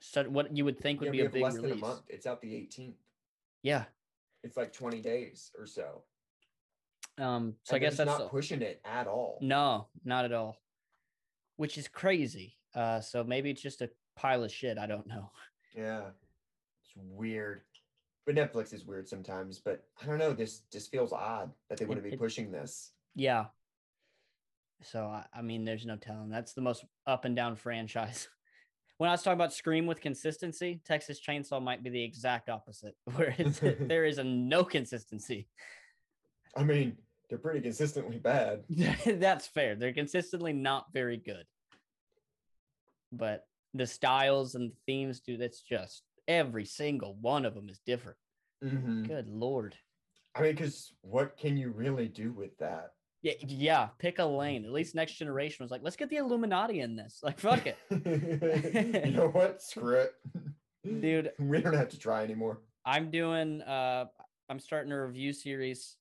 so 0.00 0.24
what 0.24 0.56
you 0.56 0.64
would 0.64 0.78
think 0.78 1.00
would 1.00 1.06
yeah, 1.06 1.12
be 1.12 1.20
a 1.22 1.30
big 1.30 1.42
less 1.42 1.54
release. 1.56 1.70
than 1.70 1.78
a 1.78 1.80
month. 1.80 2.02
It's 2.08 2.26
out 2.26 2.40
the 2.40 2.48
18th. 2.48 2.94
Yeah. 3.62 3.84
It's 4.44 4.56
like 4.56 4.72
20 4.72 5.00
days 5.00 5.50
or 5.58 5.66
so. 5.66 6.02
Um, 7.18 7.54
so 7.64 7.74
and 7.74 7.84
I 7.84 7.86
guess 7.86 7.96
that's 7.96 8.18
not 8.18 8.30
pushing 8.30 8.62
it 8.62 8.80
at 8.84 9.08
all. 9.08 9.38
No, 9.40 9.88
not 10.04 10.24
at 10.24 10.32
all. 10.32 10.60
Which 11.56 11.76
is 11.76 11.88
crazy. 11.88 12.56
Uh, 12.74 13.00
so 13.00 13.24
maybe 13.24 13.50
it's 13.50 13.62
just 13.62 13.82
a 13.82 13.90
pile 14.14 14.44
of 14.44 14.52
shit. 14.52 14.78
I 14.78 14.86
don't 14.86 15.06
know. 15.06 15.30
Yeah, 15.76 16.02
it's 16.82 16.92
weird. 16.96 17.62
But 18.24 18.36
Netflix 18.36 18.72
is 18.72 18.84
weird 18.84 19.08
sometimes. 19.08 19.58
But 19.58 19.84
I 20.00 20.06
don't 20.06 20.18
know. 20.18 20.32
This 20.32 20.60
just 20.70 20.92
feels 20.92 21.12
odd 21.12 21.50
that 21.68 21.78
they 21.78 21.86
wouldn't 21.86 22.06
it, 22.06 22.10
be 22.10 22.16
pushing 22.16 22.52
this. 22.52 22.92
Yeah. 23.16 23.46
So 24.82 25.06
I, 25.06 25.24
I 25.34 25.42
mean, 25.42 25.64
there's 25.64 25.86
no 25.86 25.96
telling. 25.96 26.28
That's 26.28 26.52
the 26.52 26.60
most 26.60 26.84
up 27.06 27.24
and 27.24 27.34
down 27.34 27.56
franchise. 27.56 28.28
when 28.98 29.08
I 29.08 29.12
was 29.12 29.22
talking 29.22 29.38
about 29.38 29.52
Scream 29.52 29.86
with 29.86 30.00
consistency, 30.00 30.80
Texas 30.84 31.20
Chainsaw 31.20 31.62
might 31.62 31.82
be 31.82 31.90
the 31.90 32.02
exact 32.02 32.48
opposite, 32.48 32.96
where 33.14 33.34
there 33.80 34.04
is 34.04 34.18
a 34.18 34.24
no 34.24 34.64
consistency. 34.64 35.48
I 36.56 36.64
mean, 36.64 36.96
they're 37.28 37.38
pretty 37.38 37.60
consistently 37.60 38.18
bad. 38.18 38.64
That's 39.06 39.46
fair. 39.46 39.76
They're 39.76 39.92
consistently 39.92 40.52
not 40.52 40.86
very 40.92 41.16
good. 41.16 41.44
But 43.12 43.46
the 43.72 43.86
styles 43.86 44.54
and 44.54 44.70
the 44.70 44.76
themes, 44.86 45.20
dude, 45.20 45.40
that's 45.40 45.62
just 45.62 46.02
every 46.26 46.66
single 46.66 47.16
one 47.20 47.46
of 47.46 47.54
them 47.54 47.70
is 47.70 47.80
different. 47.86 48.18
Mm-hmm. 48.62 49.04
Good 49.04 49.28
lord. 49.28 49.76
I 50.34 50.42
mean, 50.42 50.52
because 50.54 50.92
what 51.00 51.38
can 51.38 51.56
you 51.56 51.70
really 51.70 52.08
do 52.08 52.32
with 52.32 52.56
that? 52.58 52.92
Yeah, 53.22 53.32
yeah. 53.40 53.88
Pick 53.98 54.18
a 54.18 54.24
lane. 54.24 54.64
At 54.64 54.72
least 54.72 54.94
Next 54.94 55.14
Generation 55.14 55.64
was 55.64 55.70
like, 55.70 55.82
let's 55.82 55.96
get 55.96 56.08
the 56.08 56.16
Illuminati 56.16 56.80
in 56.80 56.96
this. 56.96 57.20
Like, 57.22 57.40
fuck 57.40 57.66
it. 57.66 57.76
you 59.04 59.12
know 59.16 59.28
what? 59.28 59.60
Screw 59.62 59.96
it, 59.96 60.12
dude. 61.00 61.32
We 61.38 61.60
don't 61.60 61.74
have 61.74 61.88
to 61.90 61.98
try 61.98 62.22
anymore. 62.22 62.60
I'm 62.84 63.10
doing. 63.10 63.62
uh 63.62 64.06
I'm 64.50 64.60
starting 64.60 64.92
a 64.92 65.06
review 65.06 65.34
series 65.34 65.96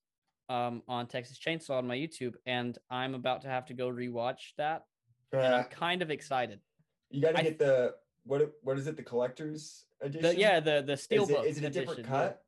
um, 0.47 0.81
on 0.87 1.07
Texas 1.07 1.37
Chainsaw 1.37 1.79
on 1.79 1.87
my 1.87 1.97
YouTube, 1.97 2.35
and 2.45 2.77
I'm 2.89 3.13
about 3.13 3.41
to 3.41 3.49
have 3.49 3.65
to 3.65 3.73
go 3.73 3.89
rewatch 3.89 4.53
that. 4.57 4.85
Uh, 5.33 5.39
and 5.39 5.55
I'm 5.55 5.65
kind 5.65 6.01
of 6.01 6.11
excited. 6.11 6.61
You 7.09 7.21
got 7.21 7.35
to 7.35 7.43
get 7.43 7.59
the 7.59 7.95
what? 8.23 8.53
What 8.63 8.77
is 8.77 8.87
it? 8.87 8.95
The 8.95 9.03
collector's 9.03 9.85
edition? 10.01 10.21
The, 10.21 10.37
yeah, 10.37 10.59
the 10.59 10.83
the 10.85 10.93
steelbook. 10.93 11.45
Is 11.45 11.57
it, 11.57 11.57
is 11.57 11.57
it 11.57 11.63
a 11.65 11.69
different 11.69 12.05
cut? 12.05 12.41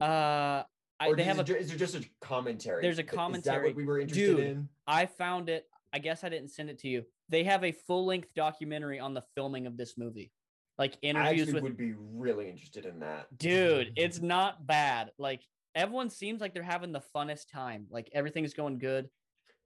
Uh, 0.00 0.62
I, 0.98 1.12
they 1.12 1.24
have 1.24 1.38
a. 1.38 1.56
Is 1.56 1.68
there 1.68 1.78
just 1.78 1.94
a 1.94 2.04
commentary? 2.20 2.82
There's 2.82 2.98
a 2.98 3.02
commentary. 3.02 3.56
Is 3.56 3.62
that 3.62 3.68
what 3.68 3.76
we 3.76 3.84
were 3.84 4.00
interested 4.00 4.36
Dude, 4.36 4.46
in? 4.46 4.68
I 4.86 5.06
found 5.06 5.48
it. 5.48 5.66
I 5.92 5.98
guess 5.98 6.24
I 6.24 6.28
didn't 6.28 6.50
send 6.50 6.70
it 6.70 6.78
to 6.80 6.88
you. 6.88 7.04
They 7.28 7.44
have 7.44 7.64
a 7.64 7.72
full 7.72 8.06
length 8.06 8.28
documentary 8.34 9.00
on 9.00 9.14
the 9.14 9.22
filming 9.34 9.66
of 9.66 9.76
this 9.76 9.96
movie 9.98 10.32
like 10.78 10.98
interviews 11.00 11.48
I 11.48 11.52
with 11.52 11.62
would 11.62 11.76
be 11.78 11.94
really 11.96 12.50
interested 12.50 12.84
in 12.84 13.00
that 13.00 13.28
dude 13.38 13.94
it's 13.96 14.20
not 14.20 14.66
bad 14.66 15.10
like 15.16 15.40
everyone 15.76 16.10
seems 16.10 16.40
like 16.40 16.54
they're 16.54 16.62
having 16.62 16.90
the 16.90 17.02
funnest 17.14 17.52
time. 17.52 17.86
Like 17.90 18.08
everything's 18.12 18.54
going 18.54 18.78
good. 18.78 19.08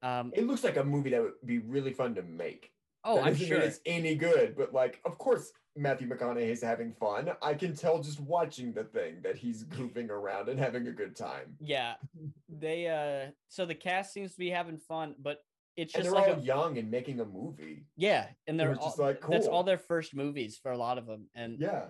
Um, 0.02 0.32
it 0.34 0.46
looks 0.46 0.64
like 0.64 0.76
a 0.76 0.84
movie 0.84 1.10
that 1.10 1.22
would 1.22 1.34
be 1.46 1.58
really 1.58 1.92
fun 1.92 2.14
to 2.16 2.22
make. 2.22 2.72
Oh, 3.04 3.16
that 3.16 3.24
I'm 3.24 3.36
sure 3.36 3.58
it's 3.58 3.80
any 3.86 4.14
good, 4.14 4.56
but 4.58 4.74
like, 4.74 5.00
of 5.06 5.16
course, 5.16 5.52
Matthew 5.76 6.08
McConaughey 6.08 6.48
is 6.48 6.62
having 6.62 6.92
fun. 6.92 7.30
I 7.42 7.54
can 7.54 7.74
tell 7.74 8.02
just 8.02 8.20
watching 8.20 8.72
the 8.72 8.84
thing 8.84 9.16
that 9.22 9.36
he's 9.36 9.64
goofing 9.64 10.10
around 10.10 10.48
and 10.48 10.58
having 10.58 10.88
a 10.88 10.92
good 10.92 11.16
time. 11.16 11.56
Yeah, 11.60 11.94
they. 12.48 12.88
uh 12.88 13.30
So 13.48 13.66
the 13.66 13.74
cast 13.74 14.12
seems 14.12 14.32
to 14.32 14.38
be 14.38 14.50
having 14.50 14.78
fun, 14.78 15.14
but 15.20 15.38
it's 15.76 15.92
just 15.92 16.06
and 16.06 16.14
they're 16.14 16.20
like 16.20 16.34
all 16.34 16.40
a, 16.40 16.44
young 16.44 16.78
and 16.78 16.90
making 16.90 17.20
a 17.20 17.24
movie. 17.24 17.84
Yeah, 17.96 18.26
and 18.46 18.58
they're 18.58 18.76
all, 18.78 18.86
just 18.86 18.98
like 18.98 19.20
cool. 19.20 19.32
That's 19.32 19.46
all 19.46 19.62
their 19.62 19.78
first 19.78 20.14
movies 20.14 20.58
for 20.60 20.72
a 20.72 20.76
lot 20.76 20.98
of 20.98 21.06
them, 21.06 21.28
and 21.34 21.58
yeah. 21.60 21.84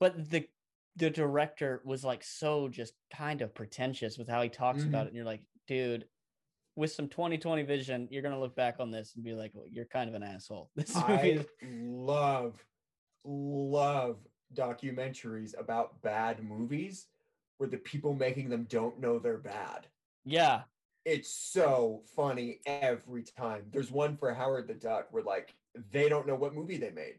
But 0.00 0.30
the 0.30 0.46
the 0.98 1.10
director 1.10 1.80
was 1.84 2.04
like 2.04 2.24
so 2.24 2.68
just 2.68 2.92
kind 3.14 3.40
of 3.40 3.54
pretentious 3.54 4.18
with 4.18 4.28
how 4.28 4.42
he 4.42 4.48
talks 4.48 4.80
mm-hmm. 4.80 4.88
about 4.88 5.04
it 5.04 5.08
and 5.08 5.16
you're 5.16 5.24
like 5.24 5.42
dude 5.68 6.04
with 6.74 6.90
some 6.90 7.08
2020 7.08 7.62
vision 7.62 8.08
you're 8.10 8.22
gonna 8.22 8.38
look 8.38 8.56
back 8.56 8.76
on 8.80 8.90
this 8.90 9.14
and 9.14 9.24
be 9.24 9.32
like 9.32 9.52
well, 9.54 9.66
you're 9.70 9.84
kind 9.84 10.08
of 10.08 10.14
an 10.14 10.24
asshole 10.24 10.70
this 10.76 10.94
movie 11.08 11.38
I 11.38 11.44
love 11.62 12.54
love 13.28 14.16
documentaries 14.54 15.58
about 15.58 16.00
bad 16.02 16.42
movies 16.42 17.06
where 17.58 17.68
the 17.68 17.76
people 17.76 18.14
making 18.14 18.48
them 18.48 18.66
don't 18.68 18.98
know 18.98 19.18
they're 19.18 19.36
bad. 19.36 19.86
Yeah. 20.24 20.62
It's 21.04 21.30
so 21.30 22.02
funny 22.16 22.60
every 22.66 23.22
time. 23.22 23.64
There's 23.70 23.90
one 23.90 24.16
for 24.16 24.32
howard 24.32 24.68
the 24.68 24.74
duck 24.74 25.08
where 25.10 25.22
like 25.22 25.54
they 25.92 26.08
don't 26.08 26.26
know 26.26 26.34
what 26.34 26.54
movie 26.54 26.78
they 26.78 26.90
made. 26.90 27.16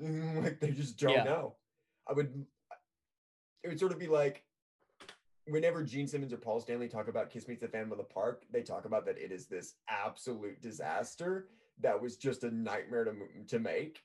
Like 0.42 0.58
they 0.58 0.70
just 0.72 0.98
don't 0.98 1.12
yeah. 1.12 1.24
know. 1.24 1.54
I 2.08 2.12
would 2.12 2.44
it 3.62 3.68
would 3.68 3.78
sort 3.78 3.92
of 3.92 4.00
be 4.00 4.08
like 4.08 4.42
whenever 5.46 5.84
Gene 5.84 6.08
Simmons 6.08 6.32
or 6.32 6.38
Paul 6.38 6.60
Stanley 6.60 6.88
talk 6.88 7.06
about 7.06 7.30
Kiss 7.30 7.46
Meets 7.46 7.60
the 7.60 7.68
Phantom 7.68 7.92
of 7.92 7.98
the 7.98 8.04
Park, 8.04 8.42
they 8.50 8.62
talk 8.62 8.84
about 8.84 9.06
that 9.06 9.18
it 9.18 9.30
is 9.30 9.46
this 9.46 9.74
absolute 9.88 10.60
disaster 10.60 11.48
that 11.80 12.00
was 12.00 12.16
just 12.16 12.42
a 12.42 12.50
nightmare 12.50 13.04
to 13.04 13.12
to 13.46 13.58
make. 13.60 14.02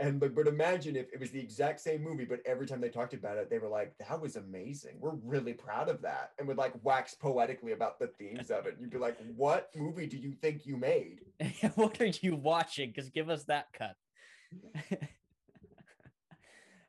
And 0.00 0.18
but, 0.18 0.34
but 0.34 0.48
imagine 0.48 0.96
if 0.96 1.12
it 1.12 1.20
was 1.20 1.30
the 1.30 1.38
exact 1.38 1.80
same 1.80 2.02
movie, 2.02 2.24
but 2.24 2.40
every 2.44 2.66
time 2.66 2.80
they 2.80 2.88
talked 2.88 3.14
about 3.14 3.36
it, 3.36 3.48
they 3.48 3.58
were 3.58 3.68
like, 3.68 3.96
"That 3.98 4.20
was 4.20 4.34
amazing. 4.34 4.96
We're 4.98 5.14
really 5.22 5.52
proud 5.52 5.88
of 5.88 6.02
that," 6.02 6.32
and 6.38 6.48
would 6.48 6.56
like 6.56 6.72
wax 6.82 7.14
poetically 7.14 7.72
about 7.72 8.00
the 8.00 8.08
themes 8.08 8.50
of 8.50 8.66
it. 8.66 8.72
And 8.74 8.82
you'd 8.82 8.90
be 8.90 8.98
like, 8.98 9.16
"What 9.36 9.70
movie 9.76 10.08
do 10.08 10.16
you 10.16 10.32
think 10.32 10.66
you 10.66 10.76
made? 10.76 11.20
what 11.76 12.00
are 12.00 12.06
you 12.06 12.34
watching? 12.34 12.90
Because 12.90 13.08
give 13.10 13.30
us 13.30 13.44
that 13.44 13.68
cut." 13.72 13.94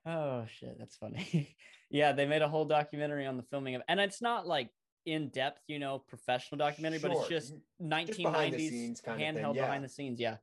oh 0.08 0.46
shit, 0.48 0.76
that's 0.80 0.96
funny. 0.96 1.56
yeah, 1.92 2.12
they 2.12 2.26
made 2.26 2.42
a 2.42 2.48
whole 2.48 2.66
documentary 2.66 3.28
on 3.28 3.38
the 3.38 3.44
filming 3.44 3.76
of, 3.76 3.84
and 3.88 4.00
it's 4.00 4.22
not 4.22 4.48
like 4.48 4.72
in 5.06 5.30
depth, 5.30 5.62
you 5.68 5.78
know, 5.78 6.00
professional 6.00 6.58
documentary, 6.58 7.00
sure. 7.00 7.10
but 7.10 7.18
it's 7.20 7.30
just 7.30 7.54
1990s 7.82 8.90
just 8.90 9.06
handheld 9.06 9.56
yeah. 9.56 9.62
behind 9.62 9.84
the 9.84 9.90
scenes. 9.90 10.20
Yeah. 10.20 10.38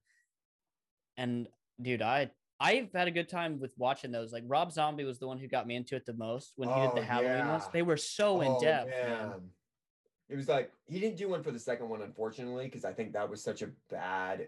And 1.17 1.49
dude, 1.81 2.03
I 2.03 2.31
I've 2.63 2.93
had 2.95 3.09
a 3.09 3.11
good 3.11 3.29
time 3.29 3.59
with 3.59 3.77
watching 3.77 4.13
those. 4.13 4.33
Like 4.33 4.45
Rob 4.47 4.71
Zombie 4.71 5.05
was 5.05 5.19
the 5.19 5.27
one 5.27 5.37
who 5.37 5.49
got 5.49 5.67
me 5.67 5.75
into 5.75 5.97
it 5.97 6.07
the 6.07 6.13
most 6.13 6.53
when 6.55 6.69
he 6.69 6.75
did 6.77 6.93
the 6.95 7.01
oh, 7.01 7.03
Halloween 7.03 7.33
yeah. 7.33 7.51
ones. 7.51 7.65
They 7.73 7.83
were 7.83 7.97
so 7.97 8.41
in 8.41 8.53
oh, 8.53 8.61
depth. 8.61 8.91
Man. 8.91 9.29
man. 9.29 9.41
It 10.29 10.37
was 10.37 10.49
like 10.49 10.71
he 10.87 11.01
didn't 11.01 11.17
do 11.17 11.29
one 11.29 11.43
for 11.43 11.51
the 11.51 11.59
second 11.59 11.89
one, 11.89 12.03
unfortunately, 12.03 12.67
because 12.67 12.85
I 12.85 12.93
think 12.93 13.13
that 13.13 13.29
was 13.29 13.43
such 13.43 13.63
a 13.63 13.71
bad 13.91 14.47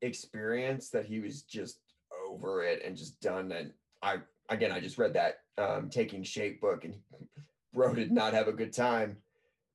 experience 0.00 0.90
that 0.90 1.06
he 1.06 1.18
was 1.18 1.42
just 1.42 1.80
over 2.28 2.62
it 2.62 2.82
and 2.84 2.96
just 2.96 3.20
done. 3.20 3.50
And 3.50 3.72
I 4.00 4.18
again, 4.48 4.70
I 4.70 4.78
just 4.78 4.96
read 4.96 5.14
that 5.14 5.40
um, 5.58 5.90
Taking 5.90 6.22
Shape 6.22 6.60
book, 6.60 6.84
and 6.84 6.94
Bro 7.74 7.94
did 7.94 8.12
not 8.12 8.32
have 8.32 8.46
a 8.46 8.52
good 8.52 8.72
time 8.72 9.16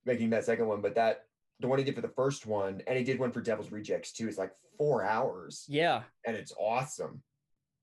making 0.06 0.30
that 0.30 0.46
second 0.46 0.66
one. 0.66 0.80
But 0.80 0.94
that 0.94 1.26
the 1.60 1.68
one 1.68 1.78
he 1.78 1.84
did 1.84 1.94
for 1.94 2.00
the 2.00 2.08
first 2.08 2.46
one, 2.46 2.80
and 2.86 2.96
he 2.96 3.04
did 3.04 3.18
one 3.18 3.32
for 3.32 3.42
Devil's 3.42 3.70
Rejects 3.70 4.12
too, 4.12 4.28
It's 4.28 4.38
like 4.38 4.52
four 4.78 5.04
hours. 5.04 5.66
Yeah, 5.68 6.04
and 6.26 6.34
it's 6.34 6.54
awesome. 6.58 7.22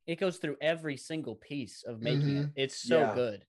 It 0.09 0.19
goes 0.19 0.37
through 0.37 0.57
every 0.59 0.97
single 0.97 1.35
piece 1.35 1.83
of 1.83 2.01
making 2.01 2.29
mm-hmm. 2.29 2.41
it. 2.41 2.49
It's 2.55 2.81
so 2.81 3.01
yeah. 3.01 3.13
good. 3.13 3.45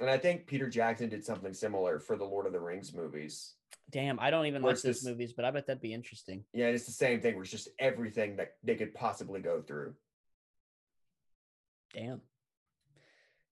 And 0.00 0.10
I 0.10 0.18
think 0.18 0.48
Peter 0.48 0.68
Jackson 0.68 1.08
did 1.08 1.24
something 1.24 1.54
similar 1.54 2.00
for 2.00 2.16
the 2.16 2.24
Lord 2.24 2.46
of 2.46 2.52
the 2.52 2.58
Rings 2.58 2.92
movies. 2.92 3.54
Damn, 3.90 4.18
I 4.18 4.30
don't 4.30 4.46
even 4.46 4.60
watch 4.60 4.82
those 4.82 5.04
movies, 5.04 5.32
but 5.32 5.44
I 5.44 5.52
bet 5.52 5.68
that'd 5.68 5.80
be 5.80 5.94
interesting. 5.94 6.42
Yeah, 6.52 6.66
it's 6.66 6.86
the 6.86 6.90
same 6.90 7.20
thing 7.20 7.34
where 7.34 7.44
it's 7.44 7.52
just 7.52 7.68
everything 7.78 8.34
that 8.38 8.54
they 8.64 8.74
could 8.74 8.92
possibly 8.92 9.40
go 9.40 9.62
through. 9.62 9.94
Damn. 11.94 12.22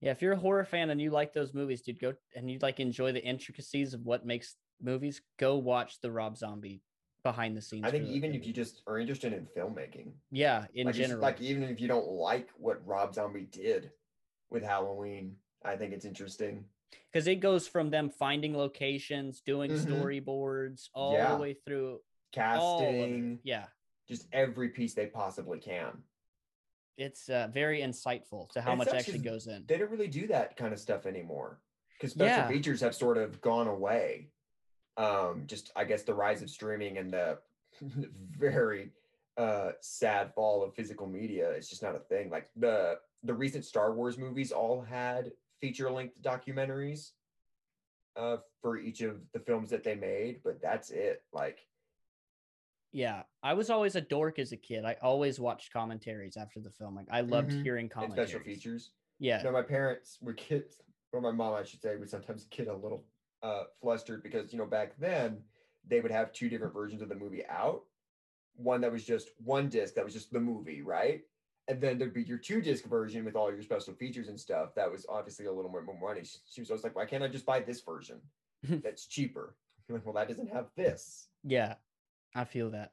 Yeah, 0.01 0.11
if 0.11 0.21
you're 0.21 0.33
a 0.33 0.37
horror 0.37 0.65
fan 0.65 0.91
and 0.91 1.01
you 1.01 1.13
like 1.13 1.33
those 1.33 1.55
movies, 1.55 1.83
dude, 1.83 2.01
go 2.01 2.15
and 2.35 2.51
you'd 2.51 2.63
like 2.63 2.81
enjoy 2.81 3.13
the 3.13 3.25
intricacies 3.25 3.95
of 3.95 4.05
what 4.05 4.27
makes 4.27 4.57
movies, 4.83 5.23
go 5.39 5.59
watch 5.59 6.01
the 6.01 6.11
Rob 6.11 6.37
Zombie 6.37 6.83
behind 7.23 7.57
the 7.57 7.63
scenes. 7.63 7.85
I 7.85 7.91
think 7.91 8.09
even 8.09 8.35
if 8.35 8.47
you 8.47 8.53
just 8.53 8.83
are 8.87 8.99
interested 8.99 9.33
in 9.33 9.47
filmmaking. 9.57 10.13
Yeah, 10.31 10.67
in 10.75 10.87
like 10.87 10.95
general. 10.95 11.21
Like 11.21 11.41
even 11.41 11.65
if 11.65 11.81
you 11.81 11.89
don't 11.89 12.09
like 12.09 12.49
what 12.57 12.85
Rob 12.87 13.15
Zombie 13.15 13.49
did 13.51 13.91
with 14.51 14.63
Halloween, 14.63 15.37
I 15.65 15.77
think 15.77 15.93
it's 15.93 16.05
interesting. 16.05 16.65
Because 17.13 17.27
it 17.27 17.37
goes 17.37 17.69
from 17.69 17.91
them 17.91 18.11
finding 18.11 18.57
locations, 18.57 19.41
doing 19.41 19.71
mm-hmm. 19.71 19.93
storyboards, 19.93 20.89
all 20.95 21.13
yeah. 21.13 21.35
the 21.35 21.41
way 21.41 21.55
through 21.55 22.01
casting. 22.33 23.41
Yeah. 23.43 23.67
Just 24.09 24.27
every 24.33 24.71
piece 24.71 24.95
they 24.95 25.07
possibly 25.07 25.59
can. 25.59 26.03
It's 26.97 27.29
uh, 27.29 27.49
very 27.53 27.81
insightful 27.81 28.49
to 28.51 28.61
how 28.61 28.75
much 28.75 28.89
actually 28.89 29.19
goes 29.19 29.47
in. 29.47 29.65
They 29.69 29.79
don't 29.79 29.91
really 29.91 30.09
do 30.09 30.27
that 30.29 30.57
kind 30.57 30.73
of 30.73 30.81
stuff 30.81 31.07
anymore 31.07 31.61
because 31.93 32.13
special 32.13 32.39
yeah. 32.39 32.49
features 32.49 32.81
have 32.81 32.95
sort 32.95 33.19
of 33.19 33.41
gone 33.41 33.69
away. 33.69 34.29
Um, 34.99 35.45
just 35.47 35.71
I 35.75 35.85
guess 35.85 36.03
the 36.03 36.13
rise 36.13 36.43
of 36.43 36.51
streaming 36.51 36.99
and 36.99 37.11
the 37.11 37.39
very 38.39 38.91
uh, 39.39 39.71
sad 39.81 40.35
fall 40.35 40.63
of 40.63 40.75
physical 40.75 41.07
media. 41.07 41.51
It's 41.51 41.71
just 41.71 41.83
not 41.83 41.95
a 41.95 42.01
thing. 42.01 42.31
Like 42.31 42.51
the 42.57 42.99
the 43.23 43.35
recent 43.35 43.65
Star 43.65 43.93
Wars 43.95 44.19
movies 44.19 44.53
all 44.53 44.83
had 44.83 45.33
feature 45.61 45.91
length 45.91 46.21
documentaries 46.23 47.13
uh, 48.17 48.39
for 48.61 48.79
each 48.79 49.01
of 49.01 49.21
the 49.33 49.41
films 49.41 49.71
that 49.71 49.85
they 49.85 49.95
made, 49.95 50.41
but 50.45 50.61
that's 50.61 50.91
it. 50.91 51.23
Like 51.33 51.61
yeah, 52.93 53.23
I 53.43 53.55
was 53.55 53.71
always 53.71 53.97
a 53.97 54.01
dork 54.01 54.39
as 54.39 54.53
a 54.53 54.57
kid. 54.57 54.85
I 54.85 54.97
always 55.03 55.39
watched 55.39 55.73
commentaries 55.73 56.37
after 56.37 56.59
the 56.61 56.71
film. 56.71 56.95
Like 56.97 57.07
I 57.11 57.21
loved 57.21 57.51
mm-hmm. 57.51 57.63
hearing 57.63 57.89
commentaries. 57.89 58.19
And 58.19 58.29
special 58.29 58.45
features. 58.45 58.91
Yeah. 59.19 59.43
No, 59.43 59.53
my 59.53 59.63
parents 59.63 60.19
were 60.23 60.33
kids, 60.33 60.77
or 61.13 61.21
my 61.21 61.33
mom, 61.33 61.55
I 61.55 61.65
should 61.65 61.83
say, 61.83 61.97
would 61.97 62.11
sometimes 62.11 62.47
get 62.51 62.69
a 62.69 62.75
little 62.75 63.05
uh, 63.43 63.65
flustered 63.81 64.23
because 64.23 64.53
you 64.53 64.59
know 64.59 64.67
back 64.67 64.99
then 64.99 65.39
they 65.87 66.01
would 66.01 66.11
have 66.11 66.33
two 66.33 66.49
different 66.49 66.75
versions 66.75 67.03
of 67.03 67.09
the 67.09 67.15
movie 67.15 67.45
out. 67.49 67.83
One 68.57 68.81
that 68.81 68.93
was 68.93 69.05
just 69.05 69.31
one 69.45 69.69
disc 69.69 69.95
that 69.95 70.05
was 70.05 70.15
just 70.15 70.33
the 70.33 70.41
movie, 70.41 70.83
right? 70.83 71.23
And 71.69 71.81
then 71.81 71.99
there'd 71.99 72.15
be 72.15 72.23
your 72.23 72.39
two 72.39 72.61
disc 72.61 72.85
version 72.87 73.25
with 73.25 73.37
all 73.37 73.53
your 73.53 73.63
special 73.63 73.95
features 73.95 74.29
and 74.29 74.41
stuff. 74.41 74.75
That 74.75 74.91
was 74.91 75.07
obviously 75.09 75.47
a 75.47 75.53
little 75.53 75.71
more, 75.71 75.83
more 75.83 75.99
money. 76.01 76.25
She, 76.25 76.39
she 76.51 76.61
was 76.61 76.71
always 76.71 76.83
like, 76.83 76.97
"Why 76.97 77.07
can't 77.07 77.23
I 77.23 77.29
just 77.29 77.47
buy 77.47 77.61
this 77.61 77.81
version? 77.81 78.21
That's 78.63 79.07
cheaper." 79.07 79.55
like, 79.89 80.05
well, 80.05 80.15
that 80.15 80.29
doesn't 80.29 80.53
have 80.53 80.67
this. 80.77 81.29
Yeah, 81.45 81.75
I 82.35 82.45
feel 82.45 82.71
that. 82.71 82.93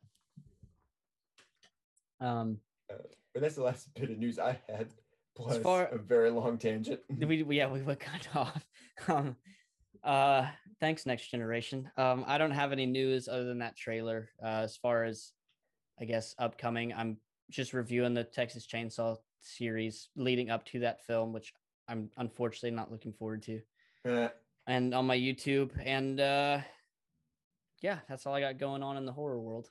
Um, 2.19 2.59
uh, 2.89 2.97
but 3.33 3.41
that's 3.41 3.55
the 3.55 3.63
last 3.63 3.93
bit 3.93 4.09
of 4.09 4.17
news 4.17 4.39
I 4.39 4.59
had. 4.69 4.87
Plus 5.35 5.57
far, 5.57 5.87
a 5.87 5.97
very 5.97 6.29
long 6.29 6.57
tangent. 6.57 7.01
We, 7.09 7.43
we 7.43 7.57
yeah 7.57 7.69
we 7.69 7.81
were 7.81 7.95
cut 7.95 8.27
off. 8.33 8.65
Um, 9.09 9.35
uh, 10.05 10.47
thanks, 10.79 11.05
Next 11.05 11.29
Generation. 11.29 11.89
Um, 11.97 12.23
I 12.27 12.37
don't 12.37 12.51
have 12.51 12.71
any 12.71 12.85
news 12.85 13.27
other 13.27 13.43
than 13.43 13.59
that 13.59 13.75
trailer. 13.75 14.29
Uh, 14.41 14.61
as 14.63 14.77
far 14.77 15.03
as 15.03 15.31
I 15.99 16.05
guess 16.05 16.35
upcoming, 16.37 16.93
I'm 16.93 17.17
just 17.49 17.73
reviewing 17.73 18.13
the 18.13 18.23
Texas 18.23 18.67
Chainsaw 18.67 19.17
series 19.41 20.09
leading 20.15 20.49
up 20.49 20.65
to 20.67 20.79
that 20.79 21.05
film, 21.05 21.33
which 21.33 21.53
I'm 21.87 22.09
unfortunately 22.17 22.71
not 22.71 22.91
looking 22.91 23.13
forward 23.13 23.43
to. 23.43 23.61
Uh, 24.07 24.29
and 24.67 24.93
on 24.93 25.05
my 25.05 25.17
YouTube, 25.17 25.71
and 25.83 26.19
uh, 26.19 26.59
yeah, 27.81 27.99
that's 28.07 28.25
all 28.25 28.33
I 28.33 28.41
got 28.41 28.57
going 28.57 28.83
on 28.83 28.97
in 28.97 29.05
the 29.05 29.11
horror 29.11 29.39
world. 29.39 29.69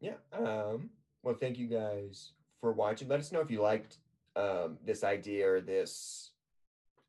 Yeah. 0.00 0.14
Um, 0.32 0.90
well, 1.22 1.34
thank 1.34 1.58
you 1.58 1.66
guys 1.66 2.32
for 2.60 2.72
watching. 2.72 3.08
Let 3.08 3.20
us 3.20 3.32
know 3.32 3.40
if 3.40 3.50
you 3.50 3.60
liked 3.60 3.98
um, 4.36 4.78
this 4.84 5.02
idea 5.02 5.50
or 5.50 5.60
this 5.60 6.30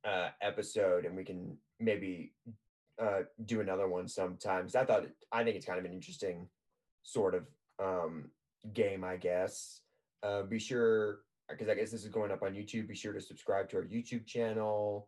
uh, 0.06 0.30
episode, 0.41 1.06
and 1.06 1.16
we 1.16 1.24
can 1.24 1.58
maybe 1.80 2.34
uh, 3.02 3.22
do 3.45 3.62
another 3.62 3.88
one 3.88 4.08
sometimes. 4.08 4.76
I 4.76 4.86
thought, 4.86 5.06
I 5.32 5.43
think 5.43 5.56
it's 5.56 5.66
kind 5.66 5.80
of 5.80 5.86
an 5.86 5.93
interesting 5.93 6.47
sort 7.04 7.36
of 7.36 7.45
um, 7.80 8.32
game, 8.74 9.04
I 9.04 9.18
guess. 9.18 9.82
Uh, 10.22 10.43
be 10.43 10.60
sure, 10.60 11.20
because 11.50 11.70
I 11.70 11.76
guess 11.76 11.91
this 11.91 12.04
is 12.04 12.10
going 12.10 12.32
up 12.32 12.43
on 12.43 12.54
YouTube, 12.54 12.88
be 12.88 12.95
sure 12.95 13.14
to 13.14 13.22
subscribe 13.22 13.70
to 13.70 13.78
our 13.78 13.84
YouTube 13.84 14.26
channel. 14.26 15.08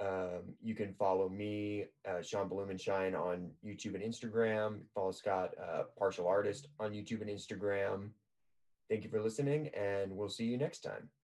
Um, 0.00 0.54
you 0.62 0.74
can 0.74 0.94
follow 0.94 1.28
me, 1.28 1.84
uh, 2.08 2.22
Sean 2.22 2.48
Blumenshine, 2.48 3.14
on 3.14 3.50
YouTube 3.64 3.94
and 3.94 4.02
Instagram. 4.02 4.80
Follow 4.94 5.12
Scott, 5.12 5.50
uh, 5.62 5.82
Partial 5.98 6.26
Artist, 6.26 6.68
on 6.80 6.92
YouTube 6.92 7.20
and 7.20 7.30
Instagram. 7.30 8.10
Thank 8.88 9.04
you 9.04 9.10
for 9.10 9.22
listening, 9.22 9.68
and 9.68 10.10
we'll 10.10 10.30
see 10.30 10.44
you 10.44 10.56
next 10.56 10.80
time. 10.80 11.19